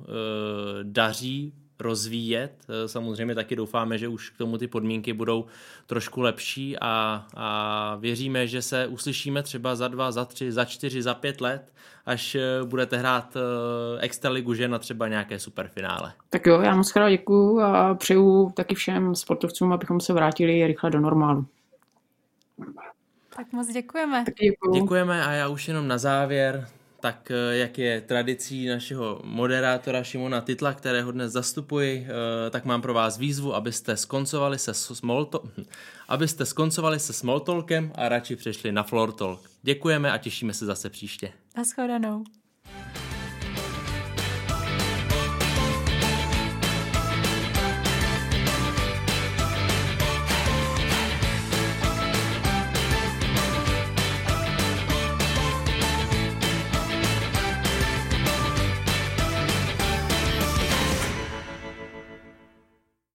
daří 0.83 1.53
rozvíjet. 1.79 2.65
Samozřejmě 2.85 3.35
taky 3.35 3.55
doufáme, 3.55 3.97
že 3.97 4.07
už 4.07 4.29
k 4.29 4.37
tomu 4.37 4.57
ty 4.57 4.67
podmínky 4.67 5.13
budou 5.13 5.45
trošku 5.87 6.21
lepší 6.21 6.77
a, 6.81 7.25
a 7.35 7.95
věříme, 7.99 8.47
že 8.47 8.61
se 8.61 8.87
uslyšíme 8.87 9.43
třeba 9.43 9.75
za 9.75 9.87
dva, 9.87 10.11
za 10.11 10.25
tři, 10.25 10.51
za 10.51 10.65
čtyři, 10.65 11.01
za 11.01 11.13
pět 11.13 11.41
let, 11.41 11.73
až 12.05 12.37
budete 12.65 12.97
hrát 12.97 13.37
Extraligu 13.99 14.53
žen 14.53 14.75
a 14.75 14.79
třeba 14.79 15.07
nějaké 15.07 15.39
superfinále. 15.39 16.13
Tak 16.29 16.45
jo, 16.45 16.61
já 16.61 16.75
moc 16.75 16.91
krát 16.91 17.09
děkuju 17.09 17.59
a 17.59 17.95
přeju 17.95 18.51
taky 18.55 18.75
všem 18.75 19.15
sportovcům, 19.15 19.73
abychom 19.73 19.99
se 19.99 20.13
vrátili 20.13 20.67
rychle 20.67 20.89
do 20.89 20.99
normálu. 20.99 21.45
Tak 23.35 23.51
moc 23.51 23.67
děkujeme. 23.67 24.25
Děkujeme 24.73 25.25
a 25.25 25.31
já 25.31 25.47
už 25.47 25.67
jenom 25.67 25.87
na 25.87 25.97
závěr 25.97 26.67
tak 26.99 27.31
jak 27.51 27.77
je 27.77 28.01
tradicí 28.01 28.67
našeho 28.67 29.21
moderátora 29.23 30.03
Šimona 30.03 30.41
Titla, 30.41 30.73
kterého 30.73 31.11
dnes 31.11 31.31
zastupuji, 31.31 32.07
tak 32.49 32.65
mám 32.65 32.81
pro 32.81 32.93
vás 32.93 33.17
výzvu, 33.17 33.55
abyste 33.55 33.97
skoncovali 33.97 34.59
se 34.59 34.73
smolto, 34.73 35.43
abyste 36.07 36.45
skoncovali 36.45 36.99
se 36.99 37.13
smalltalkem 37.13 37.91
a 37.95 38.09
radši 38.09 38.35
přešli 38.35 38.71
na 38.71 38.83
floor 38.83 39.11
talk. 39.11 39.49
Děkujeme 39.61 40.11
a 40.11 40.17
těšíme 40.17 40.53
se 40.53 40.65
zase 40.65 40.89
příště. 40.89 41.31
Naschledanou. 41.57 42.23